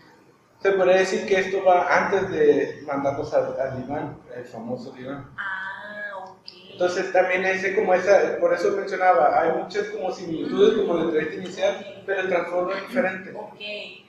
Se 0.63 0.73
podría 0.73 0.97
decir 0.97 1.27
que 1.27 1.41
esto 1.41 1.63
va 1.63 1.87
antes 2.05 2.31
de 2.31 2.83
mandarnos 2.87 3.33
al, 3.35 3.59
al 3.61 3.83
diván, 3.83 4.17
el 4.35 4.45
famoso 4.45 4.93
diván. 4.93 5.31
Ah, 5.37 6.11
ok. 6.17 6.49
Entonces 6.73 7.13
también 7.13 7.45
ese 7.45 7.75
como 7.75 7.93
esa, 7.95 8.39
por 8.41 8.55
eso 8.55 8.71
mencionaba, 8.73 9.41
hay 9.41 9.53
muchas 9.63 9.89
como 9.89 10.11
similitudes 10.11 10.79
como 10.79 10.95
la 10.95 11.05
entrevista 11.05 11.35
inicial, 11.37 12.03
pero 12.07 12.21
el 12.23 12.29
trasfondo 12.29 12.73
es 12.75 12.81
diferente. 12.89 13.33
Ok. 13.35 13.55
Eh, 13.61 14.05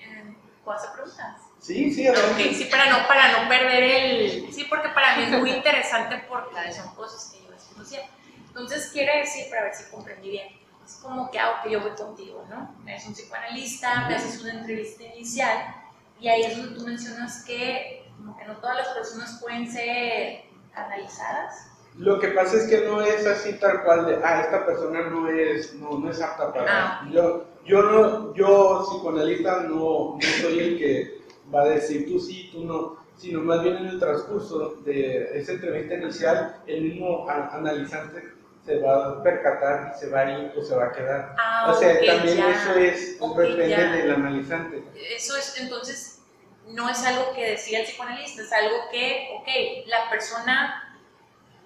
¿Puedo 0.64 0.78
hacer 0.78 0.92
preguntas? 0.94 1.42
Sí, 1.60 1.92
sí, 1.92 2.08
Ok, 2.08 2.16
adelante. 2.16 2.54
sí, 2.54 2.66
para 2.66 2.90
no, 2.90 3.08
para 3.08 3.32
no 3.42 3.50
perder 3.50 3.84
el... 3.84 4.54
Sí, 4.54 4.66
porque 4.70 4.90
para 4.90 5.18
mí 5.18 5.24
es 5.24 5.32
muy 5.32 5.52
interesante 5.52 6.24
porque 6.30 6.72
son 6.74 6.94
cosas 6.96 7.32
que 7.34 7.44
yo 7.44 7.52
desconocía. 7.52 8.02
Entonces, 8.48 8.90
quiere 8.94 9.18
decir, 9.20 9.46
para 9.50 9.64
ver 9.64 9.74
si 9.76 9.92
comprendí 9.92 10.30
bien, 10.30 10.48
es 10.86 10.96
como 11.02 11.32
que, 11.32 11.40
ah, 11.40 11.60
ok, 11.60 11.72
yo 11.72 11.82
voy 11.82 11.92
contigo, 11.92 12.46
¿no? 12.50 12.76
Eres 12.88 13.08
un 13.08 13.14
psicoanalista, 13.14 14.08
me 14.08 14.16
haces 14.16 14.42
una 14.42 14.54
entrevista 14.54 15.04
inicial 15.04 15.76
y 16.20 16.28
ahí 16.28 16.44
es 16.44 16.58
donde 16.58 16.76
tú 16.78 16.86
mencionas 16.86 17.44
que, 17.44 18.06
como 18.18 18.38
que 18.38 18.46
no 18.46 18.58
todas 18.58 18.78
las 18.78 18.88
personas 18.90 19.40
pueden 19.42 19.70
ser 19.70 20.44
analizadas. 20.76 21.72
Lo 21.98 22.20
que 22.20 22.28
pasa 22.30 22.58
es 22.58 22.68
que 22.68 22.86
no 22.86 23.02
es 23.02 23.26
así 23.26 23.54
tal 23.54 23.84
cual 23.84 24.06
de, 24.06 24.20
ah, 24.24 24.42
esta 24.42 24.66
persona 24.66 25.10
no 25.10 25.28
es, 25.30 25.74
no, 25.76 25.98
no 25.98 26.10
es 26.10 26.22
apta 26.22 26.54
para... 26.54 27.00
Ah. 27.00 27.10
Yo, 27.12 27.46
yo, 27.66 27.82
no, 27.82 28.36
yo 28.36 28.86
psicoanalista 28.88 29.62
no, 29.64 30.16
no 30.16 30.42
soy 30.42 30.60
el 30.60 30.78
que 30.78 31.22
va 31.54 31.62
a 31.64 31.70
decir 31.70 32.06
tú 32.08 32.20
sí, 32.20 32.50
tú 32.52 32.66
no, 32.66 32.98
sino 33.18 33.42
más 33.42 33.64
bien 33.64 33.78
en 33.78 33.88
el 33.88 34.00
transcurso 34.00 34.76
de 34.84 35.40
esa 35.40 35.54
entrevista 35.54 35.96
inicial, 35.96 36.62
el 36.68 36.82
mismo 36.82 37.28
analizante 37.30 38.35
se 38.66 38.80
va 38.80 39.10
a 39.10 39.24
percatar 39.24 39.94
y 39.96 40.00
se 40.00 40.10
va 40.10 40.22
a 40.22 40.32
ir 40.40 40.52
o 40.58 40.62
se 40.64 40.76
va 40.76 40.86
a 40.88 40.92
quedar. 40.92 41.36
Ah, 41.38 41.72
o 41.72 41.80
sea, 41.80 41.94
ok, 41.94 42.06
también 42.06 42.38
ya. 42.38 42.52
eso 42.52 42.74
es, 42.80 43.20
depende 43.20 43.70
ya. 43.70 43.92
del 43.92 44.12
analizante. 44.12 44.84
Eso 45.16 45.38
es, 45.38 45.60
entonces, 45.62 46.22
no 46.70 46.90
es 46.90 47.04
algo 47.06 47.34
que 47.36 47.52
decida 47.52 47.80
el 47.80 47.86
psicoanalista, 47.86 48.42
es 48.42 48.52
algo 48.52 48.76
que, 48.92 49.30
ok, 49.40 49.88
la 49.88 50.10
persona 50.10 51.00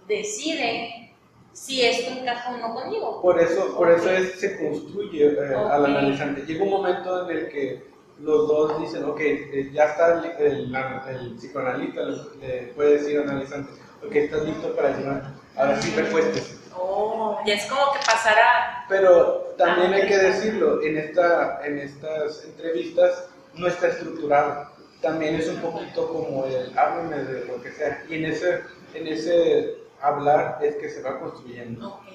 decide 0.07 1.15
si 1.53 1.81
esto 1.85 2.11
encaja 2.11 2.51
o 2.51 2.57
no 2.57 2.73
conmigo. 2.73 3.21
Por 3.21 3.39
eso, 3.39 3.75
por 3.75 3.89
eso 3.91 4.05
Ok. 4.05 4.11
es, 4.11 4.39
se 4.39 4.57
construye 4.57 5.25
eh, 5.27 5.55
al 5.55 5.85
analizante. 5.85 6.41
Llega 6.45 6.63
un 6.63 6.69
momento 6.69 7.29
en 7.29 7.37
el 7.37 7.49
que 7.49 7.83
los 8.19 8.47
dos 8.47 8.79
dicen, 8.81 9.05
ok, 9.05 9.19
eh, 9.21 9.69
ya 9.73 9.85
está 9.85 10.21
el, 10.21 10.45
el- 10.45 10.75
el 10.75 11.35
psicoanalista, 11.37 12.01
le, 12.01 12.17
le 12.39 12.61
puede 12.73 12.97
decir 12.97 13.19
al 13.19 13.29
analizante, 13.29 13.71
ok, 14.05 14.15
estás 14.15 14.43
listo 14.43 14.75
para 14.75 14.97
llevar, 14.97 15.23
ahora 15.55 15.81
sí 15.81 15.93
recuestes. 15.95 16.58
Oh, 16.81 17.39
ya 17.45 17.55
es 17.55 17.65
como 17.65 17.91
que 17.93 17.99
pasara. 17.99 18.85
Pero 18.87 19.53
también 19.57 19.93
hay 19.93 20.07
que 20.07 20.17
decirlo, 20.17 20.81
en, 20.81 20.97
esta, 20.97 21.59
en 21.65 21.79
estas 21.79 22.45
entrevistas 22.45 23.25
no 23.55 23.67
está 23.67 23.87
estructurado. 23.89 24.69
También 25.01 25.35
es 25.35 25.47
un 25.49 25.57
poquito 25.57 26.07
como 26.07 26.45
el 26.45 26.77
háblame 26.77 27.17
de 27.23 27.45
lo 27.45 27.61
que 27.61 27.71
sea. 27.71 28.03
Y 28.07 28.15
en 28.15 28.25
ese, 28.25 28.63
en 28.93 29.07
ese 29.07 29.75
hablar 30.01 30.59
es 30.61 30.75
que 30.77 30.89
se 30.89 31.01
va 31.01 31.19
construyendo. 31.19 31.95
Ok, 31.95 32.07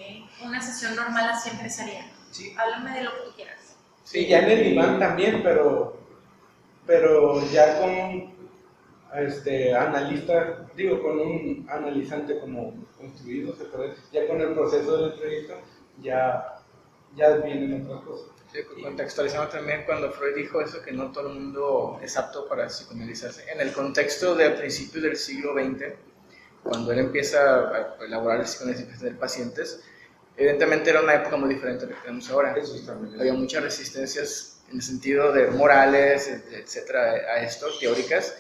una 0.43 0.61
sesión 0.63 0.97
normal 0.97 1.31
así 1.31 1.51
empezaría. 1.51 2.11
Sí. 2.31 2.55
Háblame 2.59 2.99
de 2.99 3.05
lo 3.05 3.11
que 3.11 3.21
tú 3.25 3.37
quieras. 3.37 3.77
Sí, 4.05 4.27
ya 4.27 4.41
en 4.41 4.51
el 4.51 4.65
diván 4.65 4.99
también, 4.99 5.43
pero, 5.43 5.97
pero 6.87 7.41
ya 7.51 7.79
con 7.81 8.34
este, 9.17 9.75
analista, 9.75 10.67
digo, 10.77 11.03
con 11.03 11.21
un 11.21 11.67
analizante 11.71 12.39
como 12.41 12.75
construido, 12.99 13.55
se 13.57 13.65
puede 13.65 13.95
ya 14.13 14.27
con 14.27 14.41
el 14.41 14.53
proceso 14.55 14.97
de 14.97 15.07
la 15.07 15.15
entrevista, 15.15 15.55
ya, 16.01 16.63
ya 17.15 17.37
vienen 17.37 17.85
otras 17.85 18.03
cosas. 18.05 18.35
Sí, 18.53 18.61
contextualizando 18.83 19.49
también 19.49 19.83
cuando 19.85 20.13
Freud 20.13 20.37
dijo 20.37 20.61
eso, 20.61 20.81
que 20.83 20.93
no 20.93 21.11
todo 21.11 21.29
el 21.29 21.35
mundo 21.35 21.99
es 22.03 22.17
apto 22.17 22.49
para 22.49 22.69
psicoanalizarse. 22.69 23.51
En 23.51 23.61
el 23.61 23.73
contexto 23.73 24.35
de 24.35 24.51
principios 24.51 25.03
del 25.03 25.17
siglo 25.17 25.55
XX, 25.55 25.95
cuando 26.63 26.93
él 26.93 27.01
empieza 27.01 27.69
a 27.69 27.97
elaborar 28.05 28.41
el 28.41 28.45
psicoanálisis 28.45 29.01
de 29.01 29.11
pacientes, 29.13 29.83
evidentemente 30.37 30.91
era 30.91 31.03
una 31.03 31.15
época 31.15 31.37
muy 31.37 31.55
diferente 31.55 31.85
a 31.85 31.89
la 31.89 31.95
que 31.95 32.01
tenemos 32.03 32.31
ahora. 32.31 32.55
Eso. 32.57 32.75
Había 33.19 33.35
muchas 33.35 33.63
resistencias 33.63 34.63
en 34.71 34.77
el 34.77 34.83
sentido 34.83 35.33
de 35.33 35.49
morales, 35.49 36.29
etcétera, 36.29 37.03
a 37.03 37.43
esto, 37.43 37.67
teóricas, 37.81 38.39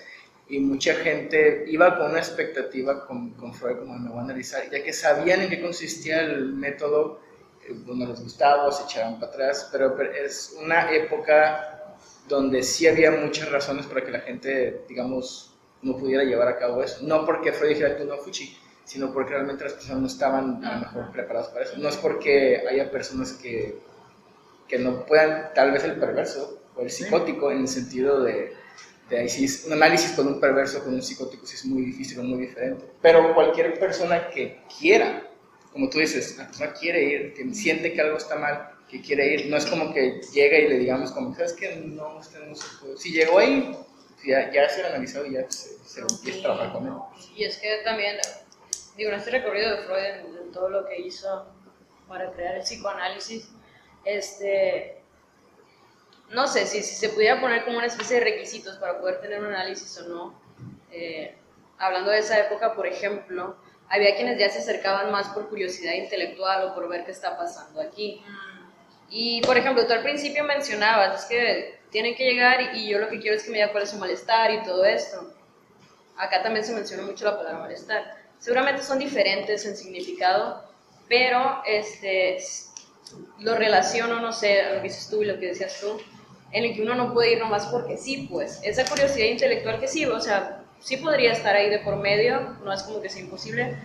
y 0.49 0.59
mucha 0.61 0.95
gente 0.95 1.65
iba 1.69 1.97
con 1.97 2.11
una 2.11 2.19
expectativa 2.19 3.07
con, 3.07 3.31
con 3.35 3.55
Freud, 3.55 3.79
como 3.79 3.99
me 3.99 4.11
voy 4.11 4.19
a 4.19 4.23
analizar, 4.23 4.71
ya 4.71 4.83
que 4.83 4.93
sabían 4.93 5.41
en 5.41 5.51
qué 5.51 5.61
consistía 5.61 6.21
el 6.21 6.53
método, 6.53 7.21
eh, 7.67 7.75
no 7.87 8.07
les 8.07 8.21
gustaba, 8.21 8.71
se 8.71 8.85
echaban 8.85 9.19
para 9.19 9.33
atrás, 9.33 9.69
pero, 9.73 9.97
pero 9.97 10.13
es 10.13 10.57
una 10.63 10.93
época 10.93 11.97
donde 12.29 12.63
sí 12.63 12.87
había 12.87 13.11
muchas 13.11 13.51
razones 13.51 13.87
para 13.87 14.05
que 14.05 14.11
la 14.11 14.21
gente, 14.21 14.85
digamos, 14.89 15.55
no 15.83 15.97
pudiera 15.97 16.25
llevar 16.25 16.49
a 16.49 16.59
cabo 16.59 16.83
eso. 16.83 16.99
No 17.03 17.25
porque 17.25 17.53
Freud 17.53 17.71
dijera 17.71 17.97
tú 17.97 18.05
no 18.05 18.17
fuchi, 18.19 18.57
sino 18.85 19.13
porque 19.13 19.33
realmente 19.33 19.65
las 19.65 19.75
personas 19.75 20.01
no 20.01 20.07
estaban 20.07 20.65
a 20.65 20.75
lo 20.75 20.81
mejor 20.81 21.13
preparadas 21.13 21.49
para 21.49 21.65
eso. 21.65 21.77
No 21.79 21.89
es 21.89 21.97
porque 21.97 22.65
haya 22.69 22.91
personas 22.91 23.33
que, 23.33 23.79
que 24.69 24.79
no 24.79 25.05
puedan, 25.05 25.53
tal 25.55 25.73
vez 25.73 25.85
el 25.85 25.97
perverso 25.97 26.61
o 26.77 26.83
el 26.83 26.91
psicótico, 26.91 27.51
en 27.51 27.61
el 27.61 27.69
sentido 27.69 28.23
de, 28.23 28.55
de 29.11 29.19
ahí 29.19 29.29
sí 29.29 29.45
es- 29.45 29.65
un 29.67 29.73
análisis 29.75 30.13
con 30.13 30.27
un 30.27 30.41
perverso, 30.41 30.83
con 30.83 30.95
un 30.95 31.03
psicótico, 31.03 31.47
sí 31.47 31.57
es 31.57 31.65
muy 31.67 31.83
difícil 31.85 32.19
muy 32.23 32.47
diferente. 32.47 32.85
Pero 33.03 33.35
cualquier 33.35 33.79
persona 33.79 34.29
que 34.31 34.63
quiera, 34.79 35.29
como 35.73 35.91
tú 35.91 35.99
dices, 35.99 36.37
la 36.39 36.47
persona 36.47 36.73
quiere 36.73 37.03
ir, 37.03 37.35
que 37.35 37.55
siente 37.55 37.93
que 37.93 38.01
algo 38.01 38.17
está 38.17 38.37
mal, 38.37 38.71
que 38.89 39.01
quiere 39.01 39.35
ir, 39.35 39.47
no 39.51 39.57
es 39.57 39.67
como 39.67 39.93
que 39.93 40.21
llega 40.33 40.59
y 40.59 40.69
le 40.69 40.79
digamos 40.79 41.11
como, 41.13 41.35
¿sabes 41.35 41.53
qué? 41.55 41.77
No, 41.77 42.19
usted 42.19 42.41
no 42.47 42.55
se 42.55 42.65
puede. 42.81 42.97
Si 42.97 43.11
llegó 43.13 43.39
ahí, 43.39 43.77
ya, 44.25 44.51
ya 44.53 44.69
se 44.69 44.83
analizado 44.85 45.27
y 45.27 45.33
ya 45.35 45.51
se, 45.51 45.77
se 45.85 46.01
empieza 46.01 46.39
a 46.39 46.43
trabajar 46.43 46.73
con 46.73 46.87
él. 46.87 46.93
Y 47.37 47.45
es 47.45 47.59
que 47.59 47.79
también, 47.85 48.17
digo, 48.97 49.11
en 49.11 49.17
este 49.19 49.31
recorrido 49.33 49.71
de 49.77 49.83
Freud, 49.83 50.05
en, 50.05 50.45
en 50.47 50.53
todo 50.53 50.69
lo 50.71 50.87
que 50.87 50.99
hizo 51.01 51.47
para 52.09 52.31
crear 52.33 52.57
el 52.57 52.63
psicoanálisis, 52.63 53.49
este, 54.05 54.99
no 56.31 56.47
sé 56.49 56.67
si, 56.67 56.83
si 56.83 56.95
se 56.95 57.11
pudiera 57.11 57.41
poner 57.41 57.65
como 57.65 57.79
una 57.79 57.87
especie 57.87 58.19
de 58.19 58.25
requisitos 58.25 58.77
para 58.79 58.99
poder 58.99 59.21
tener 59.21 59.41
un 59.41 59.47
análisis 59.47 59.99
o 59.99 60.09
no. 60.09 60.41
Eh, 60.91 61.37
hablando 61.79 62.11
de 62.11 62.19
esa 62.19 62.39
época, 62.39 62.75
por 62.75 62.87
ejemplo, 62.87 63.57
había 63.89 64.17
quienes 64.17 64.39
ya 64.39 64.49
se 64.49 64.61
acercaban 64.61 65.11
más 65.11 65.29
por 65.29 65.49
curiosidad 65.49 65.95
intelectual 65.95 66.69
o 66.69 66.75
por 66.75 66.89
ver 66.89 67.05
qué 67.05 67.11
está 67.11 67.37
pasando 67.37 67.81
aquí. 67.81 68.23
Y, 69.11 69.41
por 69.43 69.57
ejemplo, 69.57 69.87
tú 69.87 69.93
al 69.93 70.03
principio 70.03 70.45
mencionabas, 70.45 71.23
es 71.23 71.27
que 71.27 71.81
tienen 71.91 72.15
que 72.17 72.25
llegar 72.25 72.75
y 72.75 72.89
yo 72.89 72.99
lo 72.99 73.09
que 73.09 73.21
quiero 73.21 73.37
es 73.37 73.45
que 73.45 73.51
me 73.51 73.59
diga 73.59 73.71
cuál 73.71 73.85
es 73.85 73.91
su 73.91 73.99
malestar 73.99 74.51
y 74.51 74.63
todo 74.63 74.85
esto. 74.85 75.33
Acá 76.17 76.43
también 76.43 76.65
se 76.65 76.73
menciona 76.73 77.03
mucho 77.03 77.25
la 77.25 77.37
palabra 77.37 77.61
malestar. 77.61 78.17
Seguramente 78.39 78.83
son 78.83 78.99
diferentes 78.99 79.65
en 79.67 79.77
significado, 79.77 80.65
pero 81.09 81.63
este, 81.67 82.39
lo 83.39 83.55
relaciono, 83.55 84.21
no 84.21 84.33
sé, 84.33 84.63
a 84.63 84.75
lo 84.75 84.77
que 84.77 84.89
dices 84.89 85.09
tú 85.09 85.23
y 85.23 85.27
lo 85.27 85.39
que 85.39 85.47
decías 85.47 85.79
tú, 85.81 86.01
en 86.55 86.65
el 86.65 86.75
que 86.75 86.83
uno 86.83 86.95
no 86.95 87.13
puede 87.13 87.33
ir 87.33 87.41
nomás 87.41 87.67
porque 87.67 87.97
sí, 87.97 88.29
pues. 88.31 88.61
Esa 88.63 88.85
curiosidad 88.85 89.27
intelectual 89.27 89.81
que 89.81 89.89
sí, 89.89 90.07
o 90.07 90.21
sea, 90.21 90.63
sí 90.79 90.97
podría 90.97 91.33
estar 91.33 91.55
ahí 91.57 91.69
de 91.69 91.81
por 91.81 91.97
medio, 91.97 92.57
no 92.65 92.73
es 92.73 92.85
como 92.85 93.03
que 93.03 93.09
sea 93.09 93.23
imposible, 93.23 93.77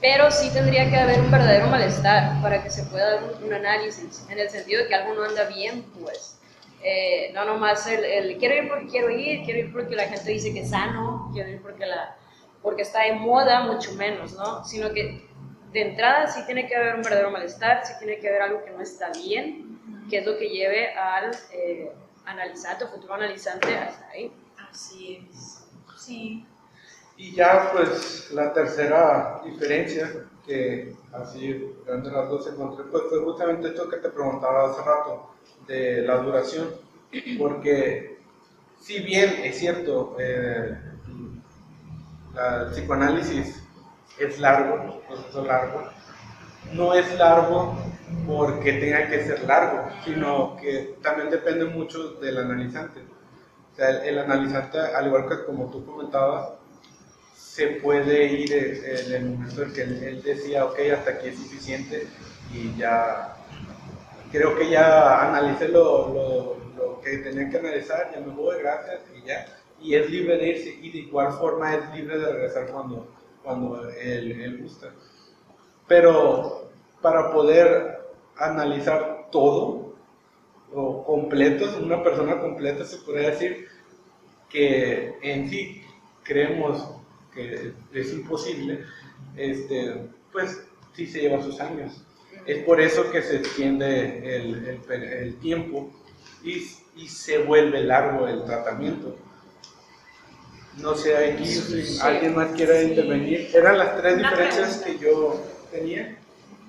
pero 0.00 0.30
sí 0.32 0.50
tendría 0.52 0.90
que 0.90 0.96
haber 0.96 1.20
un 1.20 1.30
verdadero 1.30 1.68
malestar 1.68 2.42
para 2.42 2.64
que 2.64 2.70
se 2.70 2.82
pueda 2.84 3.14
dar 3.14 3.22
un, 3.44 3.52
análisis, 3.52 4.26
en 4.28 4.40
el 4.40 4.50
sentido 4.50 4.82
de 4.82 4.88
que 4.88 4.94
algo 4.96 5.14
no 5.14 5.22
anda 5.22 5.44
bien, 5.44 5.84
pues. 6.00 6.38
Eh, 6.82 7.30
no 7.32 7.44
nomás 7.44 7.86
el, 7.86 8.04
el 8.04 8.38
quiero 8.38 8.56
ir 8.56 8.68
porque 8.68 8.86
quiero 8.86 9.10
ir, 9.10 9.44
quiero 9.44 9.60
ir 9.60 9.72
porque 9.72 9.94
la 9.94 10.08
gente 10.08 10.30
dice 10.30 10.52
que 10.52 10.60
es 10.60 10.70
sano, 10.70 11.30
quiero 11.32 11.48
ir 11.48 11.62
porque, 11.62 11.86
la, 11.86 12.16
porque 12.60 12.82
está 12.82 13.04
de 13.04 13.12
moda, 13.12 13.60
mucho 13.60 13.92
menos, 13.94 14.32
¿no? 14.32 14.64
Sino 14.64 14.92
que 14.92 15.24
de 15.72 15.80
entrada 15.80 16.26
sí 16.26 16.40
tiene 16.44 16.66
que 16.66 16.74
haber 16.74 16.96
un 16.96 17.02
verdadero 17.02 17.30
malestar, 17.30 17.86
sí 17.86 17.92
tiene 18.00 18.18
que 18.18 18.28
haber 18.28 18.42
algo 18.42 18.64
que 18.64 18.72
no 18.72 18.80
está 18.80 19.10
bien, 19.12 20.06
que 20.10 20.18
es 20.18 20.26
lo 20.26 20.36
que 20.36 20.48
lleve 20.48 20.92
al 20.92 21.30
eh, 21.52 21.92
analizante 22.26 22.84
o 22.84 22.88
futuro 22.88 23.14
analizante 23.14 23.76
hasta 23.76 24.08
ahí. 24.08 24.32
Así 24.70 25.26
es. 25.30 25.64
Sí. 25.96 26.46
Y 27.16 27.34
ya 27.34 27.70
pues 27.72 28.30
la 28.32 28.52
tercera 28.52 29.40
diferencia 29.44 30.26
que 30.44 30.94
así 31.12 31.74
grandes 31.86 32.12
rasgos 32.12 32.46
encontré 32.46 32.84
pues 32.84 33.04
fue 33.08 33.20
justamente 33.24 33.68
esto 33.68 33.88
que 33.88 33.96
te 33.96 34.10
preguntaba 34.10 34.70
hace 34.70 34.82
rato 34.82 35.30
de 35.66 36.02
la 36.02 36.18
duración 36.18 36.68
porque 37.38 38.18
si 38.78 39.00
bien 39.00 39.30
es 39.42 39.58
cierto 39.58 40.14
eh, 40.20 40.78
la- 42.34 42.62
el 42.64 42.70
psicoanálisis 42.70 43.62
es 44.18 44.38
largo, 44.38 44.74
un 44.74 45.00
proceso 45.02 45.44
largo, 45.44 45.82
no 46.72 46.94
es 46.94 47.14
largo 47.18 47.76
porque 48.26 48.74
tenga 48.74 49.08
que 49.08 49.24
ser 49.24 49.44
largo, 49.44 49.88
sino 50.04 50.56
que 50.56 50.96
también 51.02 51.30
depende 51.30 51.64
mucho 51.64 52.14
del 52.14 52.38
analizante. 52.38 53.00
O 53.72 53.76
sea, 53.76 53.90
el, 53.90 54.08
el 54.08 54.18
analizante, 54.18 54.78
al 54.78 55.06
igual 55.06 55.28
que 55.28 55.44
como 55.44 55.70
tú 55.70 55.84
comentabas, 55.84 56.50
se 57.34 57.66
puede 57.82 58.26
ir 58.26 58.52
en 58.52 59.12
el 59.12 59.24
momento 59.30 59.62
en 59.62 59.72
que 59.72 59.82
él, 59.82 60.02
él 60.02 60.22
decía, 60.22 60.64
ok, 60.66 60.78
hasta 60.94 61.12
aquí 61.12 61.28
es 61.28 61.38
suficiente 61.38 62.06
y 62.52 62.76
ya, 62.76 63.36
creo 64.30 64.56
que 64.56 64.68
ya 64.68 65.28
analicé 65.28 65.68
lo, 65.68 66.12
lo, 66.12 66.56
lo 66.76 67.00
que 67.00 67.18
tenía 67.18 67.48
que 67.48 67.58
analizar, 67.58 68.10
ya 68.14 68.20
me 68.20 68.32
voy, 68.32 68.58
gracias 68.58 69.00
y 69.16 69.26
ya. 69.26 69.46
Y 69.80 69.94
es 69.94 70.10
libre 70.10 70.36
de 70.38 70.48
irse 70.48 70.78
y 70.80 70.90
de 70.90 70.98
igual 70.98 71.32
forma 71.32 71.74
es 71.74 71.94
libre 71.94 72.18
de 72.18 72.32
regresar 72.32 72.66
cuando, 72.68 73.08
cuando 73.42 73.88
él, 73.90 74.40
él 74.40 74.58
gusta. 74.62 74.92
pero 75.86 76.70
para 77.00 77.32
poder 77.32 77.95
analizar 78.38 79.28
todo 79.30 79.94
o 80.72 81.04
completos, 81.04 81.76
una 81.80 82.02
persona 82.02 82.40
completa 82.40 82.84
se 82.84 82.98
podría 82.98 83.30
decir 83.30 83.68
que 84.48 85.14
en 85.22 85.48
sí 85.48 85.82
creemos 86.22 86.88
que 87.32 87.72
es 87.92 88.12
imposible, 88.12 88.84
este, 89.36 90.08
pues 90.32 90.62
sí 90.94 91.06
se 91.06 91.20
lleva 91.20 91.42
sus 91.42 91.60
años. 91.60 92.02
Es 92.46 92.64
por 92.64 92.80
eso 92.80 93.10
que 93.10 93.22
se 93.22 93.36
extiende 93.36 94.36
el, 94.36 94.80
el, 94.88 95.02
el 95.02 95.36
tiempo 95.36 95.90
y, 96.42 96.66
y, 96.96 97.08
se 97.08 97.38
vuelve 97.38 97.82
largo 97.82 98.28
el 98.28 98.44
tratamiento. 98.44 99.16
No 100.78 100.94
sé, 100.94 101.16
aquí 101.16 101.44
alguien 102.02 102.34
más 102.34 102.52
quiera 102.52 102.82
intervenir. 102.82 103.50
Eran 103.54 103.78
las 103.78 103.96
tres 103.96 104.18
diferencias 104.18 104.78
que 104.78 104.98
yo 104.98 105.42
tenía 105.70 106.18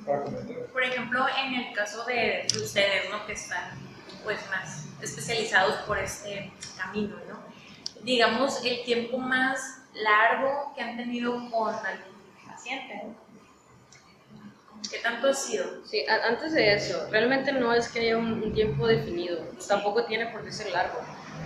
para 0.07 0.23
comentar. 0.23 0.55
Por 0.73 0.83
ejemplo, 0.83 1.25
en 1.45 1.53
el 1.53 1.73
caso 1.73 2.03
de 2.05 2.47
ustedes, 2.55 3.09
¿no? 3.11 3.25
Que 3.25 3.33
están 3.33 3.77
pues 4.23 4.39
más 4.49 4.85
especializados 5.01 5.75
por 5.85 5.99
este 5.99 6.51
camino, 6.77 7.15
¿no? 7.29 7.39
Digamos, 8.03 8.63
el 8.63 8.83
tiempo 8.83 9.17
más 9.17 9.81
largo 9.93 10.73
que 10.75 10.81
han 10.81 10.97
tenido 10.97 11.33
con 11.51 11.75
algún 11.75 12.15
paciente, 12.47 13.01
¿no? 13.03 13.27
¿Qué 14.89 14.99
tanto 14.99 15.29
ha 15.29 15.33
sido? 15.33 15.85
Sí, 15.85 16.05
antes 16.07 16.53
de 16.53 16.73
eso, 16.73 17.07
realmente 17.11 17.51
no 17.51 17.73
es 17.73 17.89
que 17.89 17.99
haya 17.99 18.17
un, 18.17 18.41
un 18.43 18.53
tiempo 18.53 18.87
definido, 18.87 19.39
tampoco 19.67 20.05
tiene 20.05 20.27
por 20.27 20.43
qué 20.43 20.51
ser 20.51 20.71
largo. 20.71 21.01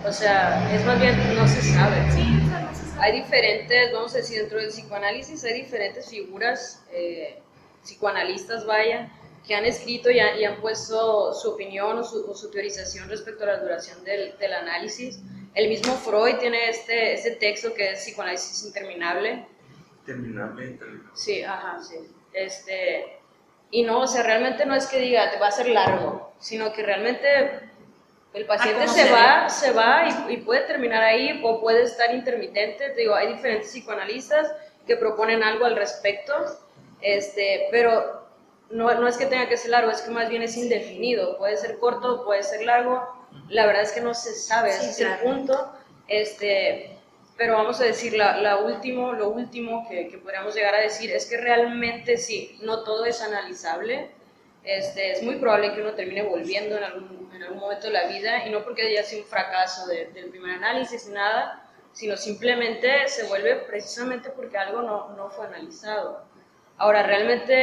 O 0.06 0.12
sea, 0.12 0.72
es 0.74 0.84
más 0.84 1.00
bien, 1.00 1.16
no 1.34 1.46
se 1.48 1.62
sabe. 1.62 2.12
Sí, 2.12 2.24
no 2.24 2.74
se 2.74 2.90
sabe. 2.90 3.00
Hay 3.00 3.20
diferentes, 3.20 3.92
vamos 3.92 4.14
a 4.14 4.18
decir, 4.18 4.40
dentro 4.40 4.58
del 4.58 4.68
psicoanálisis 4.68 5.44
hay 5.44 5.62
diferentes 5.62 6.08
figuras, 6.08 6.84
eh, 6.92 7.41
psicoanalistas, 7.82 8.66
vaya, 8.66 9.10
que 9.46 9.54
han 9.54 9.64
escrito 9.64 10.10
y, 10.10 10.20
han- 10.20 10.38
y 10.38 10.44
han 10.44 10.60
puesto 10.60 11.32
su 11.34 11.50
opinión 11.50 11.98
o 11.98 12.04
su, 12.04 12.30
o 12.30 12.34
su 12.34 12.50
teorización 12.50 13.08
respecto 13.08 13.44
a 13.44 13.48
la 13.48 13.56
duración 13.58 14.04
del, 14.04 14.36
del 14.38 14.52
análisis. 14.52 15.18
El 15.54 15.68
mismo 15.68 15.94
Freud 15.94 16.36
tiene 16.36 16.68
este, 16.68 17.12
este 17.14 17.32
texto 17.32 17.74
que 17.74 17.90
es 17.92 18.00
Psicoanálisis 18.00 18.64
Interminable, 18.64 19.46
Terminable. 20.06 20.78
Sí, 21.14 21.42
ajá, 21.44 21.80
sí. 21.82 21.96
Este, 22.32 23.18
y 23.70 23.82
no, 23.82 24.00
o 24.00 24.06
sea, 24.06 24.22
realmente 24.22 24.64
no 24.66 24.74
es 24.74 24.86
que 24.86 24.98
diga, 24.98 25.30
te 25.30 25.38
va 25.38 25.48
a 25.48 25.52
ser 25.52 25.68
largo, 25.68 26.32
sino 26.40 26.72
que 26.72 26.82
realmente 26.82 27.28
el 28.34 28.46
paciente 28.46 28.88
se 28.88 29.12
va, 29.12 29.48
se 29.48 29.72
va 29.72 30.08
y, 30.28 30.34
y 30.34 30.36
puede 30.38 30.62
terminar 30.62 31.02
ahí 31.02 31.40
o 31.44 31.60
puede 31.60 31.82
estar 31.84 32.12
intermitente. 32.14 32.90
Te 32.90 33.00
digo, 33.02 33.14
hay 33.14 33.34
diferentes 33.34 33.70
psicoanalistas 33.70 34.50
que 34.86 34.96
proponen 34.96 35.42
algo 35.44 35.66
al 35.66 35.76
respecto, 35.76 36.34
este, 37.02 37.68
pero 37.70 38.26
no, 38.70 38.92
no 38.94 39.06
es 39.08 39.16
que 39.16 39.26
tenga 39.26 39.48
que 39.48 39.56
ser 39.56 39.70
largo, 39.70 39.90
es 39.90 40.02
que 40.02 40.10
más 40.10 40.28
bien 40.28 40.42
es 40.42 40.56
indefinido. 40.56 41.36
Puede 41.38 41.56
ser 41.56 41.78
corto, 41.78 42.24
puede 42.24 42.42
ser 42.42 42.62
largo. 42.64 43.06
La 43.48 43.66
verdad 43.66 43.82
es 43.82 43.92
que 43.92 44.00
no 44.00 44.14
se 44.14 44.34
sabe, 44.34 44.72
Sí, 44.72 44.78
ese 44.80 44.90
es 44.90 45.00
el 45.00 45.06
claro. 45.08 45.22
punto. 45.24 45.72
Este, 46.08 46.98
pero 47.36 47.54
vamos 47.54 47.80
a 47.80 47.84
decir, 47.84 48.14
la, 48.14 48.36
la 48.38 48.56
último, 48.58 49.12
lo 49.12 49.30
último 49.30 49.86
que, 49.88 50.08
que 50.08 50.18
podríamos 50.18 50.54
llegar 50.54 50.74
a 50.74 50.80
decir 50.80 51.10
es 51.10 51.26
que 51.26 51.36
realmente 51.38 52.16
sí, 52.18 52.58
no 52.62 52.82
todo 52.84 53.04
es 53.04 53.20
analizable. 53.22 54.10
Este, 54.64 55.12
es 55.12 55.22
muy 55.22 55.36
probable 55.36 55.74
que 55.74 55.80
uno 55.80 55.92
termine 55.94 56.22
volviendo 56.22 56.76
en 56.76 56.84
algún, 56.84 57.30
en 57.34 57.42
algún 57.42 57.58
momento 57.58 57.88
de 57.88 57.92
la 57.94 58.06
vida 58.06 58.46
y 58.46 58.50
no 58.50 58.62
porque 58.62 58.82
haya 58.82 59.02
sido 59.02 59.22
un 59.22 59.28
fracaso 59.28 59.86
de- 59.88 60.06
del 60.12 60.26
primer 60.30 60.52
análisis 60.56 61.08
nada, 61.08 61.68
sino 61.92 62.16
simplemente 62.16 63.08
se 63.08 63.24
vuelve 63.24 63.56
precisamente 63.56 64.30
porque 64.30 64.56
algo 64.56 64.82
no, 64.82 65.08
no 65.16 65.30
fue 65.30 65.46
analizado. 65.46 66.24
Ahora, 66.78 67.02
realmente 67.04 67.54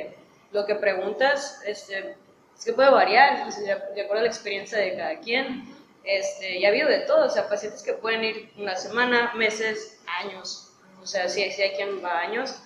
eh, 0.00 0.14
lo 0.52 0.64
que 0.66 0.74
preguntas 0.76 1.60
este, 1.66 2.16
es 2.56 2.64
que 2.64 2.72
puede 2.72 2.90
variar 2.90 3.46
de, 3.52 3.64
de 3.64 4.02
acuerdo 4.02 4.20
a 4.20 4.22
la 4.22 4.28
experiencia 4.28 4.78
de 4.78 4.96
cada 4.96 5.18
quien. 5.20 5.76
Este, 6.04 6.58
y 6.58 6.64
ha 6.64 6.68
habido 6.68 6.88
de 6.88 7.00
todo, 7.00 7.26
o 7.26 7.30
sea, 7.30 7.48
pacientes 7.48 7.82
que 7.82 7.92
pueden 7.92 8.24
ir 8.24 8.50
una 8.56 8.74
semana, 8.76 9.32
meses, 9.34 10.00
años, 10.22 10.72
o 11.02 11.06
sea, 11.06 11.28
sí, 11.28 11.50
sí 11.52 11.60
hay 11.62 11.72
quien 11.72 12.02
va 12.02 12.20
años. 12.20 12.62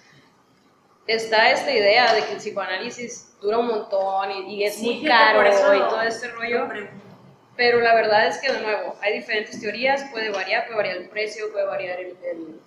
Está 1.09 1.51
esta 1.51 1.73
idea 1.73 2.14
de 2.14 2.25
que 2.25 2.33
el 2.33 2.39
psicoanálisis 2.39 3.33
dura 3.41 3.59
un 3.59 3.66
montón 3.66 4.31
y, 4.31 4.55
y 4.55 4.64
es 4.64 4.77
Sí, 4.77 4.85
muy 5.01 5.09
caro 5.09 5.43
y 5.75 5.79
todo 5.81 6.03
este 6.03 6.29
rollo. 6.29 6.68
Pero 7.57 7.81
la 7.81 7.95
verdad 7.95 8.29
es 8.29 8.39
que, 8.39 8.53
de 8.53 8.61
nuevo, 8.61 8.97
hay 9.03 9.14
diferentes 9.14 9.61
teorías, 9.61 10.05
puede 10.12 10.31
variar, 10.31 10.64
puede 10.66 10.77
variar 10.77 10.97
el 10.99 11.09
precio, 11.09 11.51
puede 11.53 11.66
variar 11.66 11.99
el- 11.99 12.16
el- 12.25 12.61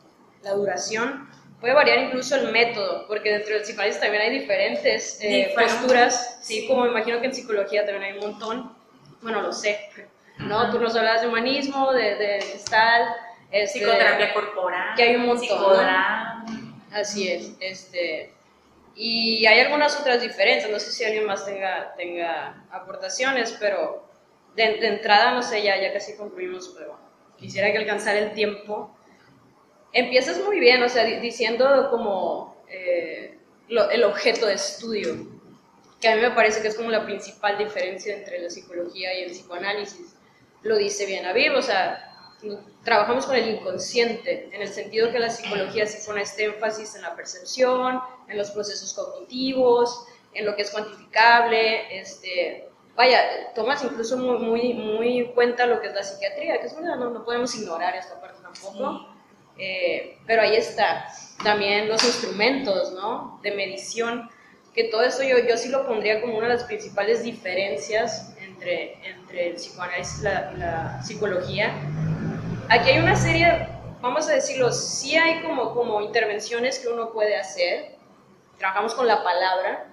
la 0.43 0.51
duración, 0.51 1.30
puede 1.66 1.74
variar 1.74 1.97
incluso 1.97 2.36
el 2.36 2.51
método, 2.51 3.07
porque 3.07 3.32
dentro 3.32 3.55
del 3.55 3.63
psicoanálisis 3.63 3.99
también 3.99 4.22
hay 4.22 4.30
diferentes 4.39 5.18
eh, 5.20 5.51
posturas, 5.55 6.38
sí, 6.43 6.61
sí. 6.61 6.68
como 6.68 6.84
me 6.84 6.91
imagino 6.91 7.20
que 7.20 7.26
en 7.26 7.34
psicología 7.34 7.84
también 7.84 8.03
hay 8.03 8.20
un 8.20 8.20
montón, 8.20 8.78
bueno, 9.24 9.41
lo 9.41 9.51
sé, 9.51 9.80
¿no? 10.38 10.70
Tú 10.70 10.80
nos 10.80 10.95
hablabas 10.95 11.22
de 11.24 11.28
humanismo, 11.28 11.91
de, 11.91 12.18
de 12.18 12.38
este, 12.38 13.68
Psicoterapia 13.68 14.32
corporal. 14.32 14.93
que 14.95 15.01
hay 15.01 15.16
un 15.16 15.26
montón, 15.26 15.88
¿no? 15.88 16.45
Así 16.91 17.32
es, 17.32 17.53
este, 17.59 18.32
y 18.93 19.47
hay 19.47 19.61
algunas 19.61 19.99
otras 19.99 20.22
diferencias, 20.22 20.72
no 20.72 20.80
sé 20.80 20.91
si 20.91 21.03
alguien 21.03 21.26
más 21.26 21.47
tenga, 21.47 21.95
tenga 21.97 22.63
aportaciones, 22.70 23.57
pero 23.59 24.07
de, 24.55 24.76
de 24.76 24.88
entrada, 24.88 25.32
no 25.32 25.41
sé, 25.41 25.63
ya, 25.63 25.82
ya 25.82 25.91
casi 25.91 26.16
concluimos, 26.16 26.76
pero 26.78 26.95
quisiera 27.39 27.72
que 27.72 27.80
alcanzara 27.80 28.20
el 28.20 28.34
tiempo. 28.34 28.94
Empiezas 29.95 30.43
muy 30.43 30.59
bien, 30.59 30.83
o 30.83 30.89
sea, 30.89 31.05
di- 31.05 31.19
diciendo 31.21 31.87
como 31.89 32.55
eh, 32.67 33.37
el 33.69 34.03
objeto 34.03 34.45
de 34.45 34.53
estudio, 34.55 35.15
que 36.01 36.09
a 36.09 36.15
mí 36.15 36.21
me 36.21 36.31
parece 36.31 36.61
que 36.61 36.67
es 36.67 36.75
como 36.75 36.91
la 36.91 37.05
principal 37.05 37.57
diferencia 37.57 38.13
entre 38.13 38.39
la 38.39 38.49
psicología 38.49 39.17
y 39.17 39.23
el 39.23 39.31
psicoanálisis. 39.31 40.15
Lo 40.63 40.75
dice 40.77 41.05
bien 41.05 41.25
Aviv, 41.25 41.53
o 41.55 41.61
sea, 41.61 42.11
trabajamos 42.83 43.25
con 43.25 43.35
el 43.35 43.47
inconsciente, 43.49 44.49
en 44.51 44.61
el 44.61 44.67
sentido 44.67 45.11
que 45.11 45.19
la 45.19 45.29
psicología 45.29 45.85
sí 45.85 46.05
pone 46.05 46.21
este 46.23 46.43
énfasis 46.45 46.95
en 46.95 47.01
la 47.03 47.15
percepción, 47.15 47.99
en 48.27 48.37
los 48.37 48.51
procesos 48.51 48.93
cognitivos, 48.93 50.05
en 50.33 50.45
lo 50.45 50.55
que 50.57 50.63
es 50.63 50.71
cuantificable, 50.71 51.97
este, 51.97 52.67
vaya, 52.95 53.53
tomas 53.55 53.81
incluso 53.83 54.17
muy, 54.17 54.37
muy, 54.39 54.73
muy 54.73 55.19
en 55.19 55.31
cuenta 55.33 55.65
lo 55.65 55.79
que 55.79 55.87
es 55.87 55.93
la 55.95 56.03
psiquiatría, 56.03 56.59
que 56.59 56.67
es 56.67 56.75
verdad, 56.75 56.97
no, 56.97 57.09
no 57.11 57.23
podemos 57.23 57.55
ignorar 57.55 57.95
esta 57.95 58.19
parte 58.19 58.41
tampoco. 58.43 59.14
Eh, 59.58 60.18
pero 60.28 60.41
ahí 60.41 60.56
está, 60.56 61.08
también 61.43 61.88
los 61.88 62.03
instrumentos, 62.03 62.91
¿no? 62.93 63.39
De 63.41 63.51
medición, 63.51 64.30
que 64.74 64.86
todo 64.86 65.03
eso 65.03 65.24
yo, 65.24 65.38
yo 65.39 65.56
sí 65.58 65.70
lo 65.70 65.86
pondría 65.88 66.20
como 66.22 66.38
una 66.38 66.47
de 66.47 66.56
las 66.56 66.64
principales 66.66 67.24
diferencias 67.24 68.36
entre, 68.41 68.95
entre 69.08 69.49
el 69.49 69.56
psicoanálisis 69.56 70.20
y 70.20 70.24
la, 70.24 70.51
la 70.58 71.01
psicología. 71.03 71.74
Aquí 72.70 72.89
hay 72.89 72.99
una 72.99 73.16
serie, 73.16 73.68
vamos 74.01 74.28
a 74.28 74.34
decirlo, 74.34 74.72
sí 74.74 75.16
hay 75.16 75.41
como, 75.41 75.74
como 75.74 76.01
intervenciones 76.01 76.80
que 76.80 76.89
uno 76.89 77.14
puede 77.14 77.38
hacer, 77.38 77.95
trabajamos 78.58 78.93
con 78.95 79.08
la 79.08 79.24
palabra, 79.24 79.88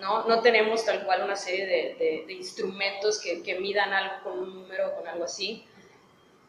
¿no? 0.00 0.26
No 0.26 0.40
tenemos 0.40 0.84
tal 0.86 1.04
cual 1.04 1.22
una 1.24 1.36
serie 1.36 1.66
de, 1.66 1.94
de- 1.98 2.24
de 2.26 2.32
instrumentos 2.32 3.20
que, 3.20 3.42
que 3.42 3.60
midan 3.60 3.92
algo 3.92 4.14
con 4.24 4.38
un 4.38 4.54
número 4.62 4.88
o 4.88 4.96
con 4.96 5.06
algo 5.06 5.24
así. 5.24 5.66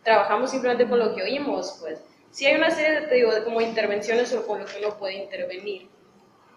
Trabajamos 0.03 0.51
simplemente 0.51 0.87
con 0.87 0.99
lo 0.99 1.13
que 1.13 1.23
oímos, 1.23 1.77
pues. 1.81 1.99
Sí 2.33 2.45
hay 2.47 2.55
una 2.55 2.71
serie 2.71 2.99
de, 3.01 3.07
te 3.07 3.15
digo, 3.15 3.31
de 3.33 3.43
como 3.43 3.61
intervenciones 3.61 4.33
o 4.33 4.45
con 4.45 4.59
lo 4.59 4.65
que 4.65 4.79
uno 4.79 4.97
puede 4.97 5.13
intervenir. 5.13 5.87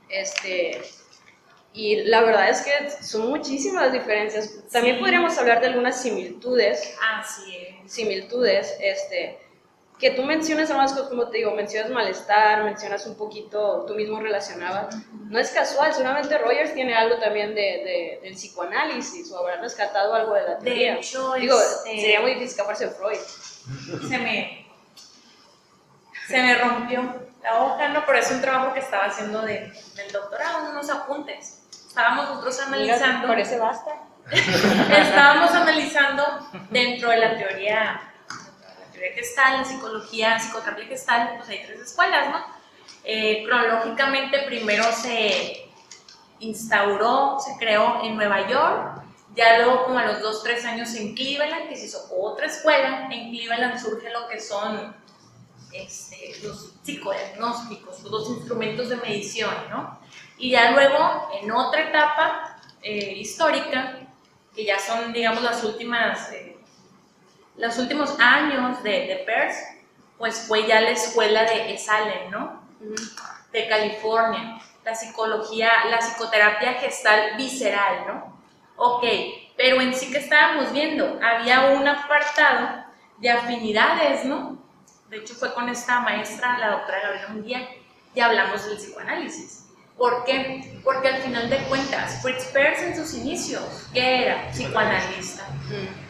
Este, 0.09 0.81
y 1.73 1.97
la 2.05 2.23
verdad 2.23 2.49
es 2.49 2.63
que 2.63 2.91
son 3.05 3.29
muchísimas 3.29 3.93
diferencias. 3.93 4.65
También 4.73 4.97
Sí. 4.97 5.01
podríamos 5.03 5.37
hablar 5.39 5.61
de 5.61 5.67
algunas 5.67 6.01
similitudes, 6.01 6.97
Así 7.15 7.57
es. 7.85 7.93
similitudes, 7.93 8.75
este, 8.81 9.39
que 9.99 10.11
tú 10.13 10.23
mencionas 10.23 10.71
algunas 10.71 10.93
cosas, 10.93 11.09
como 11.09 11.29
te 11.29 11.39
digo, 11.39 11.51
mencionas 11.53 11.91
malestar, 11.91 12.65
mencionas 12.65 13.07
un 13.07 13.17
poquito, 13.17 13.85
tú 13.87 13.95
mismo 13.95 14.19
relacionabas. 14.21 14.95
No 15.29 15.39
es 15.39 15.51
casual, 15.51 15.93
seguramente 15.93 16.39
Rogers 16.39 16.73
tiene 16.75 16.95
algo 16.95 17.17
también 17.19 17.55
de, 17.55 17.61
de- 17.63 18.21
del 18.23 18.35
psicoanálisis 18.35 19.31
o 19.33 19.39
habrá 19.39 19.61
rescatado 19.61 20.15
algo 20.15 20.35
de 20.35 20.43
la 20.43 20.55
De 20.57 20.65
teoría. 20.65 20.95
hecho, 20.97 21.35
Digo, 21.35 21.59
este- 21.61 22.01
sería 22.01 22.21
muy 22.21 22.31
difícil 22.33 22.51
escaparse 22.53 22.87
de 22.87 22.91
Freud. 22.93 23.19
se 24.09 24.19
me, 24.19 24.66
se 26.27 26.43
me 26.43 26.55
rompió 26.57 27.27
la 27.43 27.63
hoja, 27.63 27.89
¿no? 27.89 28.05
Pero 28.05 28.19
es 28.19 28.31
un 28.31 28.41
trabajo 28.41 28.73
que 28.73 28.81
estaba 28.81 29.05
haciendo 29.05 29.43
de, 29.43 29.73
del 29.95 30.13
doctorado, 30.13 30.71
unos 30.71 30.91
apuntes. 30.91 31.63
Estábamos 31.71 32.29
nosotros 32.29 32.61
analizando, 32.61 33.29
parece 33.29 33.59
basta. 33.59 33.93
estábamos 34.31 35.53
analizando 35.53 36.49
dentro 36.71 37.11
de 37.11 37.19
la 37.19 37.37
teoría, 37.37 38.01
la 38.61 38.93
teoría 38.93 39.15
gestal, 39.15 39.59
la 39.59 39.65
psicología, 39.65 40.39
psicoterapia 40.39 40.87
gestal, 40.87 41.35
pues 41.37 41.49
hay 41.49 41.65
tres 41.65 41.81
escuelas, 41.81 42.29
¿no? 42.31 42.45
Eh, 43.05 43.45
cronológicamente 43.45 44.43
primero 44.47 44.85
se 44.93 45.71
instauró, 46.41 47.39
se 47.39 47.57
creó 47.57 48.03
en 48.03 48.17
Nueva 48.17 48.49
York, 48.49 49.03
ya 49.37 49.59
luego 49.59 49.85
como 49.85 49.99
a 49.99 50.07
los 50.07 50.21
dos, 50.21 50.43
tres 50.43 50.65
años 50.65 50.93
en 50.95 51.15
Cleveland, 51.15 51.69
que 51.69 51.77
se 51.77 51.87
hizo 51.87 52.09
otra 52.11 52.47
escuela, 52.47 53.07
en 53.11 53.31
Cleveland 53.31 53.79
surge 53.79 54.11
lo 54.11 54.27
que 54.27 54.41
son 54.41 54.97
este, 55.83 56.35
los 56.43 56.75
psicodiagnósticos, 56.83 58.03
los 58.05 58.29
instrumentos 58.31 58.89
de 58.89 58.97
medición, 58.97 59.55
¿no? 59.71 59.99
Y 60.39 60.51
ya 60.51 60.73
luego, 60.73 61.31
en 61.41 61.51
otra 61.51 61.89
etapa 61.89 62.59
eh, 62.83 63.15
histórica, 63.17 63.99
que 64.55 64.65
ya 64.65 64.79
son, 64.79 65.13
digamos, 65.13 65.43
las 65.43 65.63
últimas, 65.65 66.33
eh, 66.33 66.59
los 67.57 67.79
últimos 67.79 68.19
años 68.19 68.83
de, 68.83 68.91
de 68.91 69.17
Peirce, 69.27 69.77
pues 70.19 70.47
fue 70.47 70.67
ya 70.67 70.81
la 70.81 70.91
escuela 70.91 71.45
de 71.45 71.75
Esalen, 71.75 72.31
¿no? 72.31 72.63
De 73.53 73.69
California, 73.69 74.59
la 74.85 74.95
psicología, 74.95 75.71
la 75.91 75.99
psicoterapia 75.99 76.75
gestal 76.75 77.37
visceral, 77.37 78.07
¿no? 78.07 78.37
Ok, 78.77 79.05
pero 79.57 79.81
en 79.81 79.95
sí 79.95 80.11
que 80.11 80.19
estábamos 80.19 80.73
viendo, 80.73 81.19
había 81.23 81.71
un 81.71 81.87
apartado 81.89 82.85
de 83.19 83.31
afinidades, 83.31 84.25
¿no? 84.25 84.59
De 85.11 85.19
hecho 85.19 85.35
fue 85.35 85.55
con 85.55 85.69
esta 85.69 86.01
maestra, 86.01 86.59
la 86.59 86.71
doctora 86.71 87.01
Gabriela 87.01 87.29
Munguía, 87.29 87.69
y 88.15 88.21
hablamos 88.21 88.67
del 88.67 88.77
psicoanálisis. 88.77 89.67
¿Por 89.97 90.25
qué? 90.25 90.79
Porque 90.85 91.09
al 91.09 91.23
final 91.23 91.49
de 91.49 91.59
cuentas, 91.69 92.21
Fritz 92.23 92.47
Perls 92.47 92.83
en 92.83 92.97
sus 92.97 93.15
inicios, 93.15 93.89
¿qué 93.95 94.25
era? 94.25 94.51
Psicoanalista. 94.51 95.47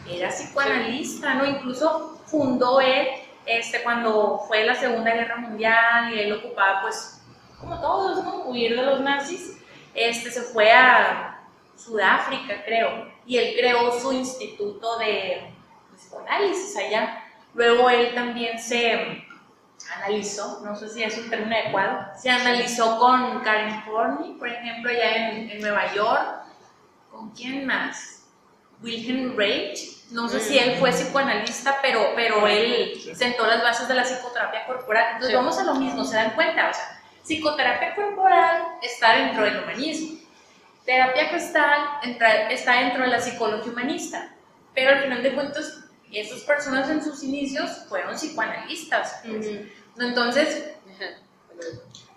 Era 0.09 0.29
psicoanalista, 0.29 1.35
¿no? 1.35 1.45
Incluso 1.45 2.19
fundó 2.25 2.81
él, 2.81 3.07
este, 3.45 3.83
cuando 3.83 4.39
fue 4.47 4.65
la 4.65 4.75
Segunda 4.75 5.13
Guerra 5.13 5.37
Mundial 5.37 6.13
y 6.13 6.19
él 6.19 6.33
ocupaba, 6.33 6.81
pues, 6.81 7.21
como 7.59 7.79
todos, 7.79 8.23
¿no? 8.23 8.45
Huir 8.45 8.75
de 8.75 8.83
los 8.83 8.99
nazis, 8.99 9.57
este, 9.93 10.31
se 10.31 10.41
fue 10.41 10.71
a 10.71 11.39
Sudáfrica, 11.77 12.63
creo, 12.65 13.09
y 13.25 13.37
él 13.37 13.55
creó 13.57 13.97
su 13.99 14.11
instituto 14.11 14.97
de 14.97 15.53
psicoanálisis 15.95 16.75
allá. 16.75 17.23
Luego 17.57 17.89
él 17.89 18.13
también 18.13 18.59
se 18.59 19.25
analizó, 19.95 20.61
no 20.63 20.75
sé 20.75 20.89
si 20.89 21.03
es 21.03 21.17
un 21.17 21.27
término 21.29 21.55
adecuado, 21.55 22.05
se 22.15 22.29
analizó 22.29 22.97
con 22.99 23.41
Karen 23.41 23.83
Horney, 23.91 24.33
por 24.33 24.47
ejemplo, 24.47 24.91
allá 24.91 25.29
en, 25.31 25.49
en 25.49 25.59
Nueva 25.61 25.91
York. 25.93 26.43
¿Con 27.11 27.31
quién 27.31 27.65
más? 27.65 28.25
Wilhelm 28.83 29.35
Reich. 29.35 29.95
No 30.11 30.29
sé 30.29 30.39
si 30.39 30.57
él 30.59 30.77
fue 30.79 30.91
psicoanalista, 30.91 31.79
pero, 31.81 32.11
pero 32.15 32.47
él 32.47 32.93
sentó 33.15 33.47
las 33.47 33.61
bases 33.63 33.87
de 33.87 33.95
la 33.95 34.03
psicoterapia 34.03 34.65
corporal. 34.67 35.05
Entonces 35.13 35.31
Sí. 35.31 35.35
vamos 35.35 35.57
a 35.57 35.63
lo 35.63 35.73
mismo, 35.75 36.05
¿se 36.05 36.15
dan 36.15 36.31
cuenta? 36.35 36.69
O 36.69 36.73
sea, 36.73 37.01
psicoterapia 37.23 37.95
corporal 37.95 38.61
está 38.83 39.13
dentro 39.17 39.43
del 39.43 39.63
humanismo. 39.63 40.19
Terapia 40.85 41.25
gestal 41.25 41.79
está 42.51 42.73
dentro 42.73 43.01
de 43.03 43.09
la 43.09 43.19
psicología 43.19 43.71
humanista. 43.71 44.29
Pero 44.75 44.91
al 44.91 45.01
final 45.01 45.23
de 45.23 45.33
cuentas, 45.33 45.86
esas 46.11 46.41
personas 46.41 46.89
en 46.89 47.03
sus 47.03 47.23
inicios 47.23 47.69
fueron 47.89 48.15
psicoanalistas. 48.15 49.21
pues. 49.25 49.47
¿no? 49.95 50.05
Entonces, 50.07 50.63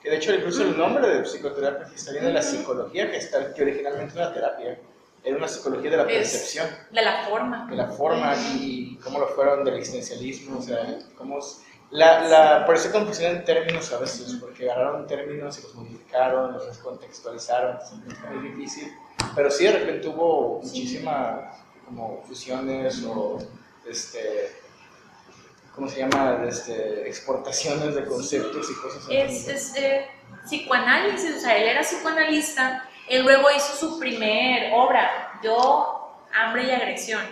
Que 0.02 0.10
de 0.10 0.16
hecho 0.16 0.34
incluso 0.34 0.62
el 0.62 0.76
nombre 0.78 1.06
de 1.08 1.22
psicoterapia 1.24 1.86
gestal 1.88 2.14
viene 2.14 2.28
de 2.28 2.34
la 2.34 2.42
psicología 2.42 3.06
gestal, 3.08 3.52
que 3.54 3.62
originalmente 3.62 4.14
era 4.16 4.32
terapia. 4.32 4.78
Era 5.22 5.36
una 5.36 5.48
psicología 5.48 5.90
de 5.90 5.96
la 5.98 6.02
Es- 6.04 6.08
percepción, 6.30 6.68
de 6.90 7.02
la 7.02 7.24
forma. 7.28 7.66
de 7.68 7.76
la 7.76 7.86
forma 7.88 8.34
y 8.58 8.96
cómo 9.04 9.18
lo 9.18 9.28
fueron 9.28 9.64
del 9.64 9.74
existencialismo, 9.74 10.58
o 10.58 10.62
sea, 10.62 10.98
cómo... 11.16 11.38
es- 11.38 11.62
La, 11.90 12.20
la, 12.28 12.64
por 12.66 12.76
eso 12.76 12.90
confusión 12.92 13.32
en 13.36 13.44
términos 13.44 13.92
a 13.92 13.98
veces, 13.98 14.36
porque 14.40 14.70
agarraron 14.70 15.06
términos 15.08 15.58
y 15.58 15.62
los 15.62 15.74
modificaron, 15.74 16.52
los 16.52 16.64
descontextualizaron, 16.66 17.78
es 17.78 17.92
muy 18.30 18.48
difícil. 18.48 18.92
Pero 19.34 19.50
sí, 19.50 19.64
de 19.64 19.72
repente 19.72 20.06
hubo 20.08 20.60
muchísimas 20.62 21.56
como 21.84 22.22
fusiones 22.28 23.02
o, 23.04 23.38
este, 23.90 24.52
¿cómo 25.74 25.88
se 25.88 26.00
llama? 26.00 26.42
Este, 26.46 27.08
exportaciones 27.08 27.94
de 27.94 28.04
conceptos 28.04 28.68
y 28.70 28.74
cosas 28.80 29.04
así. 29.04 29.16
Es, 29.16 29.48
es 29.48 29.76
eh, 29.76 30.06
psicoanálisis, 30.44 31.36
o 31.36 31.40
sea, 31.40 31.56
él 31.56 31.68
era 31.68 31.82
psicoanalista, 31.82 32.88
él 33.08 33.22
luego 33.22 33.50
hizo 33.50 33.76
su 33.76 33.98
primer 33.98 34.72
obra, 34.72 35.40
Yo, 35.42 36.24
Hambre 36.32 36.64
y 36.64 36.70
Agresión. 36.70 37.22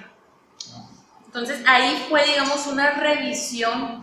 Entonces 1.27 1.63
ahí 1.67 2.05
fue, 2.09 2.25
digamos, 2.25 2.67
una 2.67 2.93
revisión 2.93 4.01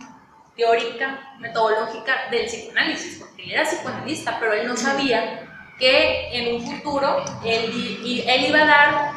teórica, 0.56 1.34
metodológica 1.38 2.30
del 2.30 2.46
psicoanálisis, 2.46 3.18
porque 3.18 3.44
él 3.44 3.52
era 3.52 3.64
psicoanalista, 3.64 4.38
pero 4.40 4.54
él 4.54 4.66
no 4.66 4.76
sabía 4.76 5.42
que 5.78 6.28
en 6.32 6.54
un 6.54 6.66
futuro 6.66 7.22
él, 7.44 8.24
él 8.26 8.46
iba 8.46 8.62
a 8.62 8.66
dar 8.66 9.15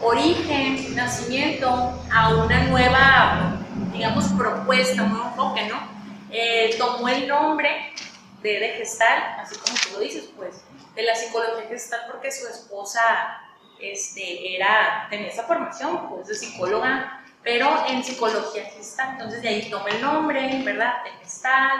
origen, 0.00 0.94
nacimiento 0.94 1.68
a 2.12 2.34
una 2.34 2.64
nueva, 2.64 3.56
digamos, 3.92 4.26
propuesta, 4.36 5.02
un 5.02 5.12
nuevo 5.12 5.28
enfoque, 5.30 5.66
¿no? 5.66 5.88
Eh, 6.30 6.74
tomó 6.78 7.08
el 7.08 7.26
nombre 7.26 7.92
de, 8.42 8.60
de 8.60 8.68
gestal, 8.70 9.36
así 9.40 9.56
como 9.56 9.76
tú 9.76 9.88
lo 9.94 10.00
dices, 10.00 10.30
pues, 10.36 10.62
de 10.94 11.02
la 11.02 11.14
psicología 11.14 11.68
gestal 11.68 12.00
porque 12.10 12.30
su 12.30 12.46
esposa 12.46 13.00
este, 13.80 14.56
era, 14.56 15.06
tenía 15.10 15.28
esa 15.28 15.44
formación, 15.44 16.08
pues, 16.08 16.28
de 16.28 16.34
psicóloga, 16.34 17.24
pero 17.42 17.86
en 17.88 18.04
psicología 18.04 18.64
gestal, 18.64 19.12
entonces 19.12 19.42
de 19.42 19.48
ahí 19.48 19.70
toma 19.70 19.88
el 19.90 20.02
nombre, 20.02 20.62
¿verdad?, 20.64 21.02
de 21.04 21.10
gestal, 21.22 21.78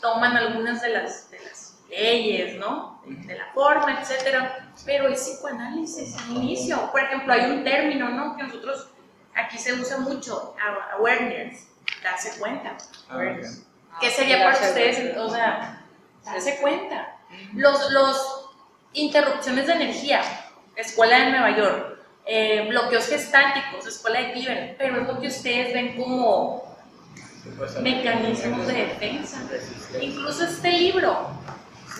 toman 0.00 0.36
algunas 0.36 0.80
de 0.80 0.88
las, 0.88 1.30
de 1.30 1.38
las 1.40 1.61
leyes, 1.92 2.58
¿no?, 2.58 3.02
de 3.06 3.36
la 3.36 3.46
forma, 3.52 4.00
etcétera, 4.00 4.72
pero 4.84 5.08
es 5.08 5.20
psicoanálisis 5.20 6.16
al 6.18 6.36
inicio. 6.36 6.90
Por 6.90 7.00
ejemplo, 7.00 7.32
hay 7.32 7.50
un 7.50 7.64
término, 7.64 8.08
¿no?, 8.10 8.36
que 8.36 8.44
nosotros 8.44 8.88
aquí 9.34 9.58
se 9.58 9.74
usa 9.74 9.98
mucho, 9.98 10.54
awareness, 10.98 11.68
darse 12.02 12.38
cuenta. 12.38 12.76
Ah, 13.08 13.16
ok. 13.16 13.46
¿Qué 14.00 14.10
sería 14.10 14.42
para 14.42 14.54
ustedes, 14.54 15.16
o 15.16 15.28
sea, 15.28 15.84
darse 16.24 16.58
cuenta? 16.60 17.16
Los, 17.54 17.90
los 17.92 18.50
interrupciones 18.94 19.66
de 19.66 19.72
energía, 19.74 20.22
Escuela 20.76 21.18
de 21.18 21.30
Nueva 21.30 21.56
York, 21.56 21.98
eh, 22.24 22.66
bloqueos 22.68 23.06
gestálticos, 23.08 23.86
Escuela 23.86 24.20
de 24.20 24.32
Cleveland, 24.32 24.76
pero 24.78 25.00
es 25.00 25.06
lo 25.08 25.20
que 25.20 25.26
ustedes 25.28 25.74
ven 25.74 25.96
como 25.96 26.62
Pues, 27.56 27.78
mecanismos 27.80 28.66
de 28.66 28.86
defensa. 28.86 29.42
Incluso 30.00 30.44
este 30.44 30.70
libro, 30.72 31.30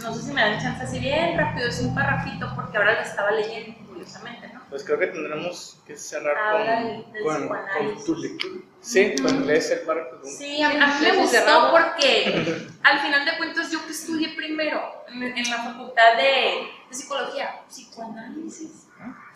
no 0.02 0.14
sé 0.14 0.22
si 0.22 0.32
me 0.32 0.40
dan 0.40 0.60
chance 0.60 0.82
así 0.84 0.98
bien 0.98 1.36
rápido, 1.38 1.68
es 1.68 1.80
un 1.80 1.94
parrafito 1.94 2.50
porque 2.54 2.76
ahora 2.76 2.94
lo 2.94 3.00
estaba 3.00 3.30
leyendo 3.32 3.76
curiosamente, 3.88 4.48
¿no? 4.48 4.60
Pues 4.68 4.84
creo 4.84 4.98
que 4.98 5.08
tendremos 5.08 5.76
que 5.86 5.96
cerrar 5.96 6.36
Habla 6.36 6.74
con, 6.76 6.84
del, 6.86 7.12
del 7.12 7.22
Con, 7.22 7.48
con 7.48 7.58
psicoanálisis. 7.58 8.04
tu 8.06 8.16
lectura. 8.16 8.54
Sí, 8.80 9.14
con 9.22 9.46
lees 9.46 9.70
el 9.70 9.80
párrafo. 9.80 10.16
Sí, 10.24 10.62
a, 10.62 10.68
a 10.68 10.70
mí 10.70 10.94
me 11.06 11.12
gustó 11.18 11.38
cerrado. 11.38 11.70
porque 11.72 12.66
al 12.82 12.98
final 13.00 13.24
de 13.24 13.36
cuentas 13.36 13.70
yo 13.70 13.84
que 13.84 13.92
estudié 13.92 14.30
primero 14.34 15.04
en, 15.08 15.22
en 15.22 15.50
la 15.50 15.58
facultad 15.62 16.16
de, 16.16 16.68
de 16.88 16.94
psicología, 16.94 17.60
psicoanálisis. 17.68 18.86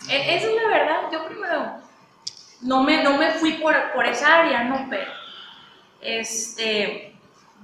E- 0.08 0.36
esa 0.36 0.46
es 0.48 0.54
la 0.54 0.68
verdad, 0.68 0.96
yo 1.12 1.26
primero 1.26 1.80
no 2.62 2.82
me, 2.82 3.02
no 3.04 3.18
me 3.18 3.32
fui 3.32 3.52
por, 3.54 3.74
por 3.92 4.06
esa 4.06 4.40
área, 4.40 4.64
no, 4.64 4.86
pero 4.88 5.10
este, 6.00 7.14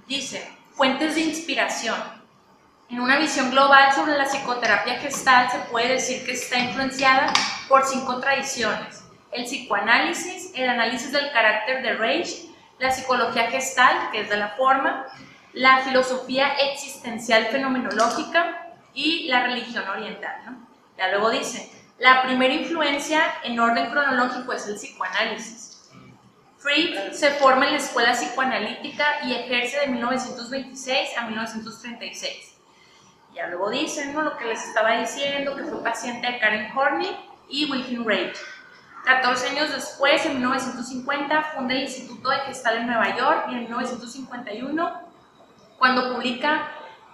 dice, 0.06 0.46
fuentes 0.74 1.14
de 1.14 1.22
inspiración. 1.22 1.96
En 2.92 3.00
una 3.00 3.18
visión 3.18 3.50
global 3.50 3.90
sobre 3.94 4.18
la 4.18 4.26
psicoterapia 4.26 4.98
gestal 4.98 5.50
se 5.50 5.60
puede 5.70 5.94
decir 5.94 6.26
que 6.26 6.32
está 6.32 6.58
influenciada 6.58 7.32
por 7.66 7.86
cinco 7.86 8.20
tradiciones. 8.20 9.02
El 9.30 9.44
psicoanálisis, 9.44 10.52
el 10.54 10.68
análisis 10.68 11.10
del 11.10 11.32
carácter 11.32 11.82
de 11.82 11.94
Reich, 11.94 12.50
la 12.78 12.90
psicología 12.90 13.50
gestal, 13.50 14.10
que 14.12 14.20
es 14.20 14.28
de 14.28 14.36
la 14.36 14.50
forma, 14.50 15.06
la 15.54 15.78
filosofía 15.78 16.48
existencial 16.70 17.46
fenomenológica 17.46 18.74
y 18.92 19.26
la 19.28 19.44
religión 19.44 19.88
oriental. 19.88 20.42
¿no? 20.44 20.68
Ya 20.98 21.08
luego 21.12 21.30
dice, 21.30 21.72
la 21.98 22.22
primera 22.24 22.52
influencia 22.52 23.22
en 23.42 23.58
orden 23.58 23.90
cronológico 23.90 24.52
es 24.52 24.66
el 24.66 24.74
psicoanálisis. 24.74 25.88
Fried 26.58 27.12
se 27.12 27.30
forma 27.30 27.64
en 27.68 27.72
la 27.72 27.78
escuela 27.78 28.12
psicoanalítica 28.12 29.24
y 29.24 29.32
ejerce 29.32 29.80
de 29.80 29.86
1926 29.86 31.16
a 31.16 31.22
1936. 31.22 32.51
Ya 33.34 33.46
luego 33.46 33.70
dicen 33.70 34.14
¿no? 34.14 34.22
lo 34.22 34.36
que 34.36 34.46
les 34.46 34.66
estaba 34.66 34.98
diciendo, 34.98 35.56
que 35.56 35.64
fue 35.64 35.82
paciente 35.82 36.30
de 36.30 36.38
Karen 36.38 36.76
Horney 36.76 37.16
y 37.48 37.70
Wilhelm 37.70 38.06
Reich. 38.06 38.36
14 39.04 39.48
años 39.50 39.72
después, 39.72 40.24
en 40.26 40.34
1950, 40.34 41.42
funda 41.54 41.74
el 41.74 41.82
Instituto 41.82 42.30
de 42.30 42.38
Gestal 42.40 42.78
en 42.78 42.86
Nueva 42.86 43.16
York 43.16 43.46
y 43.48 43.54
en 43.54 43.60
1951, 43.64 45.00
cuando 45.78 46.14
publica 46.14 46.68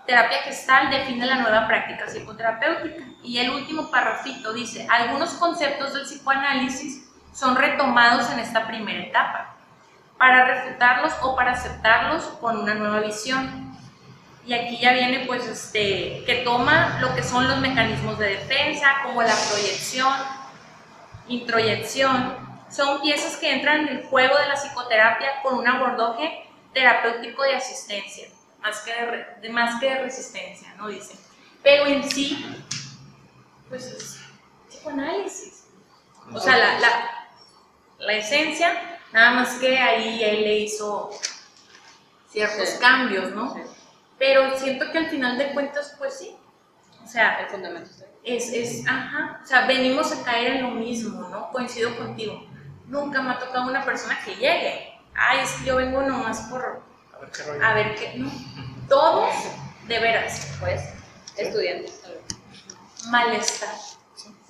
Terapia 0.06 0.38
Gestal, 0.42 0.90
define 0.90 1.26
la 1.26 1.36
nueva 1.36 1.66
práctica 1.66 2.06
psicoterapéutica. 2.06 3.04
Y 3.22 3.38
el 3.38 3.50
último 3.50 3.90
parrafito 3.90 4.52
dice, 4.52 4.86
algunos 4.90 5.34
conceptos 5.34 5.94
del 5.94 6.02
psicoanálisis 6.02 7.10
son 7.32 7.56
retomados 7.56 8.30
en 8.30 8.40
esta 8.40 8.66
primera 8.66 9.04
etapa, 9.04 9.54
para 10.18 10.44
refutarlos 10.44 11.12
o 11.22 11.36
para 11.36 11.52
aceptarlos 11.52 12.24
con 12.40 12.58
una 12.58 12.74
nueva 12.74 13.00
visión. 13.00 13.67
Y 14.49 14.55
aquí 14.55 14.78
ya 14.78 14.94
viene 14.94 15.26
pues 15.26 15.46
este, 15.46 16.22
que 16.24 16.36
toma 16.42 16.99
lo 17.03 17.14
que 17.14 17.22
son 17.22 17.46
los 17.46 17.59
mecanismos 17.59 18.18
de 18.18 18.28
defensa, 18.38 19.03
como 19.05 19.22
la 19.22 19.34
proyección, 19.51 20.11
introyección, 21.28 22.36
son 22.70 23.01
piezas 23.03 23.36
que 23.36 23.53
entran 23.53 23.80
en 23.86 23.88
el 23.99 24.05
juego 24.05 24.36
de 24.38 24.46
la 24.49 24.55
psicoterapia 24.57 25.42
con 25.42 25.59
un 25.59 25.68
abordaje 25.68 26.46
terapéutico 26.72 27.42
de 27.42 27.57
asistencia, 27.57 28.28
más 28.61 28.80
que 28.80 28.92
de, 28.92 29.26
de- 29.42 29.49
más 29.51 29.80
que 29.80 29.90
de 29.90 29.99
resistencia, 30.03 30.74
¿no? 30.76 30.88
Dice. 30.88 31.14
Pero 31.62 31.86
en 31.86 32.11
sí, 32.11 32.44
pues 33.68 33.84
es 33.86 34.20
psicoanálisis. 34.68 35.64
O 36.32 36.38
sea, 36.40 36.57
la, 36.57 36.78
la, 36.78 37.11
la 37.99 38.12
esencia, 38.14 38.99
nada 39.12 39.30
más 39.32 39.55
que 39.57 39.78
ahí 39.78 40.22
él 40.22 40.42
le 40.42 40.59
hizo 40.61 41.11
ciertos 42.30 42.68
Sí. 42.68 42.78
cambios, 42.80 43.30
¿no? 43.32 43.55
Sí, 43.55 43.61
Pero 44.18 44.56
siento 44.58 44.90
que 44.90 44.98
al 44.98 45.06
final 45.08 45.38
de 45.38 45.52
cuentas, 45.52 45.94
pues 45.98 46.18
sí. 46.18 46.36
O 47.04 47.06
sea, 47.06 47.40
el 47.40 47.46
fundamento 47.48 47.90
está 47.90 48.04
es, 48.24 48.52
es, 48.52 48.86
ajá, 48.86 49.40
o 49.42 49.46
sea, 49.46 49.64
venimos 49.66 50.12
a 50.12 50.22
caer 50.22 50.56
en 50.56 50.62
lo 50.64 50.70
mismo, 50.72 51.28
¿no? 51.28 51.50
Coincido 51.50 51.96
contigo. 51.96 52.44
Nunca 52.86 53.22
me 53.22 53.30
ha 53.30 53.38
tocado 53.38 53.66
una 53.66 53.82
persona 53.84 54.18
que 54.22 54.34
llegue. 54.34 54.92
Ay, 55.14 55.38
es 55.42 55.50
que 55.52 55.64
yo 55.64 55.76
vengo 55.76 56.02
nomás 56.02 56.40
por 56.42 56.82
A 57.14 57.18
ver 57.20 57.30
qué 57.30 57.42
rollo. 57.44 57.64
a 57.64 57.72
ver 57.74 57.94
qué, 57.94 58.12
no. 58.16 58.30
Todos, 58.88 59.32
de 59.86 59.98
veras, 59.98 60.56
Pues, 60.60 60.82
estudiantes, 61.36 62.02
tal 62.02 62.12
vez. 62.14 63.06
malestar. 63.08 63.74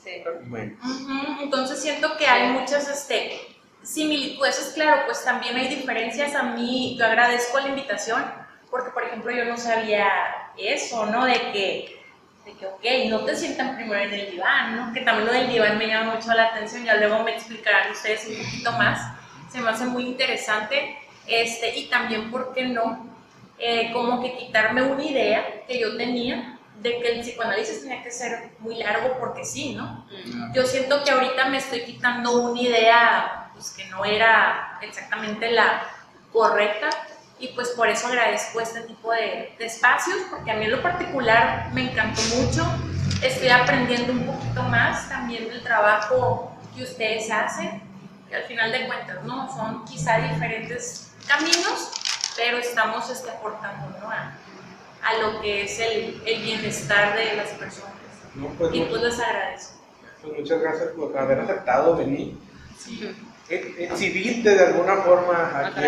Sí. 0.02 0.24
Bueno, 0.46 0.76
Ujú, 0.82 1.42
Entonces 1.42 1.80
siento 1.80 2.16
que 2.16 2.26
hay 2.26 2.48
muchas 2.48 2.88
este, 2.88 3.38
similitudes, 3.82 4.58
es 4.58 4.72
claro, 4.74 5.02
pues 5.06 5.22
también 5.24 5.54
hay 5.56 5.68
diferencias. 5.68 6.34
A 6.34 6.42
mí, 6.42 6.96
yo 6.98 7.04
agradezco 7.04 7.60
la 7.60 7.68
invitación, 7.68 8.24
porque 8.70 8.90
por 8.90 9.04
ejemplo 9.04 9.30
yo 9.30 9.44
no 9.44 9.56
sabía 9.56 10.08
eso, 10.56 11.06
¿no? 11.06 11.24
De 11.24 11.52
que, 11.52 12.02
de 12.44 12.52
que, 12.52 12.66
ok, 12.66 13.10
no 13.10 13.24
te 13.24 13.36
sientan 13.36 13.76
primero 13.76 14.02
en 14.02 14.12
el 14.12 14.30
diván, 14.30 14.76
¿no? 14.76 14.92
Que 14.92 15.00
también 15.00 15.26
lo 15.26 15.32
del 15.32 15.48
diván 15.48 15.78
me 15.78 15.86
llama 15.86 16.14
mucho 16.14 16.32
la 16.34 16.46
atención, 16.46 16.84
ya 16.84 16.96
luego 16.96 17.22
me 17.22 17.34
explicarán 17.34 17.90
ustedes 17.90 18.26
un 18.26 18.36
poquito 18.36 18.72
más. 18.72 19.14
Se 19.50 19.60
me 19.60 19.70
hace 19.70 19.84
muy 19.84 20.04
interesante, 20.04 20.98
este, 21.26 21.76
y 21.76 21.86
también, 21.86 22.30
¿por 22.30 22.52
qué 22.52 22.64
no? 22.64 23.06
Eh, 23.58 23.90
como 23.92 24.22
que 24.22 24.36
quitarme 24.36 24.82
una 24.82 25.02
idea 25.02 25.64
que 25.66 25.80
yo 25.80 25.96
tenía 25.96 26.58
de 26.80 27.00
que 27.00 27.08
el 27.10 27.20
psicoanálisis 27.22 27.82
tenía 27.82 28.02
que 28.04 28.10
ser 28.12 28.50
muy 28.60 28.76
largo 28.76 29.16
porque 29.18 29.44
sí, 29.44 29.74
¿no? 29.74 30.06
Mm. 30.10 30.54
Yo 30.54 30.64
siento 30.64 31.02
que 31.02 31.10
ahorita 31.10 31.48
me 31.48 31.58
estoy 31.58 31.82
quitando 31.82 32.40
una 32.40 32.60
idea 32.60 33.50
pues, 33.52 33.70
que 33.70 33.86
no 33.86 34.04
era 34.04 34.78
exactamente 34.80 35.50
la 35.50 35.82
correcta 36.32 36.88
y 37.38 37.48
pues 37.48 37.68
por 37.70 37.88
eso 37.88 38.08
agradezco 38.08 38.60
este 38.60 38.80
tipo 38.82 39.12
de, 39.12 39.54
de 39.58 39.66
espacios 39.66 40.16
porque 40.30 40.50
a 40.50 40.54
mí 40.56 40.64
en 40.64 40.72
lo 40.72 40.82
particular 40.82 41.70
me 41.72 41.90
encantó 41.90 42.20
mucho. 42.36 42.66
Estoy 43.22 43.48
aprendiendo 43.48 44.12
un 44.12 44.26
poquito 44.26 44.62
más 44.64 45.08
también 45.08 45.48
del 45.48 45.62
trabajo 45.62 46.52
que 46.76 46.82
ustedes 46.84 47.30
hacen, 47.30 47.82
que 48.28 48.36
al 48.36 48.44
final 48.44 48.70
de 48.72 48.86
cuentas, 48.86 49.24
¿no? 49.24 49.48
Son 49.54 49.84
quizá 49.84 50.18
diferentes 50.18 51.12
caminos, 51.26 51.90
pero 52.36 52.58
estamos 52.58 53.10
este, 53.10 53.30
aportando, 53.30 53.98
¿no? 54.00 54.10
A, 54.10 54.32
a 55.04 55.14
lo 55.20 55.40
que 55.40 55.62
es 55.64 55.78
el, 55.80 56.22
el 56.26 56.42
bienestar 56.42 57.16
de 57.16 57.36
las 57.36 57.48
personas. 57.50 57.92
no, 58.34 58.48
pues, 58.50 58.74
Y 58.74 58.80
pues 58.82 59.02
les 59.02 59.18
agradezco. 59.20 59.80
pues 60.22 60.38
muchas 60.38 60.60
gracias 60.60 60.88
por 60.96 61.16
haber 61.16 61.40
aceptado 61.40 61.96
venir. 61.96 62.36
Eh, 63.00 63.14
Exhibirte 63.48 64.50
de 64.54 64.64
alguna 64.66 64.96
forma 64.98 65.58
aquí. 65.58 65.80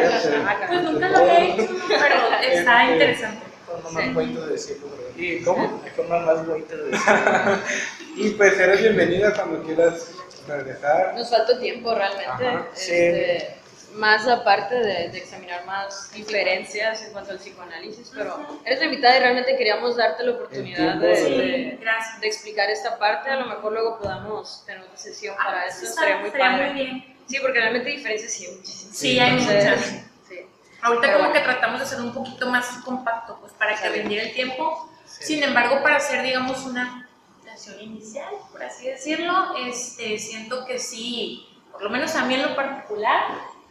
Pues 0.69 0.83
nunca 0.83 1.09
lo 1.09 1.19
todos. 1.19 1.31
hecho, 1.39 1.69
pero 1.89 2.15
está 2.43 2.83
Este, 2.85 2.93
interesante. 2.93 3.47
Forma 3.67 3.89
Sí. 3.91 3.95
más 4.07 4.15
bonita 4.15 4.41
de 4.47 4.53
decirlo, 4.53 4.87
¿verdad? 4.91 5.11
¿Y 5.17 5.43
cómo? 5.43 5.83
Hay 5.85 5.91
formas 5.91 6.25
más 6.27 6.47
bonitas 6.47 6.79
de 6.79 6.85
decirlo. 6.85 7.59
Y 8.17 8.31
pues 8.31 8.59
eres 8.59 8.81
bienvenida 8.81 9.33
cuando 9.35 9.63
quieras 9.63 10.11
regresar. 10.49 11.15
Nos 11.15 11.31
falta 11.31 11.59
tiempo 11.61 11.95
realmente. 11.95 12.27
Ajá, 12.49 12.67
sí. 12.73 12.91
este, 12.93 13.55
Más 13.95 14.27
aparte 14.27 14.75
de, 14.75 15.09
de 15.11 15.19
examinar 15.19 15.65
más 15.65 16.11
diferencias 16.13 17.05
en 17.05 17.13
cuanto 17.13 17.31
al 17.33 17.39
psicoanálisis, 17.39 18.11
pero 18.15 18.37
eres 18.65 18.81
la 18.81 18.85
invitada 18.87 19.17
y 19.17 19.21
realmente 19.21 19.57
queríamos 19.57 19.97
darte 19.97 20.25
la 20.25 20.33
oportunidad 20.33 20.97
de, 20.97 21.17
Sí, 21.17 21.23
de- 21.23 21.79
de 22.21 22.27
explicar 22.27 22.69
esta 22.71 22.99
parte. 22.99 23.31
A 23.31 23.37
lo 23.37 23.47
mejor 23.47 23.73
luego 23.73 23.99
podamos 24.01 24.65
tener 24.67 24.83
una 24.83 24.97
sesión 24.97 25.37
para 25.37 25.63
Ah, 25.63 25.67
eso, 25.67 25.79
sí, 25.81 25.87
estaría 25.87 26.17
muy 26.17 26.31
padre. 26.31 26.67
muy 26.73 26.75
bien. 26.83 27.17
Sí, 27.31 27.39
porque 27.41 27.61
realmente 27.61 27.91
diferencias 27.91 28.33
sí 28.33 28.47
hay 28.47 28.57
muchísimas. 28.57 28.97
Sí, 28.97 29.19
hay 29.21 29.31
Entonces, 29.31 29.65
muchas. 29.65 29.87
Sí. 30.29 30.47
Ahorita 30.83 31.01
Pero 31.03 31.19
como 31.19 31.29
bueno. 31.31 31.33
que 31.33 31.41
tratamos 31.49 31.79
de 31.81 31.87
hacer 31.87 32.01
un 32.01 32.13
poquito 32.13 32.51
más 32.51 32.67
compacto, 32.85 33.39
pues 33.41 33.53
para 33.53 33.73
que 33.73 33.83
Sale. 33.83 33.97
rendiera 33.99 34.25
el 34.25 34.35
tiempo. 34.35 34.91
Sí. 35.07 35.25
Sin 35.25 35.43
embargo, 35.43 35.83
para 35.83 35.97
hacer, 35.97 36.23
digamos, 36.23 36.65
una 36.67 37.09
presentación 37.43 37.81
inicial, 37.81 38.35
por 38.51 38.63
así 38.63 38.87
decirlo, 38.89 39.55
este, 39.67 40.19
siento 40.19 40.65
que 40.67 40.79
sí, 40.79 41.47
por 41.71 41.83
lo 41.83 41.91
menos 41.91 42.15
a 42.17 42.25
mí 42.25 42.35
en 42.35 42.43
lo 42.43 42.57
particular, 42.57 43.23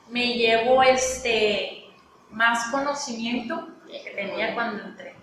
me 0.10 0.34
llevo 0.34 0.82
este, 0.84 1.86
más 2.30 2.68
conocimiento 2.72 3.68
que 3.88 4.12
tenía 4.12 4.54
cuando 4.54 4.84
entré. 4.84 5.16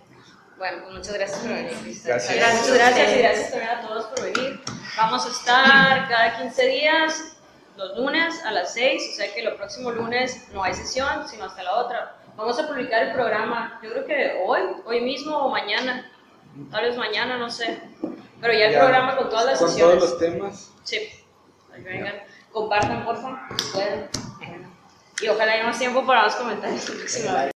Bueno, 0.58 0.84
pues 0.84 0.94
muchas 0.96 1.14
gracias 1.14 1.38
por 1.40 1.50
venir. 1.50 1.74
Gracias. 2.04 2.34
Gracias, 2.34 2.74
gracias 2.74 3.12
y 3.14 3.18
gracias 3.18 3.50
también 3.50 3.70
a 3.70 3.80
todos 3.82 4.06
por 4.06 4.22
venir. 4.22 4.60
Vamos 4.96 5.26
a 5.26 5.28
estar 5.28 6.08
cada 6.08 6.38
15 6.38 6.66
días, 6.66 7.35
los 7.76 7.96
lunes 7.96 8.42
a 8.44 8.50
las 8.52 8.72
6, 8.74 9.10
o 9.12 9.16
sea 9.16 9.32
que 9.34 9.40
el 9.40 9.54
próximo 9.54 9.90
lunes 9.90 10.48
no 10.52 10.62
hay 10.62 10.74
sesión, 10.74 11.28
sino 11.28 11.44
hasta 11.44 11.62
la 11.62 11.74
otra. 11.74 12.16
Vamos 12.36 12.58
a 12.58 12.66
publicar 12.68 13.02
el 13.04 13.12
programa, 13.12 13.80
yo 13.82 13.90
creo 13.90 14.04
que 14.06 14.42
hoy, 14.46 14.60
hoy 14.84 15.00
mismo 15.00 15.36
o 15.36 15.48
mañana, 15.50 16.10
tal 16.70 16.84
vez 16.84 16.96
mañana, 16.96 17.36
no 17.38 17.50
sé. 17.50 17.80
Pero 18.40 18.52
ya 18.52 18.66
el 18.66 18.72
Ya, 18.72 18.80
programa 18.80 19.16
con 19.16 19.28
todas 19.30 19.46
las 19.46 19.58
Con 19.58 19.68
sesiones. 19.70 19.98
todos 19.98 20.10
los 20.10 20.18
temas. 20.20 20.72
Sí, 20.84 20.98
Ahí 21.74 21.82
vengan, 21.82 22.14
compartan 22.52 23.04
por 23.04 23.16
favor, 23.16 23.38
pueden. 23.72 24.08
Y 25.22 25.28
ojalá 25.28 25.52
haya 25.52 25.64
más 25.64 25.78
tiempo 25.78 26.04
para 26.06 26.22
más 26.24 26.36
comentarios 26.36 26.88
la 26.90 26.94
próxima 26.96 27.32
vez. 27.44 27.52